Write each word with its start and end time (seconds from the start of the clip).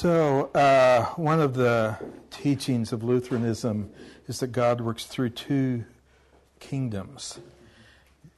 So, 0.00 0.44
uh, 0.54 1.06
one 1.16 1.40
of 1.40 1.54
the 1.54 1.98
teachings 2.30 2.92
of 2.92 3.02
Lutheranism 3.02 3.90
is 4.28 4.38
that 4.38 4.52
God 4.52 4.80
works 4.80 5.06
through 5.06 5.30
two 5.30 5.86
kingdoms. 6.60 7.40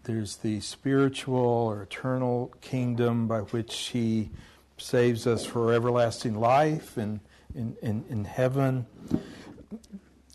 There's 0.04 0.36
the 0.36 0.61
spiritual 0.61 1.36
or 1.36 1.82
eternal 1.82 2.50
kingdom 2.62 3.29
by 3.29 3.41
which 3.41 3.77
He 3.88 4.30
saves 4.79 5.27
us 5.27 5.45
for 5.45 5.75
everlasting 5.75 6.41
life 6.41 6.96
in, 6.96 7.20
in, 7.54 7.77
in, 7.82 8.06
in 8.08 8.24
heaven. 8.24 8.86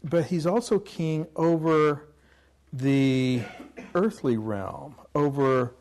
But 0.03 0.25
He's 0.25 0.45
also 0.45 0.77
king 0.77 1.25
over 1.35 2.05
the 2.71 3.41
earthly 3.95 4.37
realm, 4.37 4.93
over 5.15 5.73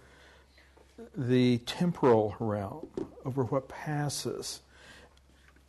the 1.14 1.58
temporal 1.66 2.34
realm, 2.40 2.88
over 3.26 3.44
what 3.44 3.68
passes, 3.68 4.62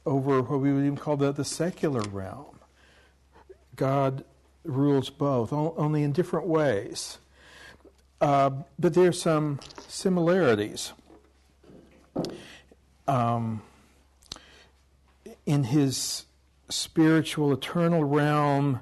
over 0.05 0.41
what 0.41 0.59
we 0.59 0.72
would 0.72 0.84
even 0.84 0.98
call 0.98 1.18
the, 1.18 1.32
the 1.32 1.45
secular 1.45 2.02
realm. 2.02 2.59
God 3.76 4.23
rules 4.64 5.09
both, 5.09 5.52
only 5.52 6.04
in 6.04 6.12
different 6.12 6.48
ways. 6.48 7.18
Uh, 8.22 8.52
but 8.80 8.94
there 8.94 9.09
are 9.09 9.14
some 9.14 9.59
similarities. 9.88 10.94
Um, 13.08 13.62
in 15.45 15.66
his 15.66 16.26
spiritual, 16.70 17.53
eternal 17.53 18.03
realm, 18.03 18.80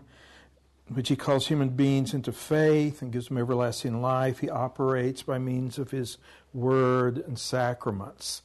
which 0.87 1.09
he 1.09 1.15
calls 1.15 1.47
human 1.47 1.69
beings 1.69 2.13
into 2.13 2.31
faith 2.31 3.01
and 3.01 3.11
gives 3.11 3.27
them 3.27 3.37
everlasting 3.37 4.01
life, 4.01 4.39
he 4.39 4.49
operates 4.49 5.23
by 5.23 5.39
means 5.39 5.77
of 5.77 5.91
his 5.91 6.17
word 6.53 7.17
and 7.17 7.37
sacraments, 7.39 8.43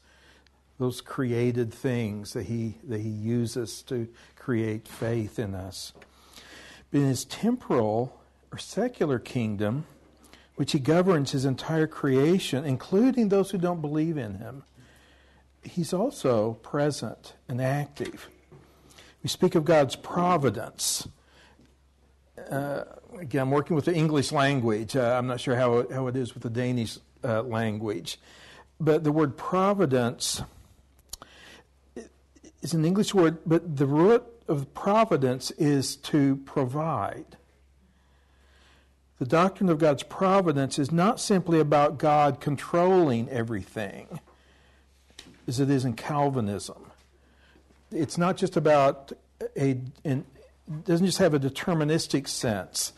those 0.79 1.01
created 1.01 1.75
things 1.75 2.33
that 2.33 2.45
he, 2.45 2.79
that 2.85 3.01
he 3.01 3.09
uses 3.09 3.83
to 3.83 4.09
create 4.37 4.87
faith 4.87 5.39
in 5.39 5.55
us. 5.55 5.93
But 6.91 6.99
in 6.99 7.07
his 7.07 7.25
temporal 7.25 8.19
or 8.53 8.59
secular 8.59 9.19
kingdom, 9.19 9.87
which 10.55 10.73
he 10.73 10.79
governs 10.79 11.33
his 11.33 11.45
entire 11.45 11.87
creation, 11.87 12.65
including 12.65 13.29
those 13.29 13.51
who 13.51 13.59
don't 13.59 13.81
believe 13.81 14.17
in 14.17 14.37
him, 14.37 14.65
he's 15.63 15.93
also 15.93 16.55
present 16.55 17.35
and 17.49 17.61
active. 17.61 18.29
We 19.23 19.29
speak 19.29 19.55
of 19.55 19.65
God's 19.65 19.97
providence. 19.97 21.09
Uh, 22.51 22.85
again, 23.19 23.43
I'm 23.43 23.51
working 23.51 23.75
with 23.75 23.85
the 23.85 23.95
English 23.95 24.31
language. 24.31 24.97
Uh, 24.97 25.17
I'm 25.19 25.27
not 25.27 25.41
sure 25.41 25.57
how 25.57 25.87
how 25.93 26.07
it 26.07 26.17
is 26.17 26.35
with 26.35 26.45
the 26.45 26.51
Danish 26.51 26.99
uh, 27.25 27.43
language. 27.43 28.19
But 28.81 29.03
the 29.03 29.11
word 29.11 29.37
providence 29.37 30.43
is 32.69 32.75
an 32.75 32.85
English 32.85 33.15
word, 33.15 33.39
but 33.47 33.77
the 33.77 33.87
root 33.87 34.25
of 34.47 34.75
providence 34.75 35.51
is 35.53 35.97
to 35.97 36.37
provide. 36.45 37.37
The 39.19 39.27
doctrine 39.27 39.69
of 39.71 39.79
God's 39.79 40.03
providence 40.03 40.79
is 40.79 40.93
not 40.93 41.19
simply 41.19 41.61
about 41.61 41.99
God 41.99 42.41
controlling 42.41 43.29
everything, 43.31 44.21
as 45.47 45.61
it 45.61 45.71
is 45.71 45.85
in 45.85 45.95
Calvinism. 45.95 46.91
It's 47.91 48.19
not 48.19 48.37
just 48.37 48.57
about 48.57 49.13
a, 49.57 49.81
an, 50.05 50.27
doesn't 50.85 51.07
just 51.07 51.19
have 51.19 51.33
a 51.33 51.41
deterministic 51.41 52.29
sense 52.29 52.93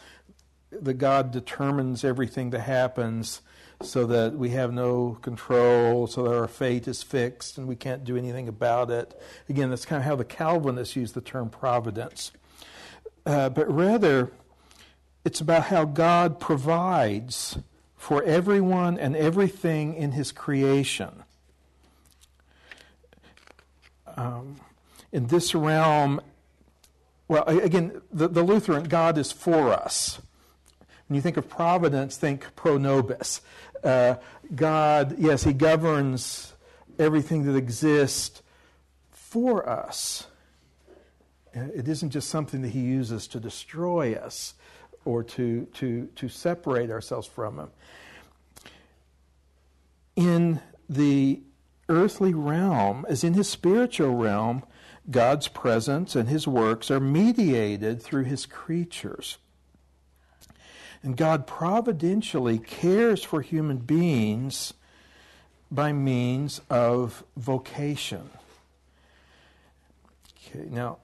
that 0.72 0.94
God 0.94 1.30
determines 1.30 2.04
everything 2.04 2.50
that 2.50 2.60
happens 2.60 3.40
so 3.82 4.06
that 4.06 4.34
we 4.34 4.50
have 4.50 4.72
no 4.72 5.18
control, 5.22 6.06
so 6.06 6.24
that 6.24 6.34
our 6.34 6.48
fate 6.48 6.86
is 6.86 7.02
fixed 7.02 7.56
and 7.56 7.66
we 7.66 7.76
can't 7.76 8.04
do 8.04 8.16
anything 8.16 8.46
about 8.46 8.90
it. 8.90 9.20
Again, 9.48 9.70
that's 9.70 9.86
kind 9.86 10.00
of 10.00 10.06
how 10.06 10.16
the 10.16 10.24
Calvinists 10.24 10.96
use 10.96 11.12
the 11.12 11.20
term 11.20 11.48
providence. 11.48 12.32
Uh, 13.24 13.48
but 13.48 13.70
rather, 13.72 14.32
it's 15.24 15.40
about 15.40 15.64
how 15.64 15.84
God 15.84 16.40
provides 16.40 17.58
for 17.96 18.22
everyone 18.24 18.98
and 18.98 19.16
everything 19.16 19.94
in 19.94 20.12
His 20.12 20.32
creation. 20.32 21.24
Um, 24.16 24.56
in 25.12 25.26
this 25.28 25.54
realm, 25.54 26.20
well, 27.28 27.44
again, 27.44 28.02
the, 28.12 28.28
the 28.28 28.42
Lutheran 28.42 28.84
God 28.84 29.16
is 29.16 29.32
for 29.32 29.72
us. 29.72 30.20
When 31.06 31.16
you 31.16 31.22
think 31.22 31.36
of 31.36 31.48
providence, 31.48 32.16
think 32.16 32.46
pro 32.54 32.78
nobis. 32.78 33.40
Uh, 33.82 34.16
God, 34.54 35.18
yes, 35.18 35.44
He 35.44 35.52
governs 35.52 36.52
everything 36.98 37.44
that 37.44 37.56
exists 37.56 38.42
for 39.10 39.68
us. 39.68 40.26
Uh, 41.56 41.60
it 41.74 41.88
isn't 41.88 42.10
just 42.10 42.28
something 42.28 42.62
that 42.62 42.68
He 42.68 42.80
uses 42.80 43.26
to 43.28 43.40
destroy 43.40 44.14
us 44.14 44.54
or 45.04 45.22
to, 45.24 45.66
to, 45.74 46.08
to 46.16 46.28
separate 46.28 46.90
ourselves 46.90 47.26
from 47.26 47.58
Him. 47.58 47.70
In 50.16 50.60
the 50.88 51.40
earthly 51.88 52.34
realm, 52.34 53.06
as 53.08 53.24
in 53.24 53.34
His 53.34 53.48
spiritual 53.48 54.14
realm, 54.14 54.62
God's 55.10 55.48
presence 55.48 56.14
and 56.14 56.28
His 56.28 56.46
works 56.46 56.90
are 56.90 57.00
mediated 57.00 58.02
through 58.02 58.24
His 58.24 58.46
creatures. 58.46 59.38
And 61.02 61.16
God 61.16 61.46
providentially 61.46 62.58
cares 62.58 63.24
for 63.24 63.40
human 63.40 63.78
beings 63.78 64.74
by 65.70 65.92
means 65.92 66.60
of 66.68 67.24
vocation. 67.36 68.28
Okay, 70.46 70.66
now, 70.68 70.98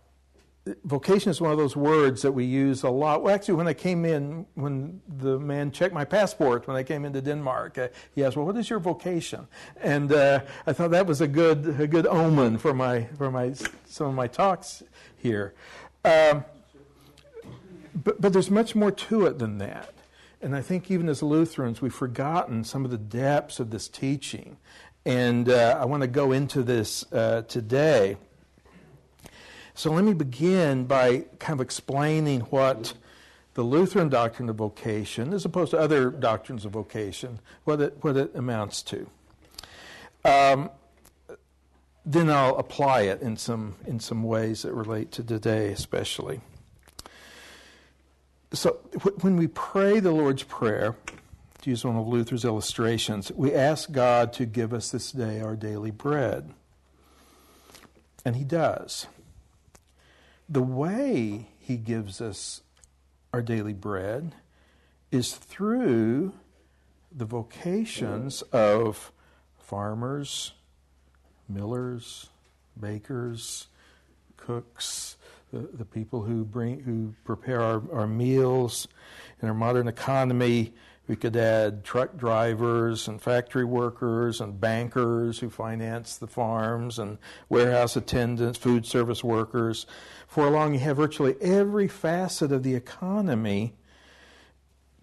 vocation 0.85 1.31
is 1.31 1.41
one 1.41 1.53
of 1.53 1.59
those 1.59 1.77
words 1.77 2.23
that 2.23 2.33
we 2.33 2.45
use 2.45 2.83
a 2.83 2.91
lot. 2.91 3.23
Well, 3.23 3.35
actually, 3.35 3.55
when 3.55 3.69
I 3.69 3.75
came 3.75 4.05
in, 4.05 4.47
when 4.55 5.01
the 5.09 5.39
man 5.39 5.71
checked 5.71 5.95
my 5.95 6.05
passport 6.05 6.67
when 6.67 6.77
I 6.77 6.83
came 6.83 7.05
into 7.05 7.21
Denmark, 7.21 7.79
uh, 7.79 7.89
he 8.15 8.25
asked, 8.25 8.37
"Well, 8.37 8.47
what 8.47 8.57
is 8.57 8.69
your 8.69 8.81
vocation?" 8.81 9.47
And 9.81 10.13
uh, 10.13 10.41
I 10.67 10.73
thought 10.73 10.91
that 10.91 11.07
was 11.07 11.21
a 11.21 11.29
good, 11.29 11.81
a 11.81 11.87
good 11.87 12.07
omen 12.07 12.59
for 12.59 12.75
my, 12.75 13.05
for 13.17 13.31
my, 13.31 13.55
some 13.87 14.09
of 14.09 14.15
my 14.15 14.27
talks 14.27 14.83
here. 15.17 15.55
Um, 16.05 16.45
but, 17.97 18.21
but 18.21 18.33
there's 18.33 18.51
much 18.51 18.75
more 18.75 18.91
to 18.91 19.27
it 19.27 19.39
than 19.39 19.59
that. 19.59 19.93
And 20.43 20.55
I 20.55 20.61
think 20.61 20.91
even 20.91 21.09
as 21.09 21.23
Lutherans, 21.23 21.81
we've 21.81 21.95
forgotten 21.95 22.63
some 22.63 22.85
of 22.85 22.91
the 22.91 22.99
depths 22.99 23.59
of 23.59 23.71
this 23.71 23.89
teaching. 23.89 24.59
And 25.05 25.49
uh, 25.49 25.79
I 25.81 25.87
want 25.87 26.03
to 26.03 26.07
go 26.09 26.33
into 26.33 26.63
this 26.63 27.11
uh, 27.13 27.43
today. 27.43 28.17
So 29.75 29.93
let 29.93 30.05
me 30.05 30.15
begin 30.15 30.85
by 30.85 31.25
kind 31.39 31.59
of 31.59 31.65
explaining 31.65 32.41
what 32.43 32.95
the 33.55 33.63
Lutheran 33.63 34.09
doctrine 34.09 34.49
of 34.51 34.57
vocation, 34.57 35.33
as 35.33 35.45
opposed 35.45 35.71
to 35.71 35.79
other 35.79 36.11
doctrines 36.11 36.65
of 36.65 36.73
vocation, 36.73 37.41
what 37.65 37.81
it, 37.81 37.97
what 38.03 38.17
it 38.17 38.35
amounts 38.35 38.83
to. 38.83 39.09
Um, 40.25 40.71
then 42.05 42.31
I'll 42.31 42.57
apply 42.57 43.03
it 43.03 43.23
in 43.23 43.37
some, 43.37 43.77
in 43.87 44.01
some 44.01 44.23
ways 44.23 44.63
that 44.63 44.73
relate 44.75 45.13
to 45.13 45.23
today, 45.23 45.73
especially 45.73 46.41
so 48.57 48.73
when 49.21 49.37
we 49.37 49.47
pray 49.47 50.01
the 50.01 50.13
Lord's 50.13 50.43
Prayer, 50.43 50.97
to 51.63 51.71
use 51.71 51.85
one 51.85 51.97
of 51.97 52.07
Luther's 52.07 52.45
illustrations, 52.45 53.33
we 53.33 53.53
ask 53.53 53.91
God 53.91 54.33
to 54.35 54.47
give 54.47 54.73
us 54.73 54.91
this 54.91 55.11
day 55.11 55.41
our 55.41 55.57
daily 55.57 55.91
bread. 55.91 56.53
And 58.25 58.37
He 58.37 58.45
does. 58.45 59.07
The 60.49 60.63
way 60.63 61.49
He 61.59 61.77
gives 61.77 62.21
us 62.21 62.63
our 63.33 63.43
daily 63.43 63.73
bread 63.73 64.35
is 65.11 65.35
through 65.35 66.35
the 67.11 67.25
vocations 67.25 68.43
of 68.43 69.13
farmers, 69.59 70.53
millers, 71.49 72.29
bakers, 72.79 73.67
cooks, 74.37 75.16
the, 75.53 75.69
the 75.73 75.85
people 75.85 76.23
who 76.23 76.45
bring 76.45 76.81
who 76.81 77.15
prepare 77.25 77.61
our, 77.61 77.83
our 77.93 78.07
meals 78.07 78.89
in 79.41 79.49
our 79.49 79.55
modern 79.55 79.89
economy. 79.89 80.73
We 81.09 81.15
could 81.15 81.37
add 81.37 81.85
truck 81.85 82.17
drivers 82.17 83.07
and 83.07 83.23
factory 83.23 83.65
workers 83.65 84.41
and 84.41 84.61
bankers 84.61 85.39
who 85.39 85.51
finance 85.51 86.17
the 86.17 86.27
farms 86.27 86.99
and 86.99 87.19
warehouse 87.49 87.95
attendants, 87.95 88.59
food 88.59 88.85
service 88.85 89.23
workers. 89.23 89.87
For 90.27 90.51
long, 90.51 90.75
you 90.75 90.81
have 90.81 90.97
virtually 90.97 91.37
every 91.41 91.87
facet 91.87 92.51
of 92.51 92.65
the 92.65 92.75
economy 92.75 93.75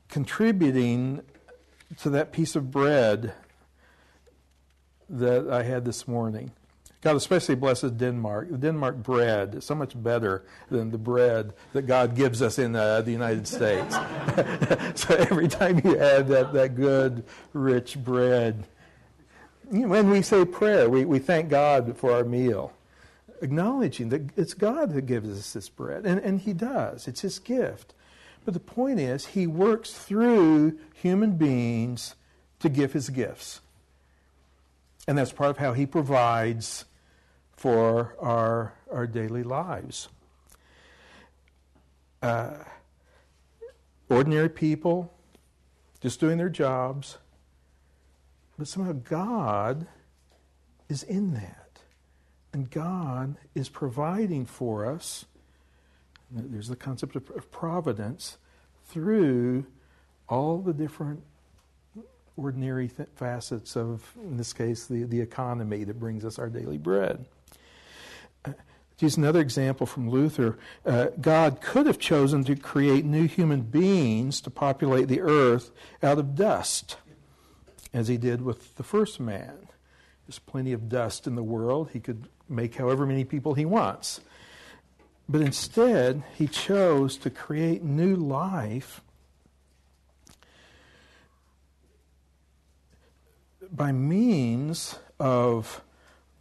contributing 0.09 1.21
to 2.01 2.09
that 2.09 2.33
piece 2.33 2.57
of 2.57 2.69
bread 2.69 3.33
that 5.09 5.49
I 5.49 5.63
had 5.63 5.85
this 5.85 6.05
morning. 6.05 6.51
God 7.03 7.17
especially 7.17 7.55
blesses 7.55 7.91
Denmark. 7.91 8.49
The 8.49 8.57
Denmark 8.57 8.95
bread 8.95 9.55
is 9.55 9.65
so 9.65 9.75
much 9.75 10.01
better 10.01 10.45
than 10.69 10.89
the 10.89 10.97
bread 10.97 11.53
that 11.73 11.81
God 11.81 12.15
gives 12.15 12.41
us 12.41 12.57
in 12.57 12.77
uh, 12.77 13.01
the 13.01 13.11
United 13.11 13.45
States. 13.45 13.93
so 14.95 15.13
every 15.15 15.49
time 15.49 15.81
you 15.83 15.99
add 15.99 16.29
that, 16.29 16.53
that 16.53 16.75
good, 16.75 17.25
rich 17.51 18.01
bread, 18.01 18.63
when 19.69 20.09
we 20.09 20.21
say 20.21 20.45
prayer, 20.45 20.89
we, 20.89 21.03
we 21.03 21.19
thank 21.19 21.49
God 21.49 21.97
for 21.97 22.13
our 22.13 22.23
meal. 22.23 22.71
acknowledging 23.41 24.07
that 24.09 24.21
it's 24.37 24.53
God 24.53 24.93
that 24.93 25.05
gives 25.05 25.29
us 25.37 25.51
this 25.51 25.67
bread. 25.67 26.05
And, 26.05 26.21
and 26.21 26.39
He 26.39 26.53
does, 26.53 27.07
it's 27.07 27.21
His 27.21 27.37
gift. 27.37 27.93
But 28.45 28.53
the 28.53 28.61
point 28.61 29.01
is, 29.01 29.27
He 29.27 29.45
works 29.45 29.91
through 29.91 30.79
human 30.93 31.33
beings 31.33 32.15
to 32.59 32.69
give 32.69 32.93
His 32.93 33.09
gifts. 33.09 33.59
And 35.05 35.17
that's 35.17 35.33
part 35.33 35.49
of 35.49 35.57
how 35.57 35.73
He 35.73 35.85
provides 35.85 36.85
for 37.63 38.13
our, 38.19 38.73
our 38.91 39.07
daily 39.07 39.41
lives. 39.41 40.09
Uh, 42.21 42.55
ordinary 44.09 44.49
people 44.49 45.13
just 46.01 46.19
doing 46.19 46.37
their 46.37 46.49
jobs, 46.49 47.19
but 48.57 48.67
somehow 48.67 48.91
God 48.91 49.87
is 50.89 51.03
in 51.03 51.35
that. 51.35 51.79
And 52.51 52.69
God 52.69 53.37
is 53.55 53.69
providing 53.69 54.45
for 54.45 54.85
us. 54.85 55.23
There's 56.31 56.67
the 56.67 56.75
concept 56.75 57.15
of, 57.15 57.29
of 57.29 57.49
providence 57.49 58.39
through 58.87 59.65
all 60.27 60.57
the 60.57 60.73
different 60.73 61.23
ordinary 62.35 62.89
th- 62.89 63.07
facets 63.15 63.77
of, 63.77 64.03
in 64.17 64.35
this 64.35 64.51
case, 64.51 64.85
the, 64.85 65.03
the 65.05 65.21
economy 65.21 65.85
that 65.85 65.97
brings 65.97 66.25
us 66.25 66.37
our 66.37 66.49
daily 66.49 66.77
bread. 66.77 67.23
To 68.97 69.05
use 69.05 69.17
another 69.17 69.39
example 69.41 69.87
from 69.87 70.09
Luther, 70.09 70.57
uh, 70.85 71.07
God 71.19 71.61
could 71.61 71.87
have 71.87 71.97
chosen 71.99 72.43
to 72.43 72.55
create 72.55 73.05
new 73.05 73.27
human 73.27 73.61
beings 73.61 74.39
to 74.41 74.49
populate 74.49 75.07
the 75.07 75.21
earth 75.21 75.71
out 76.01 76.19
of 76.19 76.35
dust, 76.35 76.97
as 77.91 78.07
he 78.07 78.17
did 78.17 78.41
with 78.41 78.75
the 78.75 78.83
first 78.83 79.19
man. 79.19 79.67
There's 80.27 80.39
plenty 80.39 80.73
of 80.73 80.89
dust 80.89 81.27
in 81.27 81.35
the 81.35 81.43
world. 81.43 81.89
He 81.91 81.99
could 81.99 82.27
make 82.47 82.75
however 82.75 83.05
many 83.05 83.25
people 83.25 83.55
he 83.55 83.65
wants. 83.65 84.21
But 85.27 85.41
instead, 85.41 86.23
he 86.35 86.47
chose 86.47 87.17
to 87.17 87.29
create 87.29 87.83
new 87.83 88.15
life 88.15 89.01
by 93.71 93.91
means 93.91 94.99
of 95.19 95.81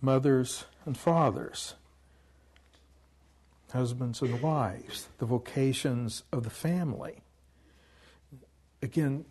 mothers 0.00 0.66
and 0.84 0.98
fathers, 0.98 1.74
husbands 3.72 4.22
and 4.22 4.40
wives, 4.40 5.08
the 5.18 5.26
vocations 5.26 6.22
of 6.32 6.44
the 6.44 6.50
family 6.50 7.22
again, 8.82 9.24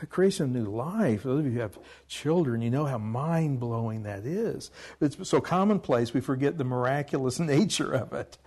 the 0.00 0.06
creation 0.06 0.44
of 0.44 0.50
new 0.50 0.70
life, 0.70 1.22
those 1.22 1.40
of 1.40 1.46
you 1.46 1.52
who 1.52 1.60
have 1.60 1.78
children, 2.08 2.62
you 2.62 2.70
know 2.70 2.86
how 2.86 2.98
mind 2.98 3.60
blowing 3.60 4.02
that 4.04 4.24
is. 4.24 4.70
It's 5.00 5.28
so 5.28 5.40
commonplace, 5.40 6.14
we 6.14 6.20
forget 6.20 6.58
the 6.58 6.64
miraculous 6.64 7.38
nature 7.40 7.92
of 7.92 8.12
it. 8.12 8.38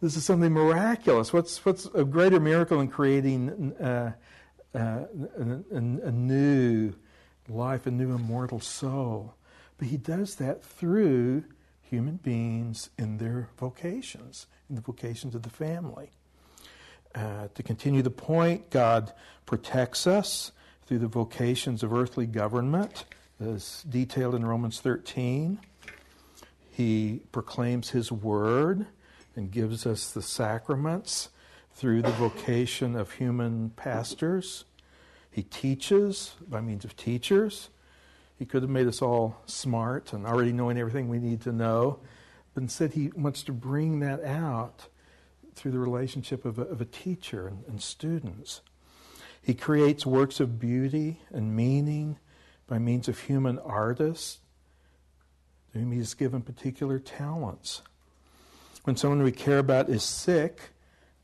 This 0.00 0.16
is 0.16 0.24
something 0.24 0.52
miraculous. 0.52 1.32
What's, 1.32 1.64
what's 1.64 1.86
a 1.86 2.04
greater 2.04 2.40
miracle 2.40 2.80
in 2.80 2.88
creating 2.88 3.74
uh, 3.80 4.12
uh, 4.74 4.78
a, 4.78 5.42
a, 5.72 5.76
a 5.76 6.12
new 6.12 6.94
life, 7.48 7.86
a 7.86 7.90
new 7.90 8.14
immortal 8.14 8.60
soul? 8.60 9.34
But 9.76 9.88
he 9.88 9.96
does 9.96 10.36
that 10.36 10.64
through 10.64 11.44
human 11.80 12.16
beings 12.16 12.90
in 12.96 13.18
their 13.18 13.48
vocations, 13.58 14.46
the 14.70 14.80
vocations 14.80 15.34
of 15.34 15.42
the 15.42 15.50
family. 15.50 16.10
Uh, 17.14 17.48
to 17.54 17.62
continue 17.62 18.02
the 18.02 18.10
point, 18.10 18.70
God 18.70 19.12
protects 19.46 20.06
us 20.06 20.52
through 20.86 20.98
the 20.98 21.08
vocations 21.08 21.82
of 21.82 21.92
earthly 21.92 22.26
government, 22.26 23.04
as 23.40 23.84
detailed 23.88 24.34
in 24.34 24.44
Romans 24.44 24.80
13. 24.80 25.58
He 26.70 27.22
proclaims 27.32 27.90
His 27.90 28.12
word 28.12 28.86
and 29.36 29.50
gives 29.50 29.86
us 29.86 30.10
the 30.10 30.22
sacraments 30.22 31.30
through 31.74 32.02
the 32.02 32.10
vocation 32.10 32.96
of 32.96 33.12
human 33.12 33.70
pastors. 33.70 34.64
He 35.30 35.44
teaches 35.44 36.34
by 36.48 36.60
means 36.60 36.84
of 36.84 36.96
teachers. 36.96 37.70
He 38.38 38.44
could 38.44 38.62
have 38.62 38.70
made 38.70 38.86
us 38.86 39.00
all 39.00 39.40
smart 39.46 40.12
and 40.12 40.26
already 40.26 40.52
knowing 40.52 40.78
everything 40.78 41.08
we 41.08 41.18
need 41.18 41.40
to 41.42 41.52
know, 41.52 42.00
but 42.54 42.62
instead, 42.62 42.92
He 42.92 43.10
wants 43.14 43.42
to 43.44 43.52
bring 43.52 44.00
that 44.00 44.24
out 44.24 44.88
through 45.54 45.72
the 45.72 45.78
relationship 45.78 46.44
of 46.44 46.58
a, 46.58 46.62
of 46.62 46.80
a 46.80 46.84
teacher 46.84 47.48
and, 47.48 47.64
and 47.66 47.82
students. 47.82 48.60
He 49.42 49.54
creates 49.54 50.04
works 50.04 50.40
of 50.40 50.60
beauty 50.60 51.20
and 51.32 51.54
meaning 51.54 52.18
by 52.66 52.78
means 52.78 53.08
of 53.08 53.18
human 53.18 53.58
artists 53.58 54.38
to 55.72 55.78
whom 55.78 55.92
he 55.92 55.98
has 55.98 56.14
given 56.14 56.42
particular 56.42 56.98
talents. 56.98 57.82
When 58.84 58.96
someone 58.96 59.22
we 59.22 59.32
care 59.32 59.58
about 59.58 59.88
is 59.88 60.02
sick, 60.02 60.60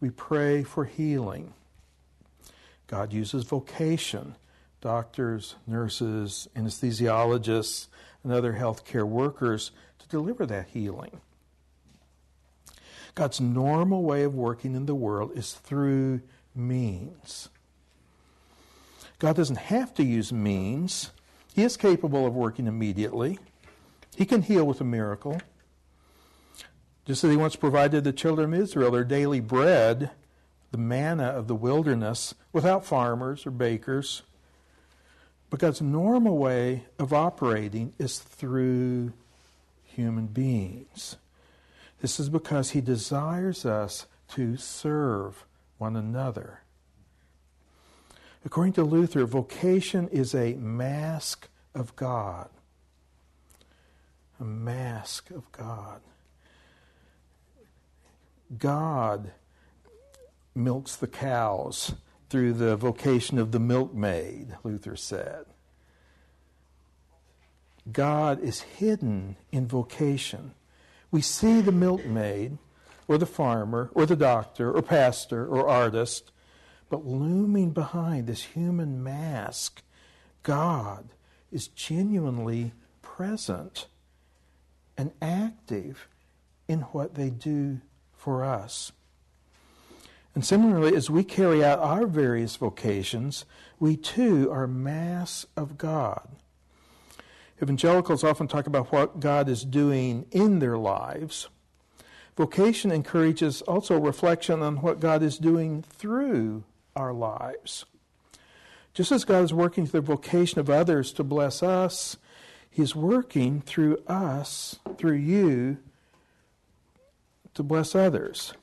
we 0.01 0.11
pray 0.11 0.63
for 0.65 0.85
healing. 0.85 1.55
God 2.87 3.13
uses 3.13 3.45
vocation, 3.45 4.37
doctors, 4.81 5.55
nurses, 5.67 6.49
anesthesiologists, 6.55 7.87
and 8.23 8.33
other 8.33 8.55
healthcare 8.55 9.07
workers 9.07 9.71
to 10.05 10.11
deliver 10.11 10.47
that 10.47 10.69
healing. 10.69 11.21
God's 13.15 13.41
normal 13.41 14.03
way 14.03 14.23
of 14.23 14.35
working 14.35 14.75
in 14.75 14.87
the 14.87 14.95
world 14.95 15.33
is 15.37 15.53
through 15.53 16.21
means. 16.55 17.49
God 19.19 19.37
doesn't 19.37 19.57
have 19.57 19.95
to 19.95 20.05
use 20.05 20.33
means. 20.33 21.11
He 21.55 21.63
is 21.63 21.77
capable 21.77 22.27
of 22.27 22.35
working 22.35 22.67
immediately. 22.67 23.39
He 24.17 24.27
can 24.27 24.43
heal 24.43 24.65
with 24.65 24.81
a 24.81 24.85
miracle. 24.85 25.41
Just 27.07 27.23
as 27.23 27.31
he 27.31 27.37
once 27.37 27.57
provided 27.57 28.03
the 28.03 28.13
children 28.13 28.53
of 28.53 28.61
Israel 28.61 28.91
their 28.91 29.05
daily 29.05 29.41
bread, 29.41 30.11
the 30.73 30.79
manna 30.79 31.27
of 31.27 31.47
the 31.47 31.55
wilderness, 31.55 32.35
without 32.53 32.85
farmers 32.85 33.47
or 33.47 33.51
bakers. 33.51 34.23
But 35.51 35.61
God's 35.61 35.81
normal 35.81 36.37
way 36.37 36.85
of 36.99 37.13
operating 37.13 37.93
is 37.99 38.19
through 38.19 39.13
human 39.95 40.27
beings. 40.27 41.17
This 42.01 42.21
is 42.21 42.29
because 42.29 42.71
he 42.71 42.81
desires 42.81 43.65
us 43.65 44.07
to 44.29 44.57
serve 44.57 45.45
one 45.79 45.97
another. 45.97 46.61
According 48.45 48.75
to 48.75 48.85
Luther, 48.85 49.25
vocation 49.25 50.09
is 50.09 50.35
a 50.35 50.55
mask 50.55 51.49
of 51.75 51.97
God. 51.97 52.51
A 54.39 54.45
mask 54.45 55.31
of 55.31 55.51
God. 55.53 56.01
God 58.59 59.33
milks 60.55 60.97
the 60.97 61.07
cows 61.07 61.95
through 62.29 62.53
the 62.53 62.77
vocation 62.77 63.39
of 63.39 63.53
the 63.53 63.61
milkmaid, 63.61 64.57
Luther 64.63 64.97
said. 64.97 65.47
God 67.93 68.43
is 68.43 68.61
hidden 68.61 69.37
in 69.53 69.67
vocation 69.67 70.55
we 71.15 71.21
see 71.21 71.61
the 71.61 71.71
milkmaid, 71.71 72.59
or 73.07 73.19
the 73.19 73.25
farmer, 73.25 73.89
or 73.95 74.05
the 74.05 74.17
doctor, 74.17 74.73
or 74.73 74.83
pastor, 74.83 75.47
or 75.47 75.69
artist, 75.69 76.33
but 76.91 77.07
looming 77.07 77.71
behind 77.71 78.27
this 78.27 78.43
human 78.43 79.01
mask, 79.01 79.81
God 80.43 81.11
is 81.53 81.69
genuinely 81.69 82.73
present 83.01 83.87
and 84.99 85.13
active 85.23 86.09
in 86.67 86.81
what 86.81 87.15
they 87.15 87.31
do 87.31 87.81
for 88.17 88.43
us. 88.43 88.91
And 90.35 90.45
similarly, 90.45 90.97
as 90.97 91.09
we 91.09 91.23
carry 91.23 91.65
out 91.65 91.79
our 91.79 92.09
various 92.09 92.57
vocations, 92.57 93.45
we 93.79 93.97
too 93.97 94.51
are 94.51 94.67
masks 94.67 95.47
of 95.57 95.79
God. 95.79 96.27
Evangelicals 97.63 98.25
often 98.25 98.49
talk 98.49 98.67
about 98.67 98.91
what 98.91 99.21
God 99.21 99.49
is 99.49 99.65
doing 99.65 100.27
in 100.33 100.59
their 100.59 100.77
lives. 100.77 101.49
Vocation 102.37 102.91
encourages 102.91 103.63
also 103.63 103.99
reflection 103.99 104.61
on 104.61 104.81
what 104.81 104.99
God 104.99 105.23
is 105.23 105.39
doing 105.39 105.83
through 105.83 106.65
our 106.97 107.13
lives. 107.13 107.85
Just 108.93 109.13
as 109.13 109.25
God 109.25 109.45
is 109.45 109.55
working 109.55 109.87
through 109.87 110.01
the 110.01 110.07
vocation 110.07 110.59
of 110.59 110.69
others 110.69 111.13
to 111.13 111.23
bless 111.23 111.63
us, 111.63 112.17
He 112.71 112.83
is 112.83 112.97
working 112.97 113.61
through 113.61 114.03
us, 114.09 114.81
through 114.99 115.17
you, 115.17 115.79
to 117.55 117.63
bless 117.63 117.95
others. 117.95 118.55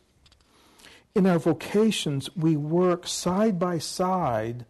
In 1.16 1.26
our 1.26 1.40
vocations, 1.40 2.34
we 2.36 2.58
work 2.58 3.08
side 3.08 3.58
by 3.58 3.78
side 3.78 4.66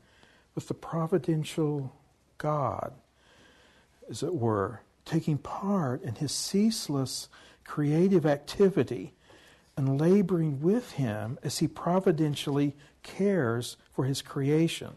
with 0.54 0.68
the 0.68 0.74
providential 0.76 1.96
God 2.38 2.94
as 4.12 4.22
it 4.22 4.36
were, 4.36 4.82
taking 5.06 5.38
part 5.38 6.04
in 6.04 6.16
his 6.16 6.32
ceaseless 6.32 7.30
creative 7.64 8.26
activity 8.26 9.14
and 9.78 10.00
laboring 10.00 10.62
with 10.62 10.92
him 10.92 11.40
as 11.42 11.60
he 11.60 11.68
providentially 11.68 12.76
cares 13.02 13.78
for 13.92 14.06
his 14.06 14.22
creation. 14.22 14.94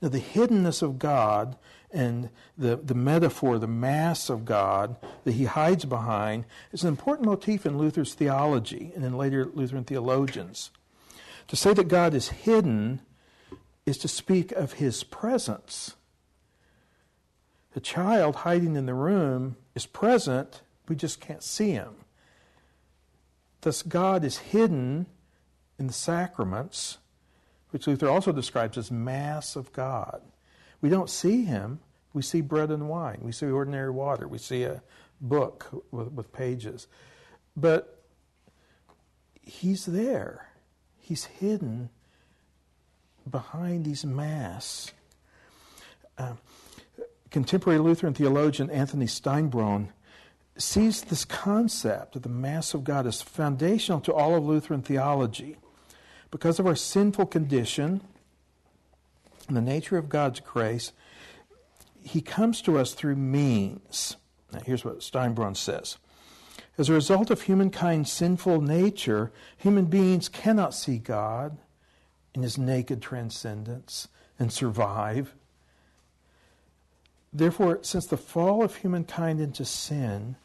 Now, 0.00 0.08
the 0.08 0.18
hiddenness 0.18 0.82
of 0.82 0.98
God 0.98 1.56
and 1.92 2.30
the, 2.56 2.76
the 2.76 2.94
metaphor, 2.94 3.58
the 3.58 3.68
mask 3.68 4.30
of 4.30 4.44
God, 4.44 4.96
that 5.24 5.32
he 5.32 5.44
hides 5.44 5.84
behind 5.84 6.46
is 6.72 6.82
an 6.82 6.88
important 6.88 7.28
motif 7.28 7.66
in 7.66 7.78
Luther's 7.78 8.14
theology 8.14 8.92
and 8.96 9.04
in 9.04 9.16
later 9.16 9.44
Lutheran 9.44 9.84
theologians. 9.84 10.70
To 11.48 11.56
say 11.56 11.74
that 11.74 11.88
God 11.88 12.14
is 12.14 12.30
hidden 12.30 13.02
is 13.84 13.98
to 13.98 14.08
speak 14.08 14.52
of 14.52 14.74
his 14.74 15.04
presence. 15.04 15.94
The 17.74 17.80
child 17.80 18.36
hiding 18.36 18.76
in 18.76 18.86
the 18.86 18.94
room 18.94 19.56
is 19.74 19.86
present, 19.86 20.62
we 20.88 20.96
just 20.96 21.20
can't 21.20 21.42
see 21.42 21.70
him. 21.70 21.94
Thus, 23.62 23.82
God 23.82 24.24
is 24.24 24.38
hidden 24.38 25.06
in 25.78 25.86
the 25.86 25.92
sacraments, 25.92 26.98
which 27.70 27.86
Luther 27.86 28.08
also 28.08 28.32
describes 28.32 28.76
as 28.76 28.90
Masks 28.90 29.56
of 29.56 29.72
God. 29.72 30.20
We 30.80 30.90
don't 30.90 31.08
see 31.08 31.44
him, 31.44 31.80
we 32.12 32.22
see 32.22 32.40
bread 32.40 32.70
and 32.70 32.88
wine, 32.88 33.20
we 33.22 33.32
see 33.32 33.46
ordinary 33.46 33.90
water, 33.90 34.28
we 34.28 34.38
see 34.38 34.64
a 34.64 34.82
book 35.20 35.84
with, 35.90 36.12
with 36.12 36.32
pages. 36.32 36.88
But 37.56 38.02
he's 39.40 39.86
there, 39.86 40.48
he's 40.98 41.24
hidden 41.24 41.88
behind 43.30 43.84
these 43.84 44.04
Masks. 44.04 44.92
Uh, 46.18 46.34
contemporary 47.32 47.78
Lutheran 47.78 48.14
theologian 48.14 48.70
Anthony 48.70 49.06
Steinbronn 49.06 49.88
sees 50.58 51.00
this 51.00 51.24
concept 51.24 52.14
of 52.14 52.22
the 52.22 52.28
Masks 52.28 52.74
of 52.74 52.84
God 52.84 53.06
as 53.06 53.22
foundational 53.22 54.00
to 54.02 54.12
all 54.12 54.36
of 54.36 54.44
Lutheran 54.44 54.82
theology. 54.82 55.56
Because 56.30 56.58
of 56.58 56.66
our 56.66 56.76
sinful 56.76 57.26
condition 57.26 58.02
and 59.48 59.56
the 59.56 59.62
nature 59.62 59.96
of 59.96 60.10
God's 60.10 60.40
grace, 60.40 60.92
He 62.02 62.20
comes 62.20 62.60
to 62.62 62.78
us 62.78 62.92
through 62.92 63.16
means. 63.16 64.16
Now, 64.52 64.60
here's 64.64 64.84
what 64.84 65.00
Steinbronn 65.00 65.56
says. 65.56 65.96
As 66.76 66.90
a 66.90 66.94
result 66.94 67.30
of 67.30 67.42
humankind's 67.42 68.12
sinful 68.12 68.60
nature, 68.60 69.32
human 69.56 69.86
beings 69.86 70.28
cannot 70.28 70.74
see 70.74 70.98
God 70.98 71.56
in 72.34 72.42
His 72.42 72.58
naked 72.58 73.00
transcendence 73.00 74.08
and 74.38 74.52
survive 74.52 75.34
Therefore, 77.32 77.78
since 77.82 78.06
the 78.06 78.16
fall 78.16 78.62
of 78.62 78.76
humankind 78.76 79.40
into 79.40 79.64
sin, 79.64 80.36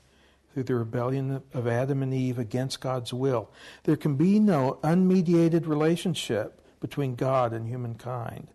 through 0.54 0.64
the 0.64 0.76
rebellion 0.76 1.44
of 1.54 1.68
Adam 1.68 2.02
and 2.02 2.12
Eve 2.14 2.40
against 2.40 2.82
God's 2.82 3.14
will, 3.14 3.52
there 3.84 3.96
can 3.96 4.16
be 4.16 4.40
no 4.40 4.80
unmediated 4.84 5.68
relationship 5.68 6.62
between 6.80 7.14
God 7.14 7.54
and 7.54 7.68
humankind. 7.68 8.48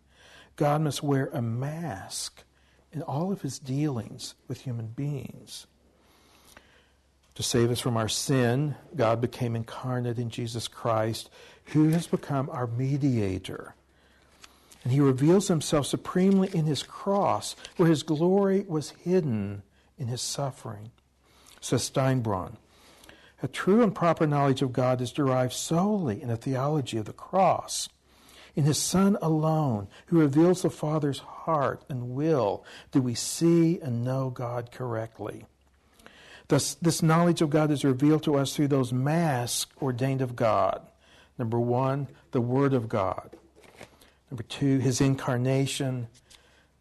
God 0.57 0.81
must 0.81 1.03
wear 1.03 1.31
a 1.33 1.41
mask 1.41 2.43
in 2.93 3.03
all 3.03 3.31
of 3.31 3.43
his 3.43 3.59
dealings 3.61 4.35
with 4.49 4.63
human 4.63 4.89
beings. 4.89 5.67
To 7.37 7.43
save 7.43 7.71
us 7.71 7.81
from 7.81 7.97
our 7.97 8.09
sin, 8.09 8.75
God 8.97 9.21
became 9.21 9.55
incarnate 9.55 10.19
in 10.19 10.29
Jesus 10.29 10.67
Christ, 10.67 11.31
who 11.67 11.91
has 11.91 12.07
become 12.07 12.51
our 12.51 12.67
mediator 12.67 13.77
and 14.85 14.93
he 14.93 15.01
reveals 15.01 15.49
himself 15.49 15.87
supremely 15.87 16.49
in 16.53 16.67
his 16.67 16.83
cross, 16.83 17.55
where 17.77 17.89
his 17.89 18.03
glory 18.03 18.65
was 18.69 18.91
hidden 18.91 19.63
in 19.99 20.09
his 20.09 20.21
suffering. 20.21 20.91
Says 21.61 21.89
Steinbronn, 21.89 22.57
a 23.43 23.49
true 23.49 23.83
and 23.83 23.95
proper 23.95 24.27
knowledge 24.27 24.63
of 24.63 24.73
God 24.73 25.01
is 25.01 25.13
derived 25.13 25.53
solely 25.53 26.23
in 26.23 26.31
a 26.31 26.37
theology 26.37 26.97
of 26.99 27.07
the 27.07 27.13
cross. 27.13 27.89
In 28.55 28.65
his 28.65 28.79
Son 28.79 29.17
alone, 29.23 29.89
who 30.07 30.21
reveals 30.21 30.63
the 30.63 30.71
Father's 30.71 31.21
heart 31.21 31.85
and 31.89 32.11
will, 32.11 32.65
do 32.91 33.01
we 33.01 33.15
see 33.15 33.81
and 33.81 34.05
know 34.05 34.31
God 34.31 34.71
correctly. 34.71 35.47
Thus, 36.49 36.75
this 36.75 37.03
knowledge 37.03 37.41
of 37.41 37.51
God 37.51 37.71
is 37.71 37.85
revealed 37.85 38.23
to 38.25 38.37
us 38.37 38.55
through 38.55 38.69
those 38.69 38.93
masks 38.93 39.73
ordained 39.81 40.21
of 40.21 40.37
God. 40.37 40.83
Number 41.39 41.59
one, 41.59 42.09
the 42.33 42.41
Word 42.41 42.75
of 42.75 42.89
God. 42.89 43.37
Number 44.33 44.45
two, 44.45 44.79
his 44.79 45.03
incarnation. 45.03 46.09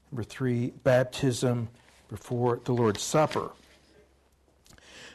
Number 0.09 0.23
three, 0.23 0.67
baptism. 0.85 1.67
Four, 2.15 2.61
the 2.63 2.71
Lord's 2.71 3.01
Supper. 3.01 3.51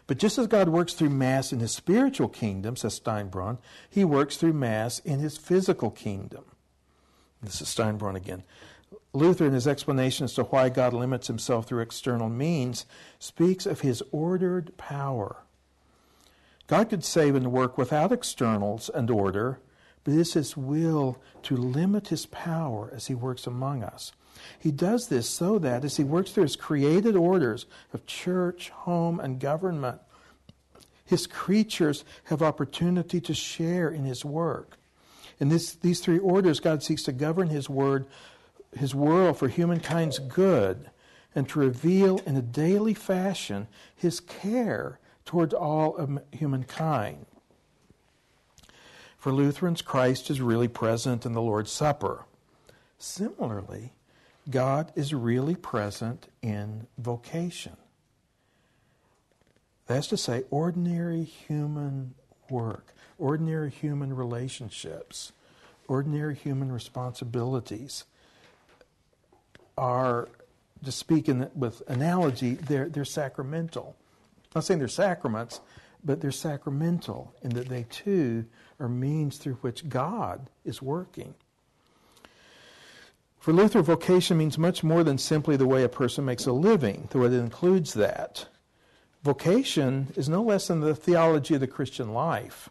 But 0.06 0.18
just 0.18 0.36
as 0.36 0.46
God 0.46 0.68
works 0.68 0.92
through 0.92 1.08
Masks 1.08 1.54
in 1.54 1.60
his 1.60 1.72
spiritual 1.72 2.28
kingdom, 2.28 2.76
says 2.76 3.00
Steinbronn, 3.00 3.56
he 3.88 4.04
works 4.04 4.36
through 4.36 4.52
Masks 4.52 4.98
in 5.06 5.20
his 5.20 5.38
physical 5.38 5.90
kingdom. 5.90 6.44
This 7.42 7.62
is 7.62 7.68
Steinbronn 7.68 8.16
again. 8.16 8.42
Luther, 9.14 9.46
in 9.46 9.54
his 9.54 9.66
explanation 9.66 10.24
as 10.24 10.34
to 10.34 10.44
why 10.44 10.68
God 10.68 10.92
limits 10.92 11.28
himself 11.28 11.64
through 11.64 11.80
external 11.80 12.28
means, 12.28 12.84
speaks 13.18 13.64
of 13.64 13.80
his 13.80 14.02
ordered 14.12 14.76
power. 14.76 15.36
God 16.66 16.90
could 16.90 17.02
save 17.02 17.34
and 17.34 17.50
work 17.50 17.78
without 17.78 18.12
externals 18.12 18.90
and 18.90 19.10
order, 19.10 19.58
but 20.06 20.14
it 20.14 20.20
is 20.20 20.34
his 20.34 20.56
will 20.56 21.18
to 21.42 21.56
limit 21.56 22.06
his 22.08 22.26
power 22.26 22.88
as 22.94 23.08
he 23.08 23.14
works 23.14 23.44
among 23.44 23.82
us. 23.82 24.12
He 24.56 24.70
does 24.70 25.08
this 25.08 25.28
so 25.28 25.58
that 25.58 25.84
as 25.84 25.96
he 25.96 26.04
works 26.04 26.30
through 26.30 26.44
his 26.44 26.54
created 26.54 27.16
orders 27.16 27.66
of 27.92 28.06
church, 28.06 28.70
home, 28.70 29.18
and 29.18 29.40
government, 29.40 30.00
his 31.04 31.26
creatures 31.26 32.04
have 32.24 32.40
opportunity 32.40 33.20
to 33.22 33.34
share 33.34 33.88
in 33.88 34.04
his 34.04 34.24
work. 34.24 34.78
In 35.40 35.48
this, 35.48 35.72
these 35.72 35.98
three 35.98 36.20
orders, 36.20 36.60
God 36.60 36.84
seeks 36.84 37.02
to 37.02 37.12
govern 37.12 37.48
his 37.48 37.68
word, 37.68 38.06
his 38.76 38.94
world 38.94 39.36
for 39.38 39.48
humankind's 39.48 40.20
good, 40.20 40.88
and 41.34 41.48
to 41.48 41.58
reveal 41.58 42.18
in 42.18 42.36
a 42.36 42.42
daily 42.42 42.94
fashion 42.94 43.66
his 43.96 44.20
care 44.20 45.00
towards 45.24 45.52
all 45.52 45.96
of 45.96 46.20
humankind. 46.30 47.26
For 49.18 49.32
Lutherans, 49.32 49.82
Christ 49.82 50.30
is 50.30 50.40
really 50.40 50.68
present 50.68 51.26
in 51.26 51.32
the 51.32 51.42
Lord's 51.42 51.72
Supper. 51.72 52.26
Similarly, 52.98 53.92
God 54.48 54.92
is 54.94 55.12
really 55.12 55.56
present 55.56 56.28
in 56.42 56.86
vocation. 56.98 57.76
That's 59.86 60.06
to 60.08 60.16
say, 60.16 60.44
ordinary 60.50 61.24
human 61.24 62.14
work, 62.50 62.94
ordinary 63.18 63.70
human 63.70 64.14
relationships, 64.14 65.32
ordinary 65.88 66.34
human 66.34 66.72
responsibilities 66.72 68.04
are, 69.78 70.28
to 70.84 70.92
speak 70.92 71.28
in, 71.28 71.50
with 71.54 71.82
analogy, 71.88 72.54
they're, 72.54 72.88
they're 72.88 73.04
sacramental. 73.04 73.96
I'm 74.44 74.50
not 74.56 74.64
saying 74.64 74.78
they're 74.78 74.88
sacraments, 74.88 75.60
but 76.04 76.20
they're 76.20 76.30
sacramental 76.30 77.34
in 77.42 77.50
that 77.50 77.68
they 77.68 77.84
too 77.90 78.46
are 78.78 78.88
means 78.88 79.38
through 79.38 79.54
which 79.54 79.88
God 79.88 80.48
is 80.64 80.82
working. 80.82 81.34
For 83.38 83.52
Luther, 83.52 83.80
vocation 83.80 84.38
means 84.38 84.58
much 84.58 84.82
more 84.82 85.04
than 85.04 85.18
simply 85.18 85.56
the 85.56 85.68
way 85.68 85.84
a 85.84 85.88
person 85.88 86.24
makes 86.24 86.46
a 86.46 86.52
living, 86.52 87.08
though 87.10 87.22
it 87.22 87.32
includes 87.32 87.94
that. 87.94 88.48
Vocation 89.22 90.12
is 90.16 90.28
no 90.28 90.42
less 90.42 90.66
than 90.68 90.80
the 90.80 90.94
theology 90.94 91.54
of 91.54 91.60
the 91.60 91.66
Christian 91.66 92.12
life. 92.12 92.70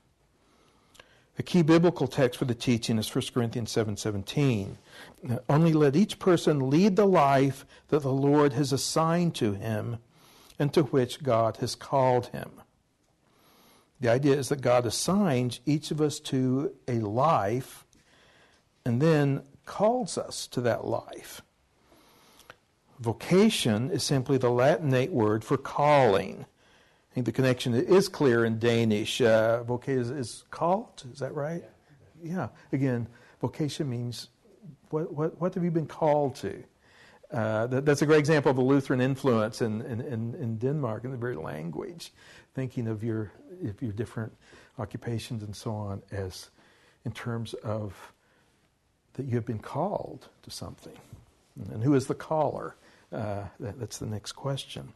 The 1.37 1.43
key 1.43 1.61
biblical 1.63 2.07
text 2.07 2.39
for 2.39 2.45
the 2.45 2.55
teaching 2.55 2.97
is 2.97 3.13
1 3.13 3.33
Corinthians 3.33 3.71
7:17. 3.71 4.77
Only 5.49 5.73
let 5.73 5.95
each 5.95 6.17
person 6.19 6.69
lead 6.69 6.95
the 6.95 7.07
life 7.07 7.65
that 7.89 8.03
the 8.03 8.13
Lord 8.13 8.53
has 8.53 8.71
assigned 8.71 9.35
to 9.35 9.53
him 9.53 9.97
and 10.57 10.73
to 10.73 10.83
which 10.83 11.23
God 11.23 11.57
has 11.57 11.75
called 11.75 12.27
him. 12.27 12.61
The 14.05 14.11
idea 14.11 14.35
is 14.35 14.49
that 14.49 14.61
God 14.61 14.85
assigns 14.85 15.61
each 15.65 15.89
of 15.89 15.99
us 15.99 16.19
to 16.19 16.75
a 16.87 16.99
life 16.99 17.87
and 18.85 19.01
then 19.01 19.41
calls 19.65 20.15
us 20.15 20.45
to 20.49 20.61
that 20.61 20.85
life. 20.85 21.41
Vocation 22.99 23.89
is 23.89 24.03
simply 24.03 24.37
the 24.37 24.51
Latinate 24.51 25.09
word 25.09 25.43
for 25.43 25.57
calling. 25.57 26.45
I 26.45 27.13
think 27.15 27.25
the 27.25 27.31
connection 27.31 27.73
is 27.73 28.07
clear 28.07 28.45
in 28.45 28.59
Danish. 28.59 29.21
Uh, 29.21 29.63
vocation 29.63 30.01
is, 30.01 30.11
is 30.11 30.43
called, 30.51 31.03
is 31.11 31.17
that 31.17 31.33
right? 31.33 31.63
Yeah. 32.21 32.31
yeah. 32.31 32.47
Again, 32.73 33.07
vocation 33.41 33.89
means 33.89 34.29
what, 34.91 35.11
what, 35.11 35.41
what 35.41 35.55
have 35.55 35.63
you 35.63 35.71
been 35.71 35.87
called 35.87 36.35
to? 36.35 36.63
Uh, 37.31 37.65
that, 37.67 37.85
that's 37.85 38.03
a 38.03 38.05
great 38.05 38.19
example 38.19 38.51
of 38.51 38.55
the 38.55 38.63
Lutheran 38.63 39.01
influence 39.01 39.63
in, 39.63 39.81
in, 39.81 39.99
in, 39.99 40.35
in 40.35 40.57
Denmark 40.57 41.05
in 41.05 41.11
the 41.11 41.17
very 41.17 41.35
language, 41.35 42.11
thinking 42.55 42.87
of 42.87 43.03
your, 43.03 43.31
of 43.65 43.81
your 43.81 43.91
different 43.91 44.33
occupations 44.79 45.43
and 45.43 45.55
so 45.55 45.71
on 45.71 46.01
as 46.11 46.49
in 47.05 47.11
terms 47.11 47.53
of 47.55 48.13
that 49.13 49.25
you 49.25 49.35
have 49.35 49.45
been 49.45 49.59
called 49.59 50.27
to 50.43 50.49
something. 50.49 50.97
And 51.71 51.83
who 51.83 51.93
is 51.93 52.07
the 52.07 52.15
caller? 52.15 52.75
Uh, 53.13 53.43
that, 53.59 53.79
that's 53.79 53.97
the 53.97 54.05
next 54.05 54.33
question. 54.33 54.93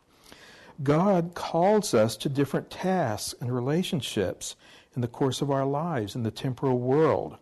God 0.81 1.33
calls 1.35 1.93
us 1.93 2.15
to 2.17 2.29
different 2.29 2.69
tasks 2.69 3.35
and 3.39 3.53
relationships 3.53 4.55
in 4.95 5.01
the 5.01 5.07
course 5.07 5.41
of 5.41 5.51
our 5.51 5.65
lives 5.65 6.15
in 6.15 6.23
the 6.23 6.31
temporal 6.31 6.79
world. 6.79 7.37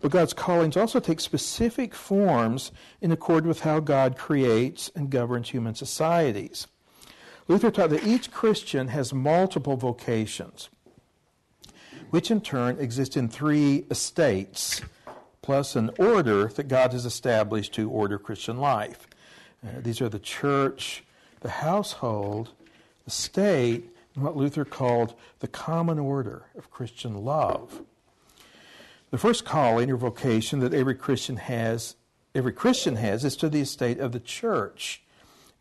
But 0.00 0.10
God's 0.10 0.32
callings 0.32 0.76
also 0.76 1.00
take 1.00 1.20
specific 1.20 1.94
forms 1.94 2.72
in 3.00 3.12
accord 3.12 3.46
with 3.46 3.60
how 3.60 3.80
God 3.80 4.16
creates 4.16 4.90
and 4.94 5.10
governs 5.10 5.50
human 5.50 5.74
societies. 5.74 6.66
Luther 7.46 7.70
taught 7.70 7.90
that 7.90 8.06
each 8.06 8.30
Christian 8.30 8.88
has 8.88 9.12
multiple 9.12 9.76
vocations, 9.76 10.70
which 12.10 12.30
in 12.30 12.40
turn 12.40 12.78
exist 12.78 13.16
in 13.16 13.28
three 13.28 13.84
estates, 13.90 14.80
plus 15.42 15.76
an 15.76 15.90
order 15.98 16.48
that 16.48 16.68
God 16.68 16.92
has 16.92 17.04
established 17.04 17.74
to 17.74 17.90
order 17.90 18.18
Christian 18.18 18.58
life. 18.58 19.06
Uh, 19.62 19.80
these 19.80 20.00
are 20.00 20.08
the 20.08 20.18
church, 20.18 21.04
the 21.40 21.50
household, 21.50 22.52
the 23.04 23.10
state, 23.10 23.90
and 24.14 24.24
what 24.24 24.36
Luther 24.36 24.64
called 24.64 25.14
the 25.40 25.48
common 25.48 25.98
order 25.98 26.44
of 26.56 26.70
Christian 26.70 27.24
love. 27.24 27.82
The 29.10 29.18
first 29.18 29.44
calling 29.44 29.90
or 29.90 29.96
vocation 29.96 30.60
that 30.60 30.72
every 30.72 30.94
Christian 30.94 31.36
has, 31.36 31.96
every 32.34 32.52
Christian 32.52 32.96
has, 32.96 33.24
is 33.24 33.36
to 33.36 33.50
the 33.50 33.60
estate 33.60 34.00
of 34.00 34.12
the 34.12 34.20
church 34.20 35.03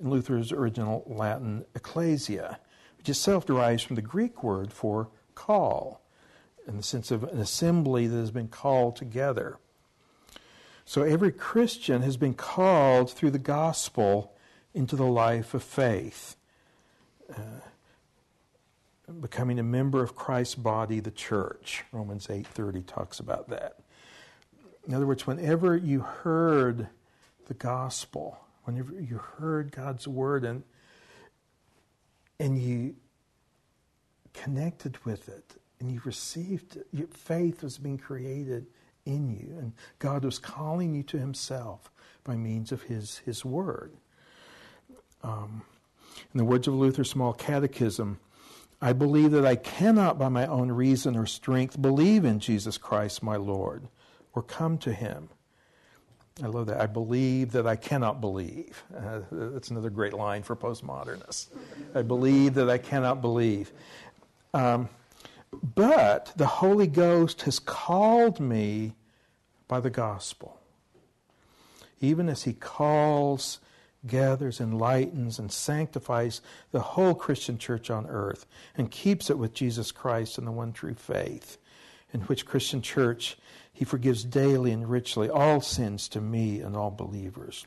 in 0.03 0.09
Luther's 0.09 0.51
original 0.51 1.03
Latin 1.07 1.65
ecclesia, 1.73 2.59
which 2.97 3.09
itself 3.09 3.45
derives 3.45 3.81
from 3.81 3.95
the 3.95 4.01
Greek 4.01 4.43
word 4.43 4.71
for 4.71 5.09
call, 5.33 6.01
in 6.67 6.77
the 6.77 6.83
sense 6.83 7.09
of 7.09 7.23
an 7.23 7.39
assembly 7.39 8.05
that 8.07 8.17
has 8.17 8.31
been 8.31 8.49
called 8.49 8.95
together. 8.95 9.57
So 10.85 11.01
every 11.01 11.31
Christian 11.31 12.01
has 12.01 12.17
been 12.17 12.33
called 12.33 13.11
through 13.11 13.31
the 13.31 13.39
gospel 13.39 14.33
into 14.73 14.95
the 14.95 15.05
life 15.05 15.53
of 15.53 15.63
faith, 15.63 16.35
uh, 17.29 17.61
becoming 19.21 19.59
a 19.59 19.63
member 19.63 20.03
of 20.03 20.15
Christ's 20.15 20.55
body, 20.55 20.99
the 20.99 21.11
church. 21.11 21.85
Romans 21.91 22.29
8:30 22.29 22.81
talks 22.81 23.19
about 23.19 23.49
that. 23.49 23.79
In 24.85 24.93
other 24.93 25.07
words, 25.07 25.25
whenever 25.25 25.77
you 25.77 26.01
heard 26.01 26.89
the 27.45 27.53
gospel, 27.53 28.42
whenever 28.63 28.99
you 28.99 29.17
heard 29.17 29.71
God's 29.71 30.07
word 30.07 30.43
and 30.43 30.63
and 32.39 32.61
you 32.61 32.95
connected 34.33 34.97
with 35.05 35.29
it 35.29 35.55
and 35.79 35.91
you 35.91 36.01
received 36.03 36.77
it, 36.77 36.87
your 36.91 37.07
faith 37.07 37.63
was 37.63 37.77
being 37.77 37.97
created 37.97 38.65
in 39.05 39.29
you, 39.29 39.55
and 39.59 39.73
God 39.99 40.23
was 40.23 40.39
calling 40.39 40.93
you 40.93 41.03
to 41.03 41.19
Himself 41.19 41.91
by 42.23 42.35
means 42.35 42.71
of 42.71 42.83
His 42.83 43.17
His 43.19 43.43
Word. 43.43 43.93
Um, 45.23 45.63
in 46.33 46.37
the 46.37 46.45
words 46.45 46.67
of 46.67 46.73
Luther's 46.73 47.09
Small 47.09 47.33
Catechism, 47.33 48.19
I 48.81 48.93
believe 48.93 49.31
that 49.31 49.45
I 49.45 49.55
cannot, 49.55 50.19
by 50.19 50.29
my 50.29 50.45
own 50.45 50.71
reason 50.71 51.15
or 51.15 51.25
strength, 51.25 51.81
believe 51.81 52.25
in 52.25 52.39
Jesus 52.39 52.77
Christ, 52.77 53.23
my 53.23 53.35
Lord, 53.37 53.87
or 54.33 54.41
come 54.41 54.77
to 54.79 54.93
Him. 54.93 55.29
I 56.41 56.47
love 56.47 56.65
that. 56.67 56.81
I 56.81 56.87
believe 56.87 57.51
that 57.51 57.67
I 57.67 57.75
cannot 57.75 58.19
believe. 58.19 58.83
Uh, 58.95 59.21
that's 59.31 59.69
another 59.69 59.91
great 59.91 60.13
line 60.13 60.41
for 60.41 60.55
postmodernists. 60.55 61.47
I 61.93 62.01
believe 62.01 62.55
that 62.55 62.69
I 62.69 62.79
cannot 62.79 63.21
believe. 63.21 63.71
Um, 64.53 64.89
but 65.75 66.33
the 66.35 66.47
Holy 66.47 66.87
Ghost 66.87 67.43
has 67.43 67.59
called 67.59 68.39
me 68.39 68.95
by 69.67 69.79
the 69.79 69.91
gospel. 69.91 70.59
Even 72.01 72.27
as 72.29 72.43
He 72.43 72.53
calls, 72.53 73.59
gathers, 74.07 74.59
enlightens, 74.59 75.39
and 75.39 75.51
sanctifies 75.51 76.41
the 76.71 76.79
whole 76.79 77.13
Christian 77.13 77.57
church 77.57 77.89
on 77.89 78.07
earth 78.07 78.45
and 78.75 78.91
keeps 78.91 79.29
it 79.29 79.37
with 79.37 79.53
Jesus 79.53 79.91
Christ 79.91 80.37
and 80.37 80.47
the 80.47 80.51
one 80.51 80.73
true 80.73 80.95
faith, 80.95 81.57
in 82.13 82.21
which 82.21 82.45
Christian 82.45 82.81
church 82.81 83.37
He 83.73 83.85
forgives 83.85 84.23
daily 84.23 84.71
and 84.71 84.89
richly 84.89 85.29
all 85.29 85.59
sins 85.59 86.07
to 86.09 86.21
me 86.21 86.61
and 86.61 86.77
all 86.77 86.91
believers. 86.91 87.65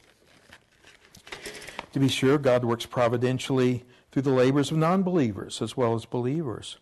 To 1.93 1.99
be 1.99 2.09
sure, 2.09 2.39
God 2.39 2.65
works 2.65 2.87
providentially 2.87 3.85
through 4.13 4.23
the 4.23 4.31
labors 4.31 4.71
of 4.71 4.79
non 4.79 5.03
believers 5.03 5.61
as 5.61 5.77
well 5.77 5.95
as 5.95 6.05
believers 6.05 6.79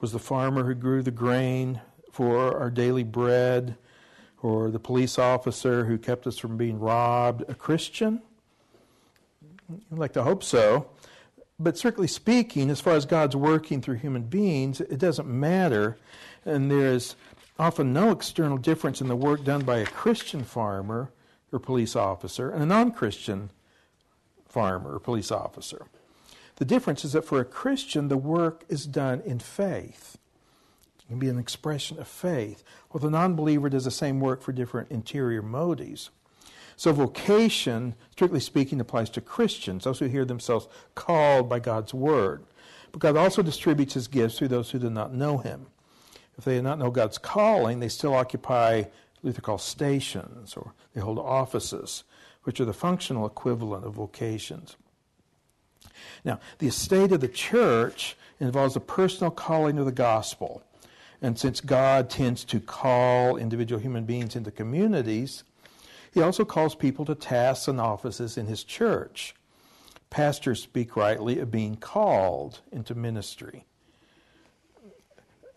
was 0.00 0.12
the 0.12 0.18
farmer 0.18 0.64
who 0.64 0.74
grew 0.74 1.02
the 1.02 1.10
grain 1.10 1.80
for 2.10 2.58
our 2.58 2.70
daily 2.70 3.04
bread, 3.04 3.76
or 4.42 4.70
the 4.70 4.78
police 4.78 5.18
officer 5.18 5.84
who 5.84 5.98
kept 5.98 6.26
us 6.26 6.38
from 6.38 6.56
being 6.56 6.78
robbed, 6.78 7.42
a 7.48 7.54
Christian? 7.54 8.22
I'd 9.70 9.98
like 9.98 10.12
to 10.12 10.22
hope 10.22 10.44
so. 10.44 10.88
But 11.58 11.78
strictly 11.78 12.06
speaking, 12.06 12.70
as 12.70 12.80
far 12.80 12.94
as 12.94 13.06
God's 13.06 13.34
working 13.34 13.80
through 13.80 13.96
human 13.96 14.22
beings, 14.22 14.80
it 14.80 14.98
doesn't 14.98 15.26
matter. 15.26 15.96
And 16.46 16.70
there's 16.70 17.16
often 17.58 17.92
no 17.92 18.10
external 18.10 18.56
difference 18.56 19.00
in 19.00 19.08
the 19.08 19.16
work 19.16 19.44
done 19.44 19.64
by 19.64 19.78
a 19.78 19.86
Christian 19.86 20.44
farmer 20.44 21.10
or 21.52 21.58
police 21.58 21.96
officer 21.96 22.50
and 22.50 22.62
a 22.62 22.66
non 22.66 22.92
Christian 22.92 23.50
farmer 24.48 24.94
or 24.94 25.00
police 25.00 25.30
officer. 25.30 25.86
The 26.56 26.64
difference 26.64 27.04
is 27.04 27.12
that 27.12 27.24
for 27.24 27.40
a 27.40 27.44
Christian, 27.44 28.08
the 28.08 28.16
work 28.16 28.64
is 28.68 28.86
done 28.86 29.20
in 29.26 29.38
faith. 29.38 30.16
It 30.98 31.08
can 31.08 31.18
be 31.18 31.28
an 31.28 31.38
expression 31.38 31.98
of 31.98 32.08
faith. 32.08 32.64
Well, 32.92 33.00
the 33.00 33.10
non 33.10 33.34
believer 33.34 33.68
does 33.68 33.84
the 33.84 33.90
same 33.90 34.20
work 34.20 34.40
for 34.40 34.52
different 34.52 34.90
interior 34.90 35.42
motives. 35.42 36.10
So, 36.78 36.92
vocation, 36.92 37.94
strictly 38.10 38.40
speaking, 38.40 38.80
applies 38.80 39.08
to 39.10 39.20
Christians, 39.20 39.84
those 39.84 39.98
who 39.98 40.06
hear 40.06 40.26
themselves 40.26 40.68
called 40.94 41.48
by 41.48 41.58
God's 41.58 41.94
word. 41.94 42.44
But 42.92 43.00
God 43.00 43.16
also 43.16 43.42
distributes 43.42 43.94
his 43.94 44.08
gifts 44.08 44.38
through 44.38 44.48
those 44.48 44.70
who 44.70 44.78
do 44.78 44.90
not 44.90 45.14
know 45.14 45.38
him. 45.38 45.66
If 46.38 46.44
they 46.44 46.56
do 46.56 46.62
not 46.62 46.78
know 46.78 46.90
God's 46.90 47.18
calling, 47.18 47.80
they 47.80 47.88
still 47.88 48.14
occupy 48.14 48.84
Luther 49.22 49.40
calls 49.40 49.64
stations, 49.64 50.54
or 50.54 50.72
they 50.94 51.00
hold 51.00 51.18
offices, 51.18 52.04
which 52.44 52.60
are 52.60 52.64
the 52.64 52.72
functional 52.72 53.26
equivalent 53.26 53.84
of 53.84 53.94
vocations. 53.94 54.76
Now, 56.24 56.40
the 56.58 56.68
estate 56.68 57.12
of 57.12 57.20
the 57.20 57.28
church 57.28 58.16
involves 58.38 58.76
a 58.76 58.80
personal 58.80 59.30
calling 59.30 59.78
of 59.78 59.86
the 59.86 59.92
gospel. 59.92 60.62
And 61.22 61.38
since 61.38 61.60
God 61.60 62.10
tends 62.10 62.44
to 62.44 62.60
call 62.60 63.36
individual 63.36 63.80
human 63.80 64.04
beings 64.04 64.36
into 64.36 64.50
communities, 64.50 65.44
he 66.12 66.20
also 66.20 66.44
calls 66.44 66.74
people 66.74 67.04
to 67.06 67.14
tasks 67.14 67.68
and 67.68 67.80
offices 67.80 68.36
in 68.36 68.46
his 68.46 68.64
church. 68.64 69.34
Pastors 70.10 70.62
speak 70.62 70.94
rightly 70.96 71.38
of 71.38 71.50
being 71.50 71.76
called 71.76 72.60
into 72.70 72.94
ministry. 72.94 73.64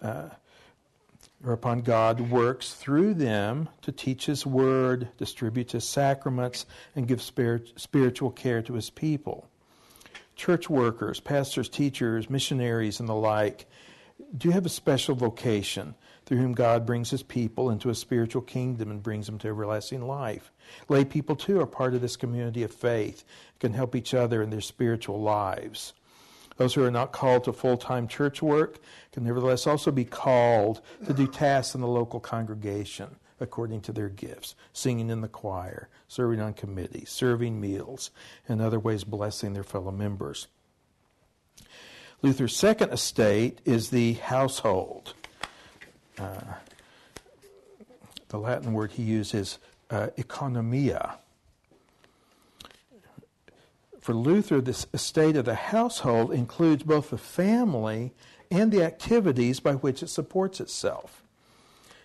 Uh, 0.01 0.29
whereupon 1.41 1.81
God 1.81 2.19
works 2.19 2.73
through 2.73 3.13
them 3.15 3.69
to 3.81 3.91
teach 3.91 4.25
His 4.25 4.45
Word, 4.45 5.09
distribute 5.17 5.71
His 5.71 5.87
sacraments, 5.87 6.65
and 6.95 7.07
give 7.07 7.21
spirit, 7.21 7.73
spiritual 7.77 8.31
care 8.31 8.61
to 8.61 8.73
His 8.73 8.89
people 8.89 9.49
church 10.39 10.69
workers, 10.69 11.19
pastors, 11.19 11.67
teachers, 11.67 12.29
missionaries, 12.29 13.01
and 13.01 13.09
the 13.09 13.13
like, 13.13 13.65
do 14.37 14.51
have 14.51 14.65
a 14.65 14.69
special 14.69 15.13
vocation 15.13 15.93
through 16.25 16.37
whom 16.37 16.53
God 16.53 16.85
brings 16.85 17.09
his 17.09 17.23
people 17.23 17.69
into 17.69 17.89
a 17.89 17.95
spiritual 17.95 18.41
kingdom 18.41 18.89
and 18.89 19.03
brings 19.03 19.25
them 19.25 19.37
to 19.39 19.49
everlasting 19.49 20.07
life. 20.07 20.51
Lay 20.87 21.03
people, 21.03 21.35
too, 21.35 21.59
are 21.59 21.65
part 21.65 21.93
of 21.93 22.01
this 22.01 22.15
community 22.15 22.63
of 22.63 22.71
faith, 22.71 23.25
can 23.59 23.73
help 23.73 23.95
each 23.95 24.13
other 24.13 24.41
in 24.41 24.49
their 24.49 24.61
spiritual 24.61 25.19
lives. 25.21 25.93
Those 26.59 26.73
who 26.73 26.83
are 26.83 26.91
not 26.91 27.13
called 27.13 27.45
to 27.45 27.53
full 27.53 27.77
time 27.77 28.05
church 28.05 28.41
work 28.41 28.79
can 29.13 29.23
nevertheless 29.23 29.65
also 29.65 29.91
be 29.91 30.03
called 30.03 30.81
to 31.05 31.13
do 31.13 31.25
tasks 31.25 31.73
in 31.73 31.79
the 31.79 31.87
local 31.87 32.19
congregation 32.19 33.15
according 33.39 33.79
to 33.79 33.93
their 33.93 34.09
gifts, 34.09 34.55
singing 34.73 35.09
in 35.09 35.21
the 35.21 35.29
choir, 35.29 35.87
serving 36.09 36.41
on 36.41 36.53
committees, 36.53 37.09
serving 37.09 37.61
meals, 37.61 38.11
and 38.49 38.61
other 38.61 38.77
ways 38.77 39.05
blessing 39.05 39.53
their 39.53 39.63
fellow 39.63 39.89
members. 39.89 40.47
Luther's 42.21 42.57
second 42.57 42.89
estate 42.89 43.59
is 43.63 43.89
the 43.89 44.15
household. 44.15 45.13
Uh, 46.17 46.55
the 48.27 48.37
Latin 48.37 48.73
word 48.73 48.91
he 48.91 49.03
uses 49.03 49.59
uh, 49.89 50.07
economia. 50.17 51.19
For 54.09 54.15
Luther, 54.15 54.59
this 54.59 54.87
estate 54.91 55.35
of 55.35 55.45
the 55.45 55.53
household 55.53 56.33
includes 56.33 56.81
both 56.81 57.11
the 57.11 57.17
family 57.19 58.11
and 58.49 58.71
the 58.71 58.81
activities 58.81 59.59
by 59.59 59.73
which 59.73 60.01
it 60.01 60.07
supports 60.07 60.59
itself. 60.59 61.21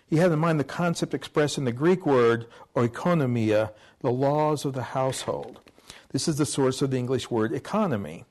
He 0.05 0.17
had 0.17 0.31
in 0.31 0.37
mind 0.37 0.59
the 0.59 0.65
concept 0.65 1.15
expressed 1.15 1.57
in 1.57 1.65
the 1.65 1.71
Greek 1.71 2.05
word 2.05 2.45
oikonomia, 2.75 3.71
the 4.01 4.11
laws 4.11 4.65
of 4.65 4.73
the 4.73 4.83
household. 4.93 5.61
This 6.11 6.27
is 6.27 6.37
the 6.37 6.45
source 6.45 6.83
of 6.83 6.91
the 6.91 6.97
English 6.99 7.31
word 7.31 7.51
economy. 7.51 8.25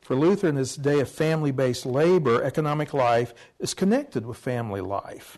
For 0.00 0.16
Luther, 0.16 0.48
in 0.48 0.56
his 0.56 0.74
day 0.74 1.00
of 1.00 1.10
family 1.10 1.50
based 1.50 1.84
labor, 1.84 2.42
economic 2.42 2.94
life 2.94 3.34
is 3.58 3.74
connected 3.74 4.24
with 4.24 4.38
family 4.38 4.80
life. 4.80 5.36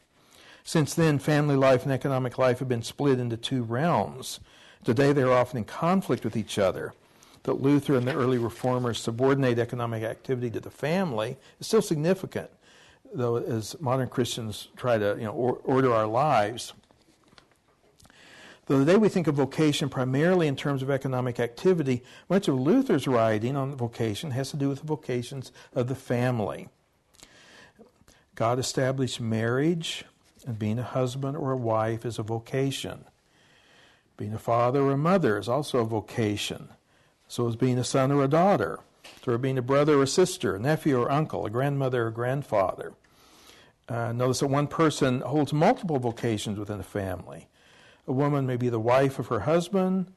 Since 0.62 0.94
then, 0.94 1.18
family 1.18 1.56
life 1.56 1.82
and 1.82 1.90
economic 1.90 2.38
life 2.38 2.60
have 2.60 2.68
been 2.68 2.84
split 2.84 3.18
into 3.18 3.36
two 3.36 3.64
realms. 3.64 4.38
Today, 4.84 5.12
they 5.12 5.22
are 5.24 5.32
often 5.32 5.58
in 5.58 5.64
conflict 5.64 6.22
with 6.22 6.36
each 6.36 6.60
other. 6.60 6.92
That 7.46 7.62
Luther 7.62 7.96
and 7.96 8.06
the 8.06 8.14
early 8.14 8.38
reformers 8.38 9.00
subordinate 9.00 9.58
economic 9.58 10.02
activity 10.02 10.50
to 10.50 10.60
the 10.60 10.70
family 10.70 11.36
is 11.58 11.66
still 11.66 11.82
significant 11.82 12.50
though, 13.14 13.36
as 13.36 13.80
modern 13.80 14.08
Christians 14.08 14.68
try 14.76 14.98
to 14.98 15.16
you 15.18 15.24
know, 15.24 15.32
or, 15.32 15.60
order 15.64 15.92
our 15.92 16.06
lives, 16.06 16.72
Though 18.66 18.80
today 18.80 18.96
we 18.96 19.08
think 19.08 19.28
of 19.28 19.36
vocation 19.36 19.88
primarily 19.88 20.48
in 20.48 20.56
terms 20.56 20.82
of 20.82 20.90
economic 20.90 21.38
activity, 21.38 22.02
much 22.28 22.48
of 22.48 22.58
Luther's 22.58 23.06
writing 23.06 23.56
on 23.56 23.76
vocation 23.76 24.32
has 24.32 24.50
to 24.50 24.56
do 24.56 24.68
with 24.68 24.80
the 24.80 24.86
vocations 24.86 25.52
of 25.72 25.86
the 25.86 25.94
family. 25.94 26.68
God 28.34 28.58
established 28.58 29.20
marriage, 29.20 30.04
and 30.44 30.58
being 30.58 30.80
a 30.80 30.82
husband 30.82 31.36
or 31.36 31.52
a 31.52 31.56
wife 31.56 32.04
is 32.04 32.18
a 32.18 32.24
vocation. 32.24 33.04
Being 34.16 34.34
a 34.34 34.38
father 34.38 34.82
or 34.82 34.92
a 34.92 34.98
mother 34.98 35.38
is 35.38 35.48
also 35.48 35.78
a 35.78 35.84
vocation. 35.84 36.70
So 37.28 37.48
as 37.48 37.56
being 37.56 37.78
a 37.78 37.84
son 37.84 38.12
or 38.12 38.24
a 38.24 38.28
daughter. 38.28 38.80
So 39.24 39.36
being 39.38 39.58
a 39.58 39.62
brother 39.62 39.98
or 39.98 40.04
a 40.04 40.06
sister, 40.06 40.54
a 40.54 40.58
nephew 40.58 41.00
or 41.00 41.10
uncle, 41.10 41.46
a 41.46 41.50
grandmother 41.50 42.06
or 42.06 42.10
grandfather. 42.10 42.92
Uh, 43.88 44.12
notice 44.12 44.40
that 44.40 44.48
one 44.48 44.66
person 44.66 45.20
holds 45.20 45.52
multiple 45.52 45.98
vocations 45.98 46.58
within 46.58 46.80
a 46.80 46.84
family. 46.84 47.48
A 48.06 48.12
woman 48.12 48.46
may 48.46 48.56
be 48.56 48.68
the 48.68 48.80
wife 48.80 49.18
of 49.18 49.28
her 49.28 49.40
husband, 49.40 50.12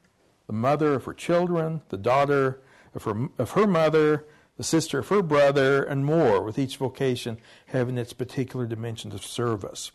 the 0.46 0.52
mother 0.52 0.94
of 0.94 1.04
her 1.04 1.14
children, 1.14 1.82
the 1.88 1.96
daughter 1.96 2.60
of 2.94 3.04
her, 3.04 3.28
of 3.38 3.52
her 3.52 3.66
mother, 3.66 4.26
the 4.56 4.64
sister 4.64 4.98
of 4.98 5.08
her 5.08 5.22
brother, 5.22 5.82
and 5.82 6.04
more, 6.04 6.42
with 6.42 6.58
each 6.58 6.76
vocation 6.76 7.38
having 7.66 7.96
its 7.96 8.12
particular 8.12 8.66
dimensions 8.66 9.14
of 9.14 9.24
service. 9.24 9.90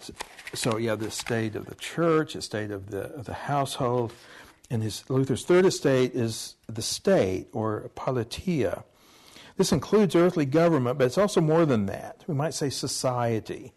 So, 0.00 0.12
so 0.54 0.76
yeah, 0.76 0.96
the 0.96 1.10
state 1.10 1.56
of 1.56 1.66
the 1.66 1.74
church, 1.74 2.34
the 2.34 2.42
state 2.42 2.70
of 2.70 2.90
the, 2.90 3.12
of 3.14 3.26
the 3.26 3.34
household, 3.34 4.12
and 4.70 4.82
his 4.82 5.08
Luther's 5.10 5.44
third 5.44 5.66
estate 5.66 6.14
is 6.14 6.54
the 6.68 6.82
state, 6.82 7.48
or 7.52 7.90
politia. 7.96 8.84
This 9.56 9.72
includes 9.72 10.14
earthly 10.14 10.46
government, 10.46 10.96
but 10.96 11.06
it's 11.06 11.18
also 11.18 11.40
more 11.40 11.66
than 11.66 11.86
that. 11.86 12.24
We 12.26 12.34
might 12.34 12.54
say 12.54 12.70
society, 12.70 13.72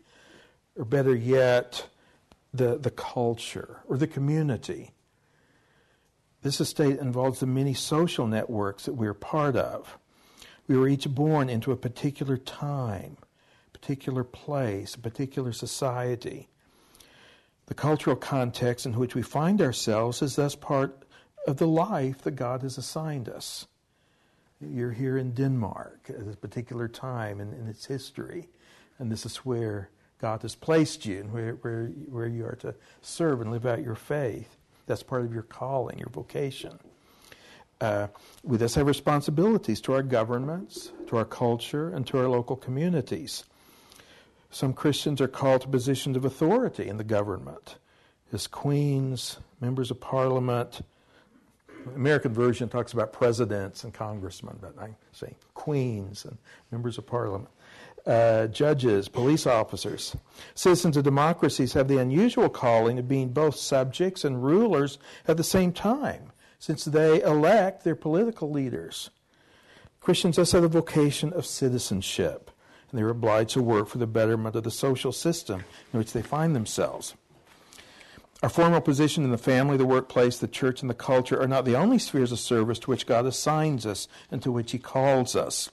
or 0.77 0.85
better 0.85 1.15
yet, 1.15 1.87
the, 2.53 2.77
the 2.77 2.91
culture 2.91 3.81
or 3.87 3.97
the 3.97 4.07
community. 4.07 4.91
This 6.43 6.61
estate 6.61 6.99
involves 6.99 7.39
the 7.39 7.47
many 7.47 7.73
social 7.73 8.27
networks 8.27 8.85
that 8.85 8.93
we're 8.93 9.13
part 9.13 9.55
of. 9.55 9.97
We 10.67 10.77
were 10.77 10.87
each 10.87 11.09
born 11.09 11.49
into 11.49 11.71
a 11.71 11.77
particular 11.77 12.37
time, 12.37 13.17
particular 13.71 14.23
place, 14.23 14.95
a 14.95 14.99
particular 14.99 15.51
society. 15.51 16.49
The 17.67 17.73
cultural 17.73 18.15
context 18.15 18.85
in 18.85 18.93
which 18.93 19.15
we 19.15 19.21
find 19.21 19.61
ourselves 19.61 20.21
is 20.21 20.35
thus 20.35 20.55
part 20.55 21.05
of 21.47 21.57
the 21.57 21.67
life 21.67 22.21
that 22.23 22.35
God 22.35 22.61
has 22.61 22.77
assigned 22.77 23.29
us. 23.29 23.67
You're 24.59 24.91
here 24.91 25.17
in 25.17 25.31
Denmark 25.31 26.09
at 26.09 26.27
a 26.27 26.37
particular 26.37 26.87
time 26.87 27.39
in, 27.39 27.53
in 27.53 27.67
its 27.67 27.85
history, 27.85 28.49
and 28.99 29.11
this 29.11 29.25
is 29.25 29.37
where 29.37 29.89
God 30.19 30.41
has 30.43 30.55
placed 30.55 31.05
you 31.05 31.19
and 31.19 31.33
where, 31.33 31.53
where, 31.55 31.87
where 31.87 32.27
you 32.27 32.45
are 32.45 32.55
to 32.61 32.75
serve 33.01 33.41
and 33.41 33.51
live 33.51 33.65
out 33.65 33.83
your 33.83 33.95
faith. 33.95 34.55
That's 34.85 35.03
part 35.03 35.25
of 35.25 35.33
your 35.33 35.43
calling, 35.43 35.99
your 35.99 36.09
vocation. 36.09 36.79
Uh, 37.81 38.07
we 38.43 38.57
thus 38.57 38.75
have 38.75 38.87
responsibilities 38.87 39.81
to 39.81 39.93
our 39.93 40.03
governments, 40.03 40.91
to 41.07 41.17
our 41.17 41.25
culture, 41.25 41.89
and 41.89 42.07
to 42.07 42.17
our 42.19 42.29
local 42.29 42.55
communities. 42.55 43.43
Some 44.53 44.73
Christians 44.73 45.19
are 45.19 45.27
called 45.27 45.61
to 45.61 45.67
positions 45.67 46.15
of 46.15 46.25
authority 46.25 46.87
in 46.87 46.97
the 46.97 47.03
government 47.03 47.77
as 48.31 48.45
queens, 48.45 49.37
members 49.59 49.89
of 49.89 49.99
parliament. 49.99 50.81
American 51.95 52.33
version 52.33 52.69
talks 52.69 52.93
about 52.93 53.11
presidents 53.11 53.83
and 53.83 53.91
congressmen, 53.91 54.57
but 54.61 54.77
I 54.79 54.95
say 55.11 55.33
queens 55.55 56.23
and 56.25 56.37
members 56.71 56.99
of 56.99 57.07
parliament 57.07 57.49
uh, 58.05 58.45
judges, 58.47 59.07
police 59.07 59.47
officers. 59.47 60.15
Citizens 60.53 60.97
of 60.97 61.03
democracies 61.03 61.73
have 61.73 61.87
the 61.87 61.97
unusual 61.97 62.47
calling 62.47 62.99
of 62.99 63.07
being 63.07 63.29
both 63.29 63.55
subjects 63.55 64.23
and 64.23 64.43
rulers 64.43 64.99
at 65.27 65.37
the 65.37 65.43
same 65.43 65.71
time, 65.71 66.31
since 66.59 66.85
they 66.85 67.23
elect 67.23 67.83
their 67.83 67.95
political 67.95 68.51
leaders. 68.51 69.09
Christians 69.99 70.35
thus 70.35 70.51
have 70.51 70.61
the 70.61 70.67
vocation 70.67 71.33
of 71.33 71.45
citizenship, 71.45 72.51
and 72.93 72.99
they 72.99 73.03
are 73.03 73.09
obliged 73.09 73.49
to 73.49 73.61
work 73.63 73.87
for 73.87 73.97
the 73.97 74.05
betterment 74.05 74.55
of 74.55 74.63
the 74.63 74.69
social 74.69 75.11
system 75.11 75.63
in 75.91 75.97
which 75.97 76.13
they 76.13 76.21
find 76.21 76.55
themselves. 76.55 77.15
Our 78.43 78.49
formal 78.49 78.81
position 78.81 79.23
in 79.23 79.31
the 79.31 79.37
family, 79.39 79.77
the 79.77 79.85
workplace, 79.85 80.37
the 80.37 80.47
church, 80.47 80.81
and 80.81 80.89
the 80.89 80.93
culture 80.93 81.41
are 81.41 81.47
not 81.47 81.65
the 81.65 81.75
only 81.75 81.97
spheres 81.97 82.31
of 82.31 82.39
service 82.39 82.77
to 82.79 82.91
which 82.91 83.07
God 83.07 83.25
assigns 83.25 83.87
us 83.87 84.07
and 84.29 84.43
to 84.43 84.51
which 84.51 84.73
He 84.73 84.77
calls 84.77 85.35
us 85.35 85.71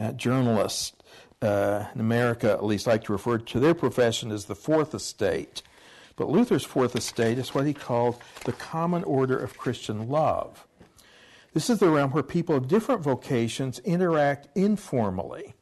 uh, 0.00 0.12
journalists 0.12 0.94
uh, 1.42 1.84
in 1.94 2.00
America, 2.00 2.50
at 2.50 2.64
least, 2.64 2.86
like 2.86 3.04
to 3.04 3.12
refer 3.12 3.36
to 3.36 3.60
their 3.60 3.74
profession 3.74 4.30
as 4.30 4.46
the 4.46 4.54
fourth 4.54 4.94
estate. 4.94 5.60
But 6.16 6.30
Luther's 6.30 6.64
fourth 6.64 6.96
estate 6.96 7.38
is 7.38 7.54
what 7.54 7.66
he 7.66 7.74
called 7.74 8.20
the 8.44 8.52
common 8.52 9.04
order 9.04 9.36
of 9.36 9.58
Christian 9.58 10.08
love. 10.08 10.66
This 11.52 11.70
is 11.70 11.78
the 11.78 11.90
realm 11.90 12.10
where 12.10 12.22
people 12.22 12.56
of 12.56 12.68
different 12.68 13.02
vocations 13.02 13.78
interact 13.80 14.48
informally. 14.56 15.54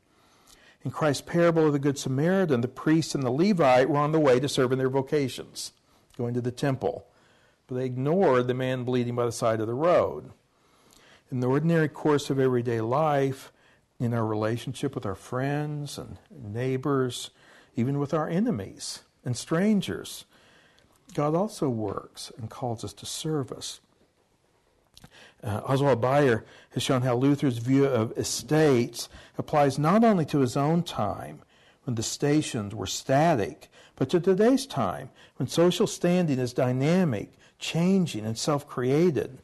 In 0.87 0.93
Christ's 0.93 1.23
parable 1.23 1.67
of 1.67 1.73
the 1.73 1.81
Good 1.81 1.99
Samaritan, 1.99 2.61
the 2.61 2.69
priest 2.69 3.17
and 3.17 3.25
the 3.25 3.31
Levite 3.33 3.91
were 3.91 3.99
on 3.99 4.13
the 4.13 4.21
way 4.21 4.39
to 4.39 4.49
serve 4.49 4.71
in 4.71 4.79
their 4.79 4.89
vocations, 4.89 5.73
going 6.17 6.33
to 6.35 6.41
the 6.41 6.53
temple. 6.53 7.09
But 7.67 7.75
they 7.75 7.87
ignored 7.87 8.47
the 8.47 8.55
man 8.55 8.85
bleeding 8.85 9.17
by 9.17 9.27
the 9.27 9.33
side 9.33 9.59
of 9.59 9.67
the 9.67 9.75
road. 9.75 10.31
In 11.29 11.41
the 11.41 11.49
ordinary 11.49 11.89
course 11.89 12.31
of 12.31 12.39
everyday 12.39 12.81
life, 12.81 13.53
in 13.99 14.15
our 14.15 14.25
relationship 14.25 14.95
with 14.95 15.05
our 15.05 15.17
friends 15.17 15.99
and 15.99 16.19
neighbors, 16.31 17.31
even 17.75 17.99
with 17.99 18.15
our 18.15 18.29
enemies 18.29 19.01
and 19.25 19.37
strangers. 19.37 20.25
God 21.15 21.35
also 21.35 21.69
works 21.69 22.31
and 22.39 22.49
calls 22.49 22.85
us 22.85 22.93
to 22.93 23.07
service. 23.07 23.81
Uh, 25.43 25.61
Oswald 25.65 26.01
Bayer 26.01 26.45
has 26.71 26.83
shown 26.83 27.03
how 27.03 27.15
Luther's 27.17 27.59
view 27.59 27.87
of 27.87 28.17
estates 28.17 29.09
applies 29.39 29.79
not 29.79 30.05
only 30.05 30.25
to 30.27 30.41
his 30.41 30.57
own 30.57 30.83
time, 30.83 31.43
when 31.85 31.95
the 31.95 32.03
stations 32.03 32.75
were 32.75 32.87
static, 32.87 33.69
but 33.95 34.11
to 34.11 34.21
today's 34.21 34.67
time, 34.67 35.11
when 35.37 35.49
social 35.49 35.87
standing 35.87 36.39
is 36.39 36.53
dynamic, 36.53 37.33
changing, 37.59 38.27
and 38.27 38.37
self 38.37 38.67
created. 38.67 39.39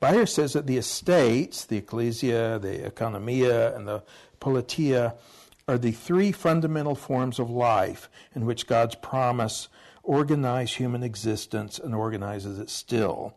Bayer 0.00 0.26
says 0.26 0.52
that 0.52 0.66
the 0.66 0.78
estates, 0.78 1.64
the 1.64 1.76
ecclesia, 1.76 2.58
the 2.58 2.78
economia, 2.78 3.74
and 3.76 3.86
the 3.86 4.02
politia, 4.40 5.14
are 5.68 5.78
the 5.78 5.92
three 5.92 6.32
fundamental 6.32 6.94
forms 6.94 7.38
of 7.38 7.50
life 7.50 8.08
in 8.34 8.44
which 8.46 8.66
God's 8.66 8.96
promise 8.96 9.68
organizes 10.02 10.76
human 10.76 11.02
existence 11.02 11.78
and 11.78 11.94
organizes 11.94 12.58
it 12.58 12.68
still. 12.68 13.34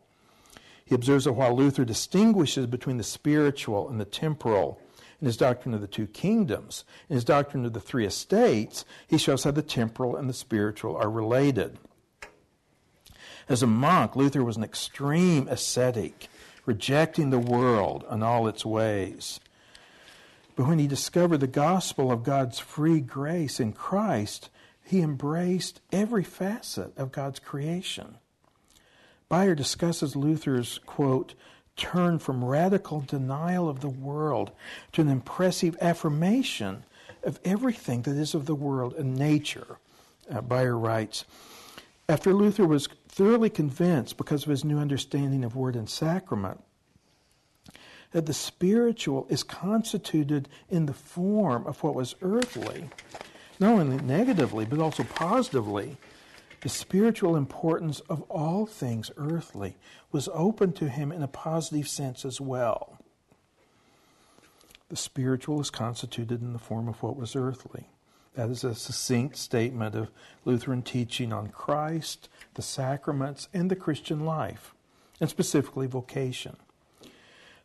He 0.86 0.93
observes 0.93 1.26
that 1.26 1.34
while 1.34 1.56
Luther 1.56 1.84
distinguishes 1.84 2.67
between 2.67 2.98
the 2.98 3.04
spiritual 3.04 3.89
and 3.89 4.00
the 4.00 4.06
temporal 4.06 4.80
in 5.19 5.26
his 5.26 5.38
doctrine 5.38 5.74
of 5.74 5.82
the 5.82 5.88
two 5.88 6.06
kingdoms, 6.06 6.84
in 7.10 7.15
his 7.15 7.24
doctrine 7.24 7.65
of 7.65 7.74
the 7.74 7.80
three 7.80 8.06
estates, 8.06 8.86
he 9.08 9.17
shows 9.17 9.43
how 9.43 9.52
the 9.52 9.63
temporal 9.63 10.15
and 10.15 10.30
the 10.30 10.34
spiritual 10.34 10.95
are 10.95 11.10
related. 11.10 11.80
As 13.50 13.63
a 13.63 13.67
monk, 13.67 14.15
Luther 14.15 14.43
was 14.43 14.58
an 14.58 14.63
extreme 14.63 15.48
ascetic 15.48 16.28
rejecting 16.65 17.30
the 17.30 17.39
world 17.39 18.04
and 18.10 18.24
all 18.24 18.48
its 18.48 18.65
ways. 18.65 19.39
But 20.56 20.67
when 20.67 20.80
he 20.80 20.88
discovered 20.88 21.39
the 21.39 21.48
gospel 21.48 22.12
of 22.12 22.24
God's 22.24 22.60
free 22.60 23.02
grace 23.02 23.60
in 23.60 23.74
Christ, 23.74 24.50
he 24.84 25.02
embraced 25.02 25.82
every 25.91 26.24
facet 26.24 26.95
of 26.98 27.12
God's 27.12 27.39
creation. 27.39 28.17
Bayer 29.36 29.54
discusses 29.54 30.15
Luther's, 30.15 30.80
quote, 30.86 31.34
turn 31.76 32.19
from 32.19 32.45
radical 32.45 33.02
denial 33.02 33.67
of 33.67 33.82
the 33.82 33.89
world 33.89 34.52
to 34.93 35.02
an 35.02 35.10
impressive 35.10 35.76
affirmation 35.82 36.86
of 37.21 37.38
everything 37.43 38.04
that 38.04 38.15
is 38.15 38.34
of 38.34 38.45
the 38.45 38.56
world 38.56 38.93
and 38.93 39.17
nature. 39.17 39.76
Uh, 40.34 40.41
writes, 40.41 41.26
after 42.08 42.34
Luther 42.34 42.65
was 42.65 42.88
thoroughly 43.10 43.50
convinced, 43.50 44.15
because 44.15 44.43
of 44.43 44.52
his 44.52 44.63
new 44.63 44.80
understanding 44.80 45.43
of 45.43 45.54
word 45.54 45.76
and 45.76 45.89
sacrament, 45.89 46.63
that 48.12 48.28
the 48.28 48.34
spiritual 48.34 49.28
is 49.30 49.43
constituted 49.43 50.48
in 50.69 50.86
the 50.86 50.93
form 50.93 51.67
of 51.67 51.84
what 51.84 51.93
was 51.93 52.15
earthly, 52.21 52.89
not 53.60 53.74
only 53.74 53.98
negatively, 53.98 54.63
but 54.63 54.80
also 54.80 55.04
positively. 55.04 55.98
The 56.62 56.70
spiritual 56.70 57.36
importance 57.36 58.00
of 58.02 58.22
all 58.24 58.65
things 58.65 59.12
earthly 59.18 59.78
was 60.12 60.30
open 60.34 60.74
to 60.74 60.89
him 60.89 61.12
in 61.12 61.22
a 61.22 61.28
positive 61.28 61.88
sense 61.88 62.26
as 62.26 62.41
well. 62.41 62.98
The 64.89 64.96
spiritual 64.96 65.60
is 65.62 65.70
constituted 65.70 66.41
in 66.41 66.54
the 66.54 66.60
form 66.60 66.88
of 66.88 67.02
what 67.02 67.18
was 67.18 67.36
earthly. 67.36 67.89
That 68.36 68.50
is 68.50 68.63
a 68.63 68.76
succinct 68.76 69.38
statement 69.38 69.96
of 69.96 70.12
Lutheran 70.44 70.82
teaching 70.82 71.32
on 71.32 71.48
Christ, 71.48 72.30
the 72.54 72.62
sacraments, 72.62 73.48
and 73.54 73.72
the 73.72 73.76
Christian 73.76 74.26
life, 74.26 74.74
and 75.20 75.30
specifically 75.30 75.88
vocation. 75.88 76.58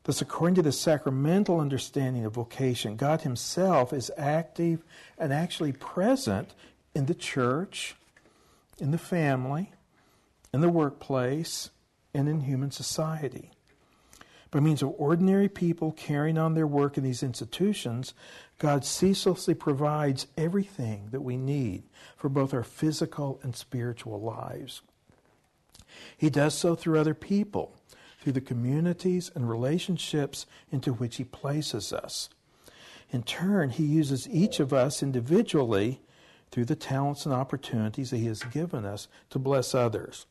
Thus, 0.05 0.23
according 0.23 0.55
to 0.55 0.63
the 0.63 0.73
sacramental 0.73 1.61
understanding 1.61 2.25
of 2.25 2.35
vocation, 2.35 2.97
God 2.97 3.23
Himself 3.23 3.93
is 3.93 4.11
active 4.17 4.83
and 5.19 5.33
actually 5.33 5.73
present 5.73 6.55
in 6.95 7.07
the 7.07 7.15
church, 7.15 7.97
in 8.81 8.91
the 8.91 8.99
family, 8.99 9.73
in 10.53 10.61
the 10.61 10.69
workplace, 10.69 11.71
and 12.15 12.29
in 12.29 12.41
human 12.41 12.71
society. 12.71 13.51
By 14.51 14.61
means 14.61 14.83
of 14.83 14.95
ordinary 14.99 15.49
people 15.49 15.93
carrying 15.93 16.37
on 16.37 16.55
their 16.55 16.67
work 16.67 16.99
in 16.99 17.05
these 17.05 17.23
institutions, 17.23 18.15
God 18.59 18.85
ceaselessly 18.85 19.55
provides 19.55 20.27
everything 20.37 21.09
that 21.13 21.21
we 21.21 21.37
need 21.37 21.85
for 22.17 22.29
both 22.29 22.53
our 22.53 22.65
physical 22.65 23.39
and 23.43 23.55
spiritual 23.55 24.21
lives. 24.21 24.83
He 26.17 26.31
does 26.31 26.55
so 26.55 26.75
through 26.75 26.99
other 26.99 27.15
people, 27.15 27.77
through 28.21 28.33
the 28.33 28.41
communities 28.41 29.31
and 29.35 29.49
relationships 29.49 30.47
into 30.71 30.93
which 30.93 31.17
He 31.17 31.25
places 31.25 31.93
us. 31.93 32.29
In 33.13 33.23
turn, 33.23 33.71
He 33.71 33.85
uses 33.85 34.29
each 34.29 34.59
of 34.59 34.73
us 34.73 35.03
individually 35.03 36.01
through 36.51 36.65
the 36.65 36.77
talents 36.77 37.25
and 37.25 37.35
opportunities 37.35 38.11
that 38.11 38.19
He 38.19 38.27
has 38.27 38.43
given 38.43 38.85
us 38.85 39.09
to 39.31 39.39
bless 39.39 39.75
others. 39.75 40.27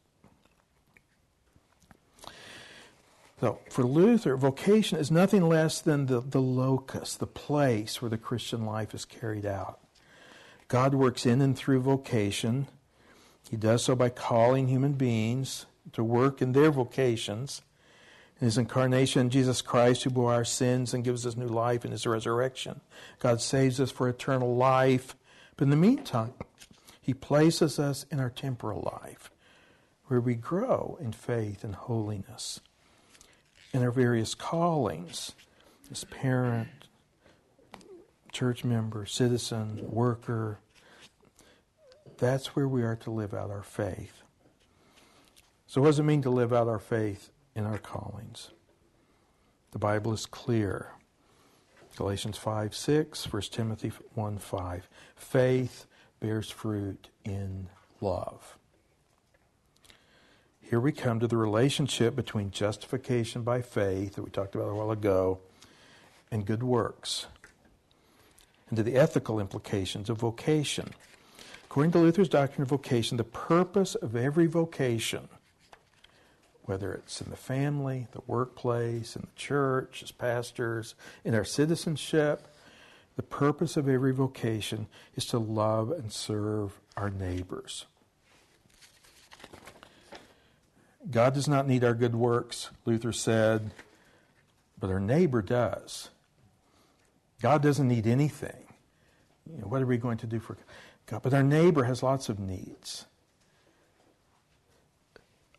So, 3.39 3.60
for 3.69 3.84
Luther, 3.84 4.36
vocation 4.36 4.99
is 4.99 5.10
nothing 5.10 5.47
less 5.47 5.79
than 5.79 6.08
the, 6.08 6.19
the 6.19 6.41
locus, 6.41 7.15
the 7.15 7.25
place 7.25 8.01
where 8.01 8.10
the 8.10 8.17
Christian 8.17 8.65
life 8.65 8.93
is 8.93 9.05
carried 9.05 9.45
out. 9.45 9.79
God 10.67 10.93
works 10.93 11.25
in 11.25 11.41
and 11.41 11.58
through 11.58 11.79
vocation. 11.79 12.67
He 13.49 13.55
does 13.55 13.84
so 13.86 13.95
by 13.95 14.10
calling 14.10 14.67
human 14.67 14.93
beings 14.93 15.65
to 15.93 16.03
work 16.03 16.41
in 16.41 16.51
their 16.51 16.69
vocations. 16.69 17.62
In 18.39 18.45
his 18.45 18.58
incarnation, 18.58 19.29
Jesus 19.29 19.62
Christ, 19.62 20.03
who 20.03 20.10
bore 20.10 20.34
our 20.34 20.45
sins 20.45 20.93
and 20.93 21.03
gives 21.03 21.25
us 21.25 21.36
new 21.36 21.47
life 21.47 21.84
in 21.84 21.91
his 21.91 22.05
resurrection. 22.05 22.82
God 23.19 23.41
saves 23.41 23.79
us 23.79 23.89
for 23.91 24.08
eternal 24.08 24.55
life. 24.55 25.15
But 25.60 25.65
in 25.65 25.72
the 25.72 25.76
meantime, 25.76 26.36
he 27.02 27.13
places 27.13 27.80
us 27.80 28.06
in 28.10 28.22
our 28.22 28.30
temporal 28.30 28.89
life, 29.04 29.30
where 30.06 30.22
we 30.22 30.36
grow 30.36 30.98
in 31.02 31.12
faith 31.12 31.65
and 31.65 31.76
holiness 31.76 32.62
in 33.74 33.84
our 33.84 33.91
various 33.91 34.36
callings 34.36 35.34
as 35.91 36.06
parent, 36.06 36.88
church 38.32 38.63
member, 38.63 39.06
citizen, 39.06 39.82
worker. 39.91 40.60
That's 42.19 42.56
where 42.56 42.69
we 42.69 42.84
are 42.84 42.95
to 42.95 43.12
live 43.12 43.34
out 43.34 43.52
our 43.52 43.62
faith. 43.62 44.24
So, 45.67 45.82
what 45.82 45.88
does 45.88 46.00
it 46.00 46.04
mean 46.04 46.22
to 46.22 46.30
live 46.30 46.54
out 46.54 46.69
our 46.69 46.80
faith 46.80 47.32
in 47.54 47.65
our 47.65 47.80
callings? 47.80 48.52
The 49.72 49.80
Bible 49.80 50.13
is 50.13 50.26
clear. 50.26 50.93
Galatians 51.99 52.38
5 52.38 52.73
6, 52.73 53.33
1 53.33 53.41
Timothy 53.51 53.91
1 54.13 54.38
5. 54.38 54.89
Faith 55.17 55.85
bears 56.21 56.49
fruit 56.49 57.09
in 57.25 57.67
love. 57.99 58.57
Here 60.62 60.79
we 60.79 60.93
come 60.93 61.19
to 61.19 61.27
the 61.27 61.35
relationship 61.35 62.15
between 62.15 62.51
justification 62.51 63.41
by 63.41 63.62
faith 63.62 64.15
that 64.15 64.23
we 64.23 64.29
talked 64.29 64.55
about 64.55 64.69
a 64.69 64.73
while 64.73 64.91
ago 64.91 65.39
and 66.31 66.45
good 66.45 66.63
works, 66.63 67.25
and 68.69 68.77
to 68.77 68.83
the 68.83 68.95
ethical 68.95 69.38
implications 69.38 70.09
of 70.09 70.19
vocation. 70.19 70.93
According 71.65 71.91
to 71.91 71.99
Luther's 71.99 72.29
doctrine 72.29 72.62
of 72.62 72.69
vocation, 72.69 73.17
the 73.17 73.25
purpose 73.25 73.95
of 73.95 74.15
every 74.15 74.47
vocation, 74.47 75.27
whether 76.69 76.93
it's 76.93 77.19
in 77.19 77.32
the 77.32 77.36
family, 77.36 78.05
the 78.12 78.21
workplace, 78.27 79.15
in 79.15 79.23
the 79.23 79.36
church, 79.36 80.03
as 80.03 80.12
pastors, 80.12 80.93
in 81.25 81.34
our 81.34 81.43
citizenship, 81.43 82.47
the 83.15 83.23
purpose 83.23 83.75
of 83.75 83.89
every 83.89 84.13
vocation 84.13 84.86
is 85.15 85.25
to 85.25 85.39
love 85.39 85.89
and 85.89 86.13
serve 86.13 86.79
our 86.95 87.10
neighbors. 87.10 87.88
God 91.10 91.34
does 91.34 91.47
not 91.47 91.67
need 91.67 91.84
our 91.84 91.95
good 91.95 92.13
works, 92.13 92.69
Luther 92.86 93.13
said, 93.13 93.71
but 94.79 94.91
our 94.91 94.99
neighbor 94.99 95.41
does. 95.41 96.10
God 97.41 97.63
doesn't 97.63 97.88
need 97.88 98.05
anything. 98.05 98.67
You 99.51 99.58
know, 99.58 99.67
what 99.67 99.82
are 99.82 99.88
we 99.88 99.97
going 99.97 100.19
to 100.19 100.27
do 100.27 100.39
for 100.39 100.55
God? 101.08 101.23
But 101.23 101.34
our 101.34 101.41
neighbor 101.41 101.86
has 101.86 102.03
lots 102.03 102.29
of 102.29 102.38
needs. 102.38 103.08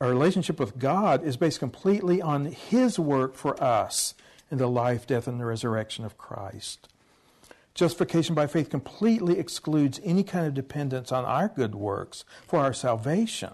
Our 0.01 0.09
relationship 0.09 0.59
with 0.59 0.79
God 0.79 1.23
is 1.23 1.37
based 1.37 1.59
completely 1.59 2.23
on 2.23 2.47
His 2.47 2.99
work 2.99 3.35
for 3.35 3.63
us 3.63 4.15
in 4.51 4.57
the 4.57 4.67
life, 4.67 5.07
death, 5.07 5.29
and 5.29 5.39
the 5.39 5.45
resurrection 5.45 6.07
of 6.07 6.17
Christ. 6.17 6.89
Justification 7.75 8.35
by 8.35 8.47
faith 8.47 8.71
completely 8.71 9.39
excludes 9.39 10.01
any 10.03 10.25
kind 10.25 10.47
of 10.47 10.55
dependence 10.55 11.13
on 11.13 11.27
our 11.27 11.49
good 11.49 11.75
works 11.75 12.25
for 12.47 12.61
our 12.61 12.73
salvation. 12.73 13.53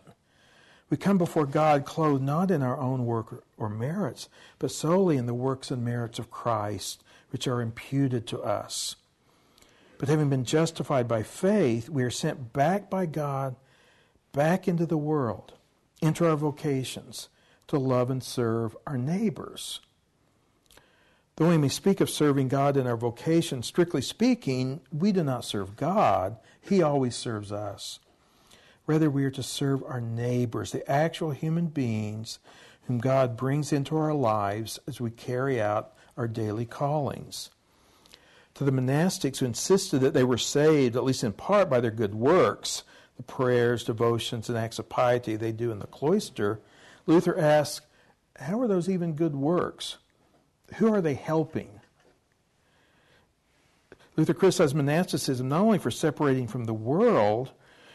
We 0.89 0.97
come 0.97 1.19
before 1.19 1.47
God 1.47 1.85
clothed 1.85 2.23
not 2.23 2.53
in 2.53 2.63
our 2.63 2.79
own 2.79 3.07
work 3.07 3.45
or 3.59 3.69
merits, 3.69 4.29
but 4.61 4.71
solely 4.71 5.17
in 5.17 5.27
the 5.27 5.35
works 5.35 5.73
and 5.73 5.85
merits 5.85 6.21
of 6.21 6.31
Christ, 6.31 7.03
which 7.31 7.49
are 7.49 7.61
imputed 7.61 8.25
to 8.29 8.41
us. 8.41 8.95
But 9.99 10.09
having 10.09 10.31
been 10.31 10.45
justified 10.45 11.09
by 11.09 11.25
faith, 11.25 11.89
we 11.89 12.05
are 12.05 12.11
sent 12.11 12.53
back 12.53 12.89
by 12.89 13.07
God, 13.07 13.57
back 14.33 14.69
into 14.69 14.87
the 14.87 14.97
world, 14.97 15.55
into 16.01 16.29
our 16.29 16.37
vocations, 16.37 17.29
to 17.69 17.79
love 17.79 18.11
and 18.11 18.23
serve 18.23 18.77
our 18.87 18.99
neighbors. 18.99 19.81
Though 21.37 21.51
we 21.51 21.59
may 21.59 21.69
speak 21.69 22.01
of 22.01 22.09
serving 22.09 22.49
God 22.49 22.77
in 22.77 22.87
our 22.87 22.97
vocation, 22.97 23.63
strictly 23.63 24.01
speaking, 24.01 24.81
we 24.91 25.13
do 25.13 25.23
not 25.23 25.45
serve 25.45 25.77
God, 25.77 26.39
He 26.61 26.83
always 26.83 27.15
serves 27.15 27.53
us. 27.53 27.99
Rather, 28.87 29.11
we 29.11 29.25
are 29.25 29.31
to 29.33 29.43
serve 29.43 29.83
our 29.85 30.01
neighbors, 30.01 30.73
the 30.73 30.89
actual 30.91 31.33
human 31.33 31.67
beings 31.67 32.39
whom 32.87 32.99
God 32.99 33.37
brings 33.37 33.73
into 33.73 33.97
our 33.97 34.15
lives 34.15 34.79
as 34.87 35.01
we 35.01 35.11
carry 35.11 35.61
out 35.61 35.93
our 36.17 36.29
daily 36.29 36.65
callings. 36.65 37.51
To 38.55 38.65
the 38.65 38.71
monastics 38.71 39.39
who 39.39 39.47
insisted 39.47 39.99
that 40.01 40.15
they 40.15 40.25
were 40.25 40.39
saved, 40.39 40.97
at 40.97 41.05
least 41.05 41.25
in 41.25 41.33
part, 41.33 41.69
by 41.69 41.81
their 41.81 41.91
good 41.91 42.15
works, 42.15 42.85
the 43.17 43.23
prayers, 43.23 43.85
devotions, 43.85 44.49
and 44.49 44.59
acts 44.59 44.79
of 44.79 44.89
piety 44.89 45.37
they 45.37 45.53
do 45.53 45.71
in 45.71 45.79
the 45.79 45.87
cloister, 45.87 46.61
Luther 47.07 47.39
asks, 47.39 47.87
How 48.37 48.61
are 48.61 48.69
those 48.69 48.89
even 48.89 49.15
good 49.15 49.35
works? 49.35 49.97
Who 50.77 50.93
are 50.93 51.01
they 51.01 51.15
helping? 51.15 51.81
Luther 54.17 54.35
criticized 54.35 54.75
monasticism 54.75 55.49
not 55.49 55.61
only 55.61 55.79
for 55.79 55.91
separating 55.91 56.49
from 56.49 56.65
the 56.65 56.75
world, 56.75 57.53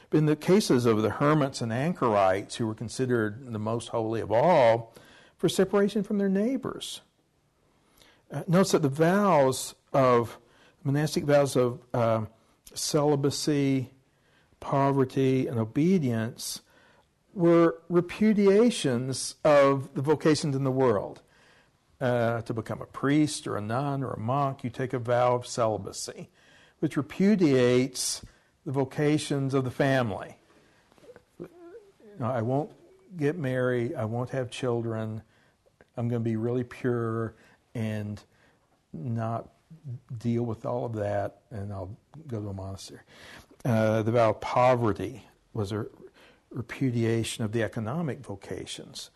but 0.09 0.17
in 0.17 0.25
the 0.25 0.35
cases 0.35 0.85
of 0.85 1.01
the 1.01 1.09
hermits 1.09 1.61
and 1.61 1.73
anchorites, 1.73 2.55
who 2.55 2.67
were 2.67 2.75
considered 2.75 3.51
the 3.51 3.59
most 3.59 3.89
holy 3.89 4.21
of 4.21 4.31
all, 4.31 4.93
for 5.37 5.49
separation 5.49 6.03
from 6.03 6.19
their 6.19 6.29
neighbors. 6.29 7.01
Uh, 8.31 8.43
notice 8.47 8.71
that 8.71 8.83
the 8.83 8.89
vows 8.89 9.73
of 9.93 10.37
monastic 10.83 11.23
vows 11.23 11.55
of 11.55 11.81
uh, 11.93 12.25
celibacy, 12.73 13.91
poverty, 14.61 15.47
and 15.47 15.59
obedience 15.59 16.61
were 17.33 17.81
repudiations 17.89 19.35
of 19.43 19.93
the 19.93 20.01
vocations 20.01 20.55
in 20.55 20.63
the 20.63 20.71
world. 20.71 21.21
Uh, 21.99 22.41
to 22.41 22.53
become 22.53 22.81
a 22.81 22.85
priest 22.85 23.45
or 23.45 23.57
a 23.57 23.61
nun 23.61 24.01
or 24.03 24.13
a 24.13 24.19
monk, 24.19 24.63
you 24.63 24.71
take 24.71 24.91
a 24.91 24.97
vow 24.97 25.35
of 25.35 25.45
celibacy, 25.45 26.29
which 26.79 26.97
repudiates 26.97 28.25
the 28.65 28.71
vocations 28.71 29.53
of 29.53 29.63
the 29.63 29.69
family. 29.69 30.37
I 32.19 32.41
won't 32.41 32.71
get 33.17 33.37
married, 33.37 33.93
I 33.93 34.05
won't 34.05 34.31
have 34.31 34.49
children, 34.49 35.21
I'm 35.95 36.07
going 36.07 36.23
to 36.23 36.29
be 36.29 36.37
really 36.37 36.63
pure 36.63 37.35
and 37.75 38.21
not 38.93 39.49
deal 40.17 40.43
with 40.43 40.65
all 40.65 40.85
of 40.85 40.93
that, 40.93 41.41
and 41.51 41.71
I'll 41.71 41.95
go 42.27 42.41
to 42.41 42.49
a 42.49 42.53
monastery. 42.53 43.01
Uh, 43.63 44.01
the 44.01 44.11
vow 44.11 44.31
of 44.31 44.41
poverty 44.41 45.25
was 45.53 45.71
a 45.71 45.85
repudiation 46.49 47.43
of 47.43 47.51
the 47.51 47.63
economic 47.63 48.19
vocations. 48.19 49.09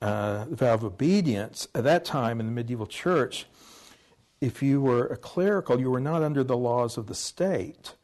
Uh, 0.00 0.44
the 0.46 0.56
vow 0.56 0.74
of 0.74 0.84
obedience, 0.84 1.68
at 1.74 1.84
that 1.84 2.04
time 2.04 2.40
in 2.40 2.46
the 2.46 2.52
medieval 2.52 2.86
church, 2.86 3.46
if 4.40 4.62
you 4.62 4.80
were 4.80 5.06
a 5.06 5.16
clerical, 5.16 5.78
you 5.78 5.90
were 5.90 6.00
not 6.00 6.22
under 6.22 6.42
the 6.42 6.56
laws 6.56 6.96
of 6.96 7.06
the 7.06 7.14
state 7.14 7.94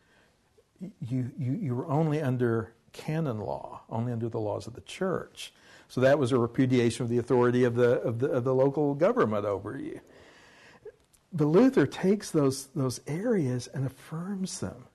you, 0.80 1.30
you, 1.38 1.52
you 1.52 1.74
were 1.74 1.86
only 1.86 2.20
under 2.20 2.72
canon 2.92 3.40
law, 3.40 3.82
only 3.90 4.12
under 4.12 4.28
the 4.28 4.40
laws 4.40 4.66
of 4.66 4.74
the 4.74 4.80
church. 4.82 5.52
So 5.88 6.00
that 6.00 6.18
was 6.18 6.32
a 6.32 6.38
repudiation 6.38 7.04
of 7.04 7.08
the 7.08 7.18
authority 7.18 7.64
of 7.64 7.74
the, 7.74 8.00
of 8.00 8.18
the, 8.18 8.28
of 8.28 8.44
the 8.44 8.54
local 8.54 8.94
government 8.94 9.44
over 9.44 9.78
you. 9.78 10.00
But 11.32 11.46
Luther 11.46 11.86
takes 11.86 12.30
those, 12.30 12.66
those 12.74 13.00
areas 13.06 13.68
and 13.68 13.86
affirms 13.86 14.60
them. 14.60 14.85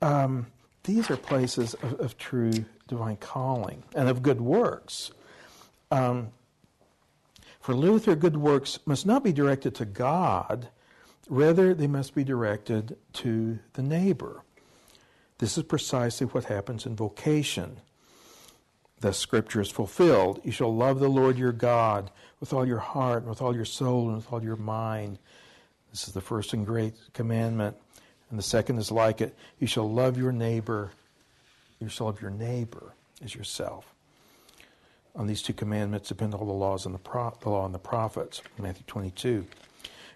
Um, 0.00 0.46
these 0.84 1.10
are 1.10 1.16
places 1.16 1.74
of, 1.74 2.00
of, 2.00 2.18
true 2.18 2.52
divine 2.86 3.16
calling 3.16 3.82
and 3.94 4.08
of 4.08 4.22
good 4.22 4.40
works. 4.40 5.10
Um, 5.90 6.28
for 7.60 7.74
Luther, 7.74 8.14
good 8.14 8.36
works 8.36 8.78
must 8.86 9.04
not 9.04 9.22
be 9.22 9.32
directed 9.32 9.74
to 9.74 9.84
God, 9.84 10.68
rather, 11.28 11.74
they 11.74 11.86
must 11.86 12.14
be 12.14 12.24
directed 12.24 12.96
to 13.14 13.58
the 13.74 13.82
neighbor. 13.82 14.42
This 15.38 15.58
is 15.58 15.64
precisely 15.64 16.26
what 16.28 16.44
happens 16.44 16.86
in 16.86 16.96
vocation. 16.96 17.80
the 19.00 19.12
scripture 19.12 19.60
is 19.60 19.70
fulfilled. 19.70 20.40
You 20.44 20.52
shall 20.52 20.74
love 20.74 20.98
the 20.98 21.08
Lord 21.08 21.38
your 21.38 21.52
God 21.52 22.10
with 22.40 22.52
all 22.52 22.66
your 22.66 22.78
heart, 22.78 23.22
and 23.22 23.30
with 23.30 23.42
all 23.42 23.54
your 23.54 23.64
soul, 23.64 24.08
and 24.08 24.16
with 24.16 24.32
all 24.32 24.42
your 24.42 24.56
mind. 24.56 25.18
This 25.90 26.08
is 26.08 26.14
the 26.14 26.20
first 26.20 26.52
and 26.52 26.66
great 26.66 26.94
commandment. 27.12 27.76
And 28.30 28.38
the 28.38 28.42
second 28.42 28.78
is 28.78 28.90
like 28.90 29.20
it. 29.20 29.36
You 29.58 29.66
shall 29.66 29.90
love 29.90 30.18
your 30.18 30.32
neighbor. 30.32 30.90
You 31.80 31.88
shall 31.88 32.06
love 32.06 32.20
your 32.20 32.30
neighbor 32.30 32.92
as 33.24 33.34
yourself. 33.34 33.94
On 35.16 35.26
these 35.26 35.42
two 35.42 35.52
commandments 35.52 36.08
depend 36.08 36.34
all 36.34 36.46
the 36.46 36.52
laws 36.52 36.86
and 36.86 36.94
the, 36.94 36.98
pro- 36.98 37.36
the 37.40 37.50
law 37.50 37.64
and 37.64 37.74
the 37.74 37.78
prophets. 37.78 38.42
Matthew 38.58 38.84
22. 38.86 39.46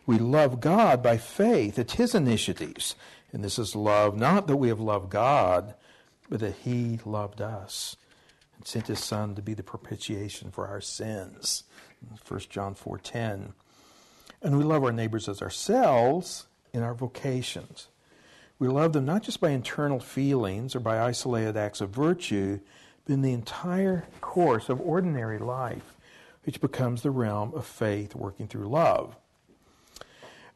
We 0.07 0.19
love 0.19 0.61
God 0.61 1.03
by 1.03 1.17
faith. 1.17 1.79
It's 1.79 1.95
His 1.95 2.15
initiatives. 2.15 2.95
And 3.33 3.43
this 3.43 3.59
is 3.59 3.75
love, 3.75 4.17
not 4.17 4.47
that 4.47 4.57
we 4.57 4.69
have 4.69 4.81
loved 4.81 5.11
God, 5.11 5.75
but 6.29 6.41
that 6.41 6.57
He 6.65 7.01
loved 7.05 7.41
us 7.41 7.97
and 8.57 8.67
sent 8.67 8.89
His 8.89 9.03
Son 9.03 9.35
to 9.35 9.43
be 9.43 9.55
the 9.55 9.63
propitiation 9.63 10.51
for 10.51 10.67
our 10.67 10.81
sins. 10.81 11.65
1 12.29 12.41
John 12.51 12.75
4.10. 12.75 13.53
And 14.43 14.59
we 14.59 14.65
love 14.65 14.85
our 14.85 14.93
neighbors 14.93 15.29
as 15.29 15.41
ourselves 15.41 16.47
in 16.73 16.83
our 16.83 16.95
vocations. 16.95 17.89
We 18.63 18.69
love 18.69 18.93
them 18.93 19.05
not 19.05 19.25
just 19.25 19.41
by 19.41 19.51
internal 19.51 19.99
feelings 19.99 20.77
or 20.77 20.79
by 20.79 21.01
isolated 21.01 21.57
acts 21.57 21.81
of 21.81 21.91
virtue, 21.91 22.61
but 23.05 23.13
in 23.13 23.21
the 23.21 23.33
entire 23.33 24.07
course 24.21 24.69
of 24.69 24.81
ordinary 24.81 25.41
life, 25.41 25.97
which 26.45 26.61
becomes 26.61 27.03
the 27.03 27.11
realm 27.11 27.53
of 27.55 27.67
faith 27.67 28.15
working 28.15 28.47
through 28.47 28.69
love. 28.69 29.17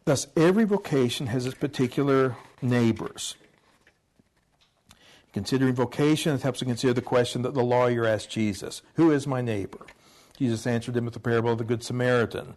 Thus, 0.04 0.28
every 0.36 0.62
vocation 0.62 1.26
has 1.26 1.46
its 1.46 1.56
particular 1.56 2.36
neighbors. 2.62 3.34
Considering 5.32 5.74
vocation, 5.74 6.32
it 6.36 6.42
helps 6.42 6.60
to 6.60 6.64
consider 6.64 6.92
the 6.92 7.02
question 7.02 7.42
that 7.42 7.54
the 7.54 7.64
lawyer 7.64 8.06
asked 8.06 8.30
Jesus 8.30 8.82
Who 8.94 9.10
is 9.10 9.26
my 9.26 9.40
neighbor? 9.40 9.84
Jesus 10.38 10.64
answered 10.64 10.96
him 10.96 11.06
with 11.06 11.14
the 11.14 11.18
parable 11.18 11.50
of 11.50 11.58
the 11.58 11.64
Good 11.64 11.82
Samaritan. 11.82 12.54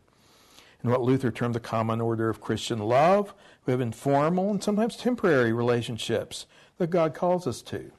In 0.83 0.91
what 0.91 1.01
Luther 1.01 1.31
termed 1.31 1.55
the 1.55 1.59
common 1.59 1.99
order 1.99 2.29
of 2.29 2.39
Christian 2.39 2.77
love, 2.77 3.33
we 3.69 3.73
have 3.73 3.81
informal 3.81 4.49
and 4.49 4.63
sometimes 4.63 4.95
temporary 4.95 5.53
relationships 5.53 6.47
that 6.79 6.89
God 6.89 7.13
calls 7.13 7.45
us 7.45 7.61
to. 7.61 7.91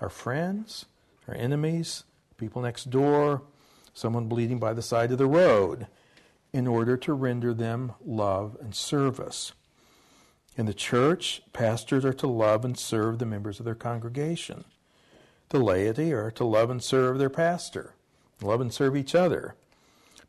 Our 0.00 0.08
friends, 0.08 0.86
our 1.28 1.34
enemies, 1.34 2.04
people 2.38 2.62
next 2.62 2.88
door, 2.88 3.42
someone 3.92 4.24
bleeding 4.24 4.58
by 4.58 4.72
the 4.72 4.80
side 4.80 5.12
of 5.12 5.18
the 5.18 5.26
road 5.26 5.86
in 6.50 6.66
order 6.66 6.96
to 6.96 7.12
render 7.12 7.52
them 7.52 7.92
love 8.02 8.56
and 8.58 8.74
service. 8.74 9.52
In 10.56 10.64
the 10.64 10.72
church, 10.72 11.42
pastors 11.52 12.06
are 12.06 12.14
to 12.14 12.26
love 12.26 12.64
and 12.64 12.78
serve 12.78 13.18
the 13.18 13.26
members 13.26 13.58
of 13.58 13.66
their 13.66 13.74
congregation. 13.74 14.64
The 15.50 15.60
laity 15.60 16.14
are 16.14 16.30
to 16.30 16.44
love 16.44 16.70
and 16.70 16.82
serve 16.82 17.18
their 17.18 17.28
pastor, 17.28 17.92
love 18.40 18.62
and 18.62 18.72
serve 18.72 18.96
each 18.96 19.14
other. 19.14 19.56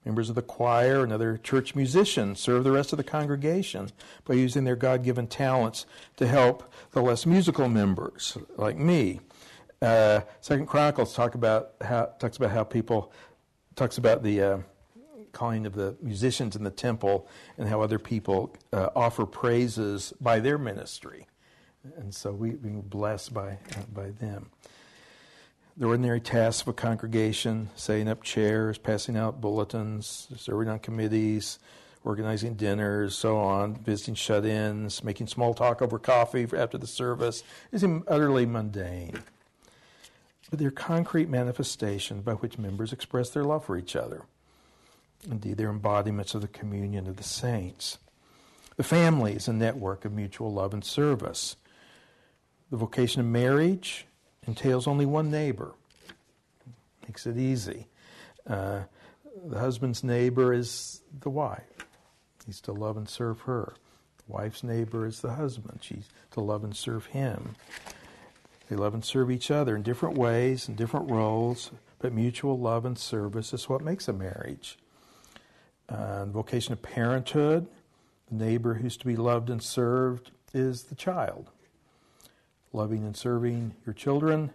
Members 0.06 0.30
of 0.30 0.36
the 0.36 0.42
choir 0.42 1.04
and 1.04 1.14
other 1.14 1.38
church 1.38 1.76
musicians 1.76 2.40
serve 2.40 2.64
the 2.64 2.72
rest 2.72 2.92
of 2.92 2.98
the 2.98 3.04
congregation 3.04 3.90
by 4.26 4.34
using 4.34 4.66
their 4.66 4.76
God 4.76 5.04
given 5.04 5.28
talents 5.28 5.86
to 6.18 6.28
help 6.28 6.72
the 6.92 7.02
less 7.02 7.26
musical 7.26 7.70
members, 7.70 8.38
like 8.58 8.78
me. 8.78 9.22
Uh, 9.82 10.22
Second 10.42 10.68
Chronicles 10.68 11.14
talk 11.14 11.36
about 11.36 11.72
how, 11.82 12.06
talks 12.20 12.38
about 12.38 12.52
how 12.52 12.64
people 12.64 13.12
talks 13.76 13.98
about 13.98 14.24
the 14.24 14.42
uh, 14.42 14.58
calling 15.32 15.66
of 15.66 15.74
the 15.74 15.96
musicians 16.02 16.56
in 16.56 16.64
the 16.64 16.72
temple 16.72 17.28
and 17.58 17.68
how 17.68 17.82
other 17.82 18.00
people 18.00 18.56
uh, 18.72 18.90
offer 18.96 19.26
praises 19.26 20.14
by 20.22 20.40
their 20.40 20.58
ministry. 20.58 21.28
And 21.98 22.14
so 22.14 22.32
we, 22.32 22.52
we 22.52 22.70
blessed 22.70 23.34
by, 23.34 23.58
by 23.94 24.12
them. 24.12 24.52
The 25.76 25.88
ordinary 25.88 26.22
tasks 26.22 26.62
of 26.62 26.68
a 26.68 26.74
congregation, 26.74 27.72
setting 27.76 28.08
up 28.08 28.22
chairs, 28.22 28.78
passing 28.78 29.18
out 29.18 29.42
bulletins, 29.42 30.28
serving 30.38 30.70
on 30.70 30.78
committees, 30.78 31.58
organizing 32.04 32.54
dinners, 32.54 33.16
so 33.16 33.38
on, 33.40 33.76
visiting 33.78 34.14
shut 34.14 34.46
ins, 34.46 35.04
making 35.04 35.28
small 35.28 35.56
talk 35.56 35.82
over 35.82 35.98
coffee 35.98 36.48
after 36.56 36.78
the 36.78 36.86
service, 36.86 37.44
is 37.72 37.84
utterly 38.08 38.46
mundane. 38.46 39.24
But 40.52 40.60
they're 40.60 40.70
concrete 40.70 41.28
manifestations 41.28 42.24
by 42.24 42.34
which 42.34 42.60
members 42.60 42.94
express 42.94 43.32
their 43.32 43.44
love 43.44 43.66
for 43.66 43.76
each 43.76 43.96
other. 43.96 44.26
Indeed, 45.28 45.58
they're 45.58 45.70
embodiments 45.70 46.36
of 46.36 46.42
the 46.42 46.48
communion 46.48 47.08
of 47.08 47.16
the 47.16 47.24
saints. 47.24 47.98
The 48.76 48.84
family 48.84 49.34
is 49.34 49.48
a 49.48 49.54
network 49.54 50.06
of 50.06 50.12
mutual 50.12 50.54
love 50.54 50.74
and 50.74 50.86
service. 50.86 51.56
The 52.70 52.78
vocation 52.78 53.22
of 53.22 53.28
marriage 53.28 54.06
entails 54.48 54.88
only 54.88 55.06
one 55.06 55.32
neighbor, 55.32 55.74
makes 57.04 57.26
it 57.26 57.38
easy. 57.38 57.88
Uh, 58.48 58.82
the 59.46 59.60
husband's 59.60 60.04
neighbor 60.04 60.54
is 60.54 61.02
the 61.22 61.30
wife. 61.30 61.88
He's 62.46 62.62
to 62.62 62.72
love 62.72 62.98
and 62.98 63.08
serve 63.08 63.42
her. 63.42 63.74
The 64.18 64.34
wife's 64.34 64.64
neighbor 64.64 65.06
is 65.06 65.22
the 65.22 65.34
husband. 65.34 65.80
She's 65.82 66.10
to 66.32 66.42
love 66.42 66.64
and 66.64 66.76
serve 66.76 67.08
him. 67.08 67.56
They 68.70 68.76
love 68.76 68.94
and 68.94 69.04
serve 69.04 69.32
each 69.32 69.52
other 69.52 69.76
in 69.76 69.84
different 69.84 70.18
ways, 70.18 70.68
in 70.68 70.76
different 70.76 71.12
roles, 71.12 71.72
but 72.00 72.14
mutual 72.14 72.58
love 72.58 72.86
and 72.86 72.98
service 72.98 73.54
is 73.54 73.70
what 73.70 73.82
makes 73.82 74.08
a 74.08 74.14
marriage. 74.14 74.78
Uh, 75.90 76.26
the 76.26 76.32
vocation 76.32 76.74
of 76.74 76.82
parenthood, 76.82 77.68
the 78.30 78.36
neighbor 78.36 78.76
who's 78.76 78.98
to 78.98 79.06
be 79.06 79.16
loved 79.16 79.50
and 79.50 79.62
served 79.62 80.32
is 80.54 80.84
the 80.84 80.96
child. 80.96 81.50
Loving 82.74 83.06
and 83.06 83.16
serving 83.16 83.76
your 83.86 83.94
children, 83.94 84.52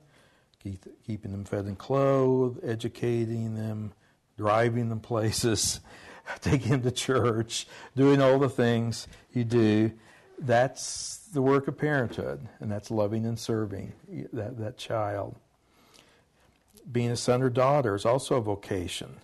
keep, 0.63 0.85
keeping 1.07 1.31
them 1.31 1.45
fed 1.45 1.67
and 1.67 1.79
clothed, 1.79 2.59
educating 2.65 3.55
them, 3.55 3.93
driving 4.37 4.89
them 4.89 5.01
places, 5.01 5.81
taking 6.41 6.73
them 6.73 6.83
to 6.83 6.91
church, 6.91 7.67
doing 7.97 8.21
all 8.21 8.39
the 8.39 8.49
things 8.49 9.07
you 9.33 9.45
do. 9.45 9.93
That's 10.39 11.29
the 11.33 11.43
work 11.43 11.69
of 11.69 11.79
parenthood, 11.79 12.47
and 12.61 12.71
that's 12.71 12.91
loving 12.91 13.25
and 13.25 13.39
serving 13.39 13.93
that, 14.33 14.59
that 14.59 14.77
child. 14.77 15.37
Being 16.91 17.11
a 17.11 17.17
son 17.17 17.43
or 17.43 17.51
daughter 17.51 17.95
is 17.95 18.05
also 18.05 18.37
a 18.37 18.41
vocation. 18.41 19.17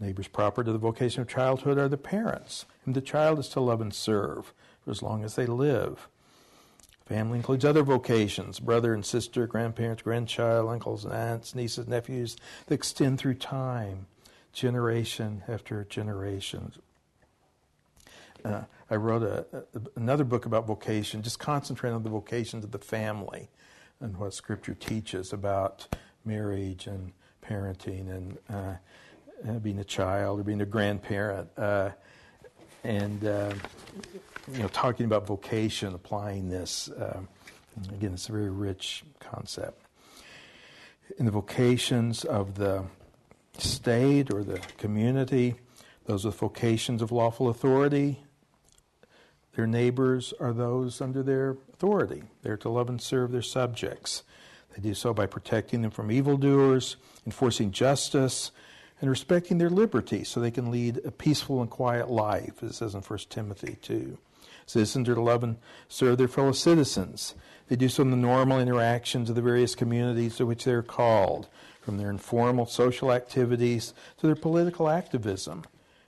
Neighbors 0.00 0.28
proper 0.28 0.62
to 0.62 0.72
the 0.72 0.78
vocation 0.78 1.22
of 1.22 1.28
childhood 1.28 1.78
are 1.78 1.88
the 1.88 1.96
parents, 1.96 2.66
and 2.84 2.94
the 2.94 3.00
child 3.00 3.38
is 3.38 3.48
to 3.50 3.60
love 3.60 3.80
and 3.80 3.94
serve 3.94 4.52
for 4.84 4.90
as 4.90 5.02
long 5.02 5.24
as 5.24 5.36
they 5.36 5.46
live. 5.46 6.08
Family 7.06 7.38
includes 7.38 7.64
other 7.64 7.84
vocations 7.84 8.58
brother 8.58 8.92
and 8.92 9.06
sister, 9.06 9.46
grandparents, 9.46 10.02
grandchild, 10.02 10.68
uncles 10.68 11.04
and 11.04 11.14
aunts, 11.14 11.54
nieces, 11.54 11.86
nephews 11.86 12.36
that 12.66 12.74
extend 12.74 13.18
through 13.18 13.34
time, 13.34 14.06
generation 14.52 15.42
after 15.46 15.84
generation. 15.84 16.72
Uh, 18.44 18.62
I 18.90 18.96
wrote 18.96 19.22
a, 19.22 19.46
a, 19.52 19.80
another 19.96 20.24
book 20.24 20.46
about 20.46 20.66
vocation, 20.66 21.22
just 21.22 21.38
concentrating 21.38 21.94
on 21.94 22.02
the 22.02 22.10
vocations 22.10 22.64
of 22.64 22.72
the 22.72 22.78
family 22.78 23.48
and 24.00 24.16
what 24.16 24.34
Scripture 24.34 24.74
teaches 24.74 25.32
about 25.32 25.86
marriage 26.24 26.86
and 26.86 27.12
parenting 27.44 28.10
and 28.10 28.38
uh, 28.50 28.74
uh, 29.48 29.52
being 29.60 29.78
a 29.78 29.84
child 29.84 30.40
or 30.40 30.42
being 30.42 30.60
a 30.60 30.66
grandparent, 30.66 31.48
uh, 31.56 31.90
and 32.84 33.24
uh, 33.24 33.52
you 34.52 34.58
know, 34.58 34.68
talking 34.68 35.06
about 35.06 35.26
vocation, 35.26 35.94
applying 35.94 36.48
this. 36.48 36.88
Uh, 36.88 37.20
again, 37.92 38.14
it's 38.14 38.28
a 38.28 38.32
very 38.32 38.50
rich 38.50 39.04
concept. 39.20 39.82
In 41.18 41.26
the 41.26 41.32
vocations 41.32 42.24
of 42.24 42.54
the 42.56 42.84
state 43.58 44.32
or 44.32 44.44
the 44.44 44.58
community, 44.78 45.54
those 46.04 46.24
with 46.24 46.38
vocations 46.38 47.02
of 47.02 47.10
lawful 47.10 47.48
authority, 47.48 48.20
their 49.54 49.66
neighbors 49.66 50.34
are 50.38 50.52
those 50.52 51.00
under 51.00 51.22
their 51.22 51.56
authority. 51.72 52.22
They're 52.42 52.58
to 52.58 52.68
love 52.68 52.88
and 52.88 53.00
serve 53.00 53.32
their 53.32 53.42
subjects. 53.42 54.22
They 54.74 54.82
do 54.82 54.94
so 54.94 55.14
by 55.14 55.26
protecting 55.26 55.82
them 55.82 55.90
from 55.90 56.10
evildoers, 56.10 56.96
enforcing 57.24 57.70
justice, 57.70 58.50
and 59.00 59.10
respecting 59.10 59.58
their 59.58 59.70
liberty 59.70 60.24
so 60.24 60.40
they 60.40 60.50
can 60.50 60.70
lead 60.70 61.00
a 61.04 61.10
peaceful 61.10 61.60
and 61.60 61.70
quiet 61.70 62.10
life, 62.10 62.62
as 62.62 62.70
it 62.70 62.74
says 62.74 62.94
in 62.94 63.00
1 63.00 63.18
Timothy 63.30 63.76
2. 63.80 64.18
Citizens 64.66 65.08
are 65.08 65.14
to 65.14 65.20
love 65.20 65.42
and 65.42 65.56
serve 65.88 66.18
their 66.18 66.28
fellow 66.28 66.52
citizens. 66.52 67.34
They 67.68 67.76
do 67.76 67.88
so 67.88 68.02
in 68.02 68.10
the 68.10 68.16
normal 68.16 68.60
interactions 68.60 69.28
of 69.30 69.36
the 69.36 69.42
various 69.42 69.74
communities 69.74 70.36
to 70.36 70.46
which 70.46 70.64
they 70.64 70.72
are 70.72 70.82
called, 70.82 71.48
from 71.80 71.98
their 71.98 72.10
informal 72.10 72.66
social 72.66 73.12
activities 73.12 73.94
to 74.18 74.26
their 74.26 74.36
political 74.36 74.88
activism, 74.88 75.64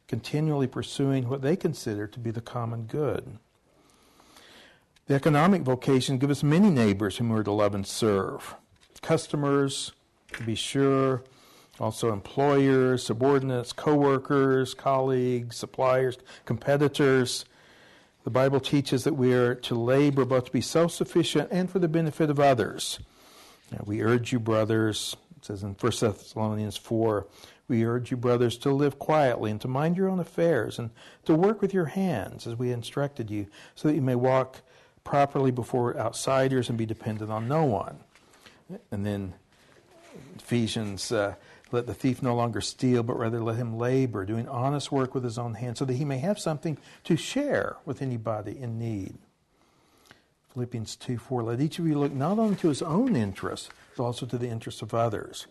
continually 0.08 0.66
pursuing 0.66 1.28
what 1.28 1.42
they 1.42 1.56
consider 1.56 2.06
to 2.06 2.18
be 2.18 2.30
the 2.30 2.40
common 2.40 2.82
good. 2.82 3.38
The 5.06 5.14
economic 5.14 5.62
vocation 5.62 6.18
gives 6.18 6.38
us 6.38 6.42
many 6.42 6.68
neighbors 6.68 7.16
whom 7.16 7.30
we 7.30 7.38
are 7.38 7.44
to 7.44 7.52
love 7.52 7.74
and 7.74 7.86
serve. 7.86 8.56
Customers, 9.00 9.92
to 10.32 10.42
be 10.42 10.54
sure, 10.54 11.22
also 11.80 12.12
employers, 12.12 13.06
subordinates, 13.06 13.72
co-workers, 13.72 14.74
colleagues, 14.74 15.56
suppliers, 15.56 16.18
competitors. 16.44 17.44
The 18.28 18.32
Bible 18.32 18.60
teaches 18.60 19.04
that 19.04 19.14
we 19.14 19.32
are 19.32 19.54
to 19.54 19.74
labor 19.74 20.26
both 20.26 20.44
to 20.44 20.52
be 20.52 20.60
self-sufficient 20.60 21.48
and 21.50 21.70
for 21.70 21.78
the 21.78 21.88
benefit 21.88 22.28
of 22.28 22.38
others. 22.38 23.00
Now, 23.72 23.80
we 23.86 24.02
urge 24.02 24.32
you, 24.32 24.38
brothers, 24.38 25.16
It 25.38 25.46
says 25.46 25.62
in 25.62 25.70
1 25.70 25.92
Thessalonians 25.98 26.76
4 26.76 27.26
We 27.68 27.86
urge 27.86 28.10
you, 28.10 28.18
brothers, 28.18 28.58
to 28.58 28.70
live 28.70 28.98
quietly 28.98 29.50
and 29.50 29.58
to 29.62 29.68
mind 29.68 29.96
your 29.96 30.10
own 30.10 30.20
affairs 30.20 30.78
and 30.78 30.90
to 31.24 31.34
work 31.34 31.62
with 31.62 31.72
your 31.72 31.86
hands 31.86 32.46
as 32.46 32.54
we 32.54 32.70
instructed 32.70 33.30
you, 33.30 33.46
so 33.74 33.88
that 33.88 33.94
you 33.94 34.02
may 34.02 34.14
walk 34.14 34.60
properly 35.04 35.50
before 35.50 35.96
outsiders 35.96 36.68
and 36.68 36.76
be 36.76 36.84
dependent 36.84 37.30
on 37.30 37.48
no 37.48 37.64
one. 37.64 37.96
And 38.90 39.06
then 39.06 39.32
Ephesians, 40.36 41.10
uh, 41.12 41.34
let 41.70 41.86
the 41.86 41.94
thief 41.94 42.22
no 42.22 42.34
longer 42.34 42.60
steal, 42.60 43.02
but 43.02 43.18
rather 43.18 43.40
let 43.40 43.56
him 43.56 43.76
labor, 43.76 44.24
doing 44.24 44.48
honest 44.48 44.90
work 44.90 45.14
with 45.14 45.24
his 45.24 45.38
own 45.38 45.54
hands, 45.54 45.78
so 45.78 45.84
that 45.84 45.94
he 45.94 46.04
may 46.04 46.18
have 46.18 46.38
something 46.38 46.78
to 47.04 47.16
share 47.16 47.76
with 47.84 48.00
anybody 48.00 48.58
in 48.58 48.78
need. 48.78 49.18
Philippians 50.52 50.96
2 50.96 51.18
4. 51.18 51.42
Let 51.42 51.60
each 51.60 51.78
of 51.78 51.86
you 51.86 51.98
look 51.98 52.12
not 52.12 52.38
only 52.38 52.56
to 52.56 52.68
his 52.68 52.82
own 52.82 53.14
interests, 53.14 53.68
but 53.96 54.04
also 54.04 54.26
to 54.26 54.38
the 54.38 54.48
interests 54.48 54.82
of 54.82 54.94
others. 54.94 55.46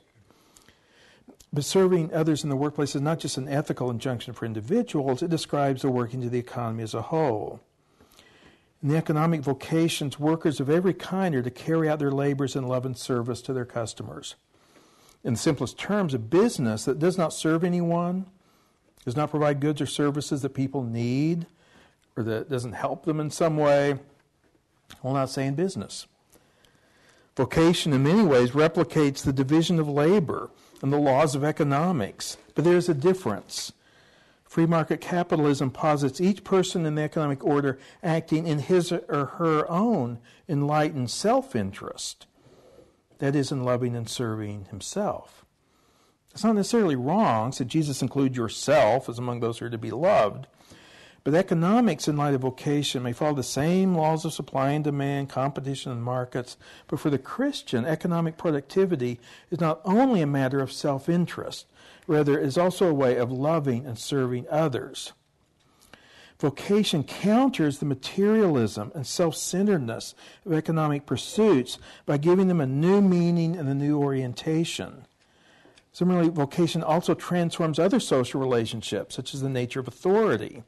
But 1.53 1.63
serving 1.63 2.13
others 2.13 2.43
in 2.43 2.49
the 2.49 2.55
workplace 2.55 2.95
is 2.95 3.01
not 3.01 3.19
just 3.19 3.37
an 3.37 3.47
ethical 3.47 3.89
injunction 3.89 4.33
for 4.33 4.45
individuals, 4.45 5.21
it 5.21 5.29
describes 5.29 5.81
the 5.81 5.89
working 5.89 6.21
to 6.21 6.29
the 6.29 6.39
economy 6.39 6.83
as 6.83 6.93
a 6.93 7.03
whole. 7.03 7.61
In 8.83 8.89
the 8.89 8.97
economic 8.97 9.41
vocations, 9.41 10.19
workers 10.19 10.59
of 10.59 10.69
every 10.69 10.93
kind 10.93 11.33
are 11.35 11.41
to 11.41 11.49
carry 11.49 11.89
out 11.89 11.99
their 11.99 12.11
labors 12.11 12.55
in 12.55 12.67
love 12.67 12.85
and 12.85 12.97
service 12.97 13.41
to 13.43 13.53
their 13.53 13.65
customers. 13.65 14.35
In 15.23 15.33
the 15.33 15.39
simplest 15.39 15.77
terms, 15.77 16.13
a 16.13 16.19
business 16.19 16.85
that 16.85 16.99
does 16.99 17.17
not 17.17 17.33
serve 17.33 17.63
anyone, 17.63 18.25
does 19.03 19.15
not 19.15 19.29
provide 19.31 19.59
goods 19.59 19.81
or 19.81 19.85
services 19.85 20.41
that 20.41 20.53
people 20.53 20.83
need, 20.83 21.47
or 22.15 22.23
that 22.23 22.49
doesn't 22.49 22.73
help 22.73 23.05
them 23.05 23.19
in 23.19 23.29
some 23.29 23.57
way, 23.57 23.99
will 25.03 25.13
not 25.13 25.29
stay 25.29 25.45
in 25.45 25.55
business. 25.55 26.07
Vocation, 27.35 27.93
in 27.93 28.03
many 28.03 28.23
ways, 28.23 28.51
replicates 28.51 29.23
the 29.23 29.33
division 29.33 29.79
of 29.79 29.87
labor 29.87 30.49
and 30.81 30.91
the 30.91 30.97
laws 30.97 31.35
of 31.35 31.43
economics, 31.43 32.37
but 32.55 32.63
there 32.63 32.77
is 32.77 32.89
a 32.89 32.93
difference. 32.93 33.71
Free 34.45 34.65
market 34.65 35.01
capitalism 35.01 35.69
posits 35.69 36.21
each 36.21 36.43
person 36.43 36.85
in 36.85 36.95
the 36.95 37.01
economic 37.01 37.43
order 37.43 37.77
acting 38.01 38.47
in 38.47 38.59
his 38.59 38.91
or 38.91 39.25
her 39.37 39.69
own 39.69 40.19
enlightened 40.47 41.11
self 41.11 41.55
interest, 41.55 42.26
that 43.19 43.35
is, 43.35 43.51
in 43.51 43.63
loving 43.63 43.95
and 43.95 44.09
serving 44.09 44.65
himself. 44.65 45.45
It's 46.31 46.43
not 46.43 46.55
necessarily 46.55 46.95
wrong, 46.95 47.51
said 47.51 47.67
Jesus 47.67 48.01
include 48.01 48.35
yourself 48.35 49.09
as 49.09 49.17
among 49.17 49.39
those 49.39 49.57
who 49.57 49.65
are 49.65 49.71
to 49.71 49.77
be 49.77 49.91
loved. 49.91 50.47
But 51.23 51.33
economics, 51.33 52.07
in 52.07 52.15
light 52.15 52.35
of 52.35 52.41
vocation, 52.41 53.03
may 53.03 53.11
follow 53.11 53.33
the 53.33 53.43
same 53.43 53.95
laws 53.95 54.23
of 54.23 54.33
supply 54.33 54.71
and 54.71 54.83
demand, 54.83 55.29
competition 55.29 55.91
in 55.91 56.01
markets. 56.01 56.55
But 56.87 56.99
for 56.99 57.09
the 57.09 57.17
Christian, 57.17 57.85
economic 57.85 58.37
productivity 58.37 59.19
is 59.51 59.59
not 59.59 59.81
only 59.83 60.21
a 60.21 60.27
matter 60.27 60.61
of 60.61 60.71
self 60.71 61.09
interest, 61.09 61.65
Rather, 62.07 62.39
it 62.39 62.45
is 62.45 62.57
also 62.57 62.87
a 62.87 62.93
way 62.93 63.17
of 63.17 63.31
loving 63.31 63.85
and 63.85 63.99
serving 63.99 64.47
others. 64.49 65.11
Vocation 66.39 67.03
counters 67.03 67.79
the 67.79 67.85
materialism 67.85 68.91
and 68.93 69.07
self 69.07 69.35
centeredness 69.35 70.13
of 70.45 70.53
economic 70.53 71.05
pursuits 71.05 71.79
by 72.05 72.17
giving 72.17 72.47
them 72.47 72.61
a 72.61 72.67
new 72.67 73.01
meaning 73.01 73.55
and 73.55 73.67
a 73.67 73.73
new 73.73 73.97
orientation. 73.99 75.05
Similarly, 75.91 76.29
vocation 76.29 76.83
also 76.83 77.15
transforms 77.15 77.79
other 77.79 77.99
social 77.99 78.39
relationships, 78.39 79.15
such 79.15 79.33
as 79.33 79.41
the 79.41 79.49
nature 79.49 79.79
of 79.79 79.87
authority. 79.87 80.61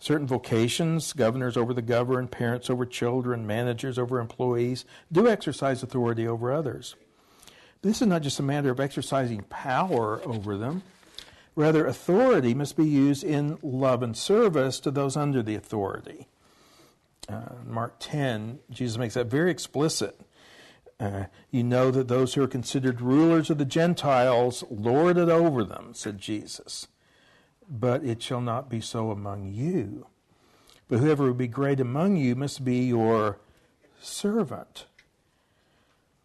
Certain 0.00 0.26
vocations, 0.26 1.12
governors 1.12 1.56
over 1.56 1.72
the 1.72 1.80
governed, 1.80 2.32
parents 2.32 2.68
over 2.68 2.84
children, 2.84 3.46
managers 3.46 4.00
over 4.00 4.18
employees, 4.18 4.84
do 5.12 5.28
exercise 5.28 5.84
authority 5.84 6.26
over 6.26 6.52
others. 6.52 6.96
This 7.82 8.02
is 8.02 8.08
not 8.08 8.22
just 8.22 8.40
a 8.40 8.42
matter 8.42 8.70
of 8.70 8.80
exercising 8.80 9.42
power 9.42 10.20
over 10.24 10.56
them. 10.58 10.82
Rather, 11.56 11.86
authority 11.86 12.52
must 12.52 12.76
be 12.76 12.84
used 12.84 13.24
in 13.24 13.58
love 13.62 14.02
and 14.02 14.14
service 14.14 14.78
to 14.78 14.90
those 14.90 15.16
under 15.16 15.42
the 15.42 15.54
authority. 15.54 16.28
Uh, 17.28 17.54
Mark 17.64 17.96
10, 17.98 18.60
Jesus 18.70 18.98
makes 18.98 19.14
that 19.14 19.26
very 19.26 19.50
explicit. 19.50 20.20
Uh, 21.00 21.24
you 21.50 21.64
know 21.64 21.90
that 21.90 22.08
those 22.08 22.34
who 22.34 22.42
are 22.42 22.48
considered 22.48 23.00
rulers 23.00 23.50
of 23.50 23.58
the 23.58 23.64
Gentiles 23.64 24.64
lord 24.70 25.16
it 25.16 25.30
over 25.30 25.64
them, 25.64 25.92
said 25.94 26.18
Jesus. 26.18 26.88
But 27.68 28.04
it 28.04 28.22
shall 28.22 28.42
not 28.42 28.68
be 28.68 28.80
so 28.80 29.10
among 29.10 29.48
you. 29.48 30.06
But 30.88 31.00
whoever 31.00 31.24
would 31.24 31.38
be 31.38 31.48
great 31.48 31.80
among 31.80 32.16
you 32.16 32.36
must 32.36 32.64
be 32.64 32.84
your 32.84 33.38
servant. 34.00 34.86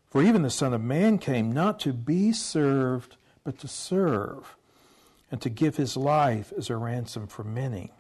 For 0.10 0.22
even 0.22 0.42
the 0.42 0.50
Son 0.50 0.74
of 0.74 0.82
Man 0.82 1.18
came 1.18 1.52
not 1.52 1.80
to 1.82 1.94
be 1.94 2.34
served, 2.34 3.16
but 3.44 3.58
to 3.60 3.68
serve, 3.68 4.56
and 5.32 5.42
to 5.42 5.50
give 5.50 5.78
his 5.78 5.96
life 5.98 6.54
as 6.58 6.70
a 6.70 6.76
ransom 6.76 7.26
for 7.26 7.44
many. 7.44 7.92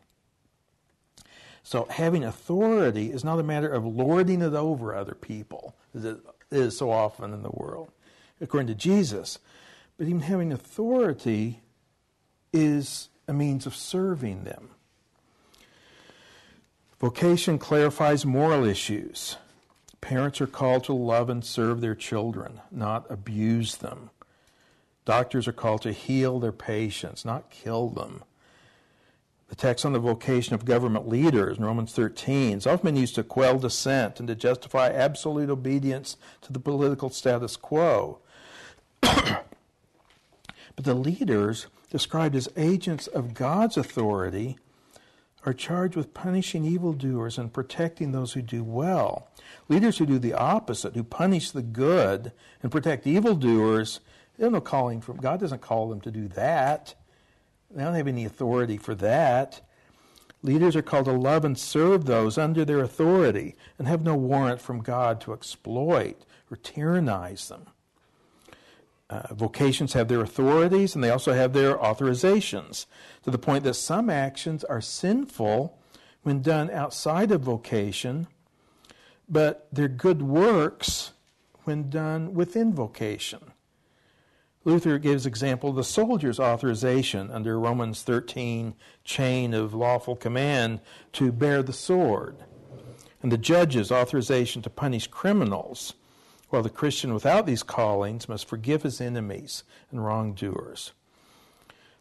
So 1.63 1.87
having 1.89 2.23
authority 2.23 3.11
is 3.11 3.23
not 3.23 3.39
a 3.39 3.43
matter 3.43 3.69
of 3.69 3.85
lording 3.85 4.41
it 4.41 4.53
over 4.53 4.93
other 4.93 5.15
people, 5.15 5.75
as 5.95 6.03
it 6.03 6.17
is 6.51 6.77
so 6.77 6.91
often 6.91 7.33
in 7.33 7.43
the 7.43 7.51
world, 7.51 7.91
according 8.41 8.67
to 8.67 8.75
Jesus. 8.75 9.39
But 9.97 10.07
even 10.07 10.21
having 10.21 10.51
authority 10.51 11.61
is 12.51 13.09
a 13.27 13.33
means 13.33 13.65
of 13.65 13.75
serving 13.75 14.43
them. 14.43 14.69
Vocation 16.99 17.57
clarifies 17.57 18.25
moral 18.25 18.65
issues. 18.65 19.37
Parents 20.01 20.41
are 20.41 20.47
called 20.47 20.83
to 20.85 20.93
love 20.93 21.29
and 21.29 21.45
serve 21.45 21.79
their 21.79 21.95
children, 21.95 22.59
not 22.71 23.09
abuse 23.09 23.77
them. 23.77 24.09
Doctors 25.05 25.47
are 25.47 25.53
called 25.53 25.81
to 25.81 25.91
heal 25.91 26.39
their 26.39 26.51
patients, 26.51 27.25
not 27.25 27.49
kill 27.49 27.89
them. 27.89 28.23
The 29.49 29.55
text 29.55 29.85
on 29.85 29.91
the 29.91 29.99
vocation 29.99 30.53
of 30.53 30.63
government 30.63 31.09
leaders 31.09 31.57
in 31.57 31.65
Romans 31.65 31.91
13 31.91 32.59
is 32.59 32.67
often 32.67 32.95
used 32.95 33.15
to 33.15 33.23
quell 33.23 33.59
dissent 33.59 34.19
and 34.19 34.27
to 34.29 34.35
justify 34.35 34.87
absolute 34.89 35.49
obedience 35.49 36.15
to 36.43 36.53
the 36.53 36.59
political 36.59 37.09
status 37.09 37.57
quo. 37.57 38.19
but 39.01 39.43
the 40.77 40.93
leaders, 40.93 41.67
described 41.89 42.35
as 42.35 42.47
agents 42.55 43.07
of 43.07 43.33
God's 43.33 43.75
authority, 43.75 44.57
are 45.45 45.53
charged 45.53 45.97
with 45.97 46.13
punishing 46.13 46.63
evildoers 46.63 47.37
and 47.37 47.51
protecting 47.51 48.11
those 48.11 48.33
who 48.33 48.41
do 48.41 48.63
well. 48.63 49.27
Leaders 49.67 49.97
who 49.97 50.05
do 50.05 50.19
the 50.19 50.33
opposite, 50.33 50.95
who 50.95 51.03
punish 51.03 51.51
the 51.51 51.63
good 51.63 52.31
and 52.61 52.71
protect 52.71 53.07
evildoers, 53.07 53.99
have 54.45 54.53
no 54.53 54.61
calling 54.61 55.01
from 55.01 55.17
God 55.17 55.39
doesn't 55.39 55.61
call 55.61 55.89
them 55.89 56.01
to 56.01 56.11
do 56.11 56.27
that. 56.29 56.95
They 57.69 57.83
don't 57.83 57.93
have 57.93 58.07
any 58.07 58.25
authority 58.25 58.77
for 58.77 58.95
that. 58.95 59.61
Leaders 60.43 60.75
are 60.75 60.81
called 60.81 61.05
to 61.05 61.11
love 61.11 61.45
and 61.45 61.57
serve 61.57 62.05
those 62.05 62.37
under 62.37 62.65
their 62.65 62.79
authority 62.79 63.55
and 63.77 63.87
have 63.87 64.03
no 64.03 64.15
warrant 64.15 64.59
from 64.59 64.81
God 64.81 65.21
to 65.21 65.33
exploit 65.33 66.25
or 66.49 66.57
tyrannize 66.57 67.47
them. 67.47 67.67
Uh, 69.09 69.33
vocations 69.33 69.93
have 69.93 70.07
their 70.07 70.21
authorities 70.21 70.95
and 70.95 71.03
they 71.03 71.09
also 71.09 71.33
have 71.33 71.53
their 71.53 71.75
authorizations 71.77 72.85
to 73.23 73.29
the 73.29 73.37
point 73.37 73.63
that 73.63 73.73
some 73.73 74.09
actions 74.09 74.63
are 74.63 74.81
sinful 74.81 75.77
when 76.23 76.41
done 76.41 76.69
outside 76.71 77.31
of 77.31 77.41
vocation, 77.41 78.27
but 79.27 79.67
they're 79.71 79.87
good 79.87 80.21
works 80.21 81.11
when 81.65 81.89
done 81.89 82.33
within 82.33 82.73
vocation. 82.73 83.50
Luther 84.63 84.99
gives 84.99 85.25
example 85.25 85.73
the 85.73 85.83
soldier's 85.83 86.39
authorization 86.39 87.31
under 87.31 87.59
Romans 87.59 88.03
13 88.03 88.75
chain 89.03 89.53
of 89.53 89.73
lawful 89.73 90.15
command 90.15 90.81
to 91.13 91.31
bear 91.31 91.63
the 91.63 91.73
sword, 91.73 92.37
and 93.23 93.31
the 93.31 93.37
judge's 93.37 93.91
authorization 93.91 94.61
to 94.61 94.69
punish 94.69 95.07
criminals 95.07 95.95
while 96.49 96.61
the 96.61 96.69
Christian 96.69 97.13
without 97.13 97.45
these 97.45 97.63
callings 97.63 98.29
must 98.29 98.47
forgive 98.47 98.83
his 98.83 99.01
enemies 99.01 99.63
and 99.89 100.05
wrongdoers. 100.05 100.91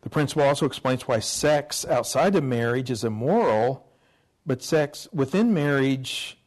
The 0.03 0.11
principle 0.11 0.43
also 0.43 0.67
explains 0.67 1.07
why 1.07 1.21
sex 1.21 1.87
outside 1.87 2.35
of 2.35 2.45
marriage 2.45 2.91
is 2.91 3.05
immoral, 3.05 3.87
but 4.45 4.63
sex 4.63 5.09
within 5.13 5.55
marriage 5.55 6.39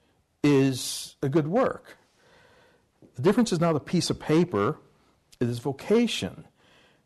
is 0.43 1.15
a 1.21 1.29
good 1.29 1.47
work. 1.47 1.97
The 3.15 3.21
difference 3.21 3.51
is 3.51 3.59
not 3.59 3.75
a 3.75 3.79
piece 3.79 4.09
of 4.09 4.19
paper, 4.19 4.77
it 5.43 5.49
is 5.49 5.59
vocation. 5.59 6.45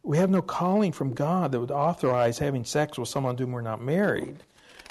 We 0.03 0.17
have 0.17 0.29
no 0.29 0.41
calling 0.41 0.93
from 0.93 1.13
God 1.13 1.51
that 1.51 1.59
would 1.59 1.71
authorize 1.71 2.39
having 2.39 2.63
sex 2.63 2.97
with 2.97 3.09
someone 3.09 3.35
to 3.37 3.43
whom 3.43 3.51
we're 3.51 3.61
not 3.61 3.81
married. 3.81 4.37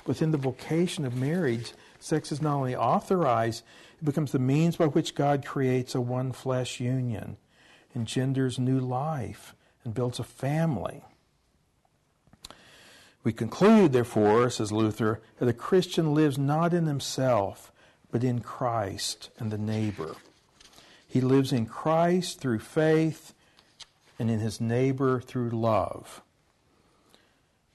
Within 0.04 0.30
the 0.30 0.38
vocation 0.38 1.06
of 1.06 1.16
marriage, 1.16 1.72
sex 1.98 2.30
is 2.30 2.42
not 2.42 2.56
only 2.56 2.76
authorized, 2.76 3.64
it 4.00 4.04
becomes 4.04 4.32
the 4.32 4.38
means 4.38 4.76
by 4.76 4.86
which 4.86 5.14
God 5.14 5.44
creates 5.44 5.94
a 5.94 6.00
one 6.00 6.32
flesh 6.32 6.80
union, 6.80 7.38
engenders 7.94 8.58
new 8.58 8.78
life, 8.78 9.54
and 9.84 9.94
builds 9.94 10.18
a 10.18 10.24
family. 10.24 11.02
We 13.24 13.32
conclude, 13.32 13.92
therefore, 13.92 14.50
says 14.50 14.70
Luther, 14.70 15.20
that 15.38 15.48
a 15.48 15.52
Christian 15.52 16.14
lives 16.14 16.38
not 16.38 16.74
in 16.74 16.86
himself, 16.86 17.72
but 18.12 18.22
in 18.22 18.40
Christ 18.40 19.30
and 19.38 19.50
the 19.50 19.58
neighbor. 19.58 20.14
He 21.08 21.20
lives 21.20 21.52
in 21.52 21.66
Christ 21.66 22.40
through 22.40 22.58
faith 22.58 23.32
and 24.18 24.30
in 24.30 24.38
his 24.38 24.60
neighbor 24.60 25.20
through 25.20 25.50
love. 25.50 26.22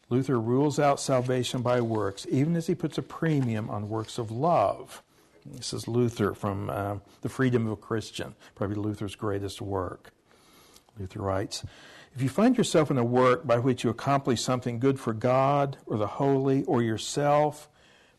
Luther 0.10 0.40
rules 0.40 0.78
out 0.78 1.00
salvation 1.00 1.62
by 1.62 1.80
works, 1.80 2.28
even 2.30 2.56
as 2.56 2.68
he 2.68 2.76
puts 2.76 2.98
a 2.98 3.02
premium 3.02 3.70
on 3.70 3.88
works 3.88 4.18
of 4.18 4.30
love. 4.30 5.02
This 5.46 5.74
is 5.74 5.88
Luther 5.88 6.34
from 6.34 6.70
uh, 6.70 6.98
The 7.22 7.30
Freedom 7.30 7.66
of 7.66 7.74
a 7.74 7.76
Christian, 7.78 8.36
probably 8.54 8.76
Luther's 8.76 9.16
greatest 9.16 9.62
work. 9.62 10.12
Luther 11.00 11.22
writes 11.22 11.64
If 12.14 12.22
you 12.22 12.30
find 12.30 12.58
yourself 12.58 12.92
in 12.92 12.98
a 12.98 13.04
work 13.04 13.48
by 13.48 13.58
which 13.58 13.84
you 13.84 13.90
accomplish 13.90 14.42
something 14.42 14.80
good 14.80 15.00
for 15.00 15.14
God 15.14 15.78
or 15.86 15.98
the 15.98 16.08
holy 16.08 16.64
or 16.66 16.84
yourself, 16.84 17.70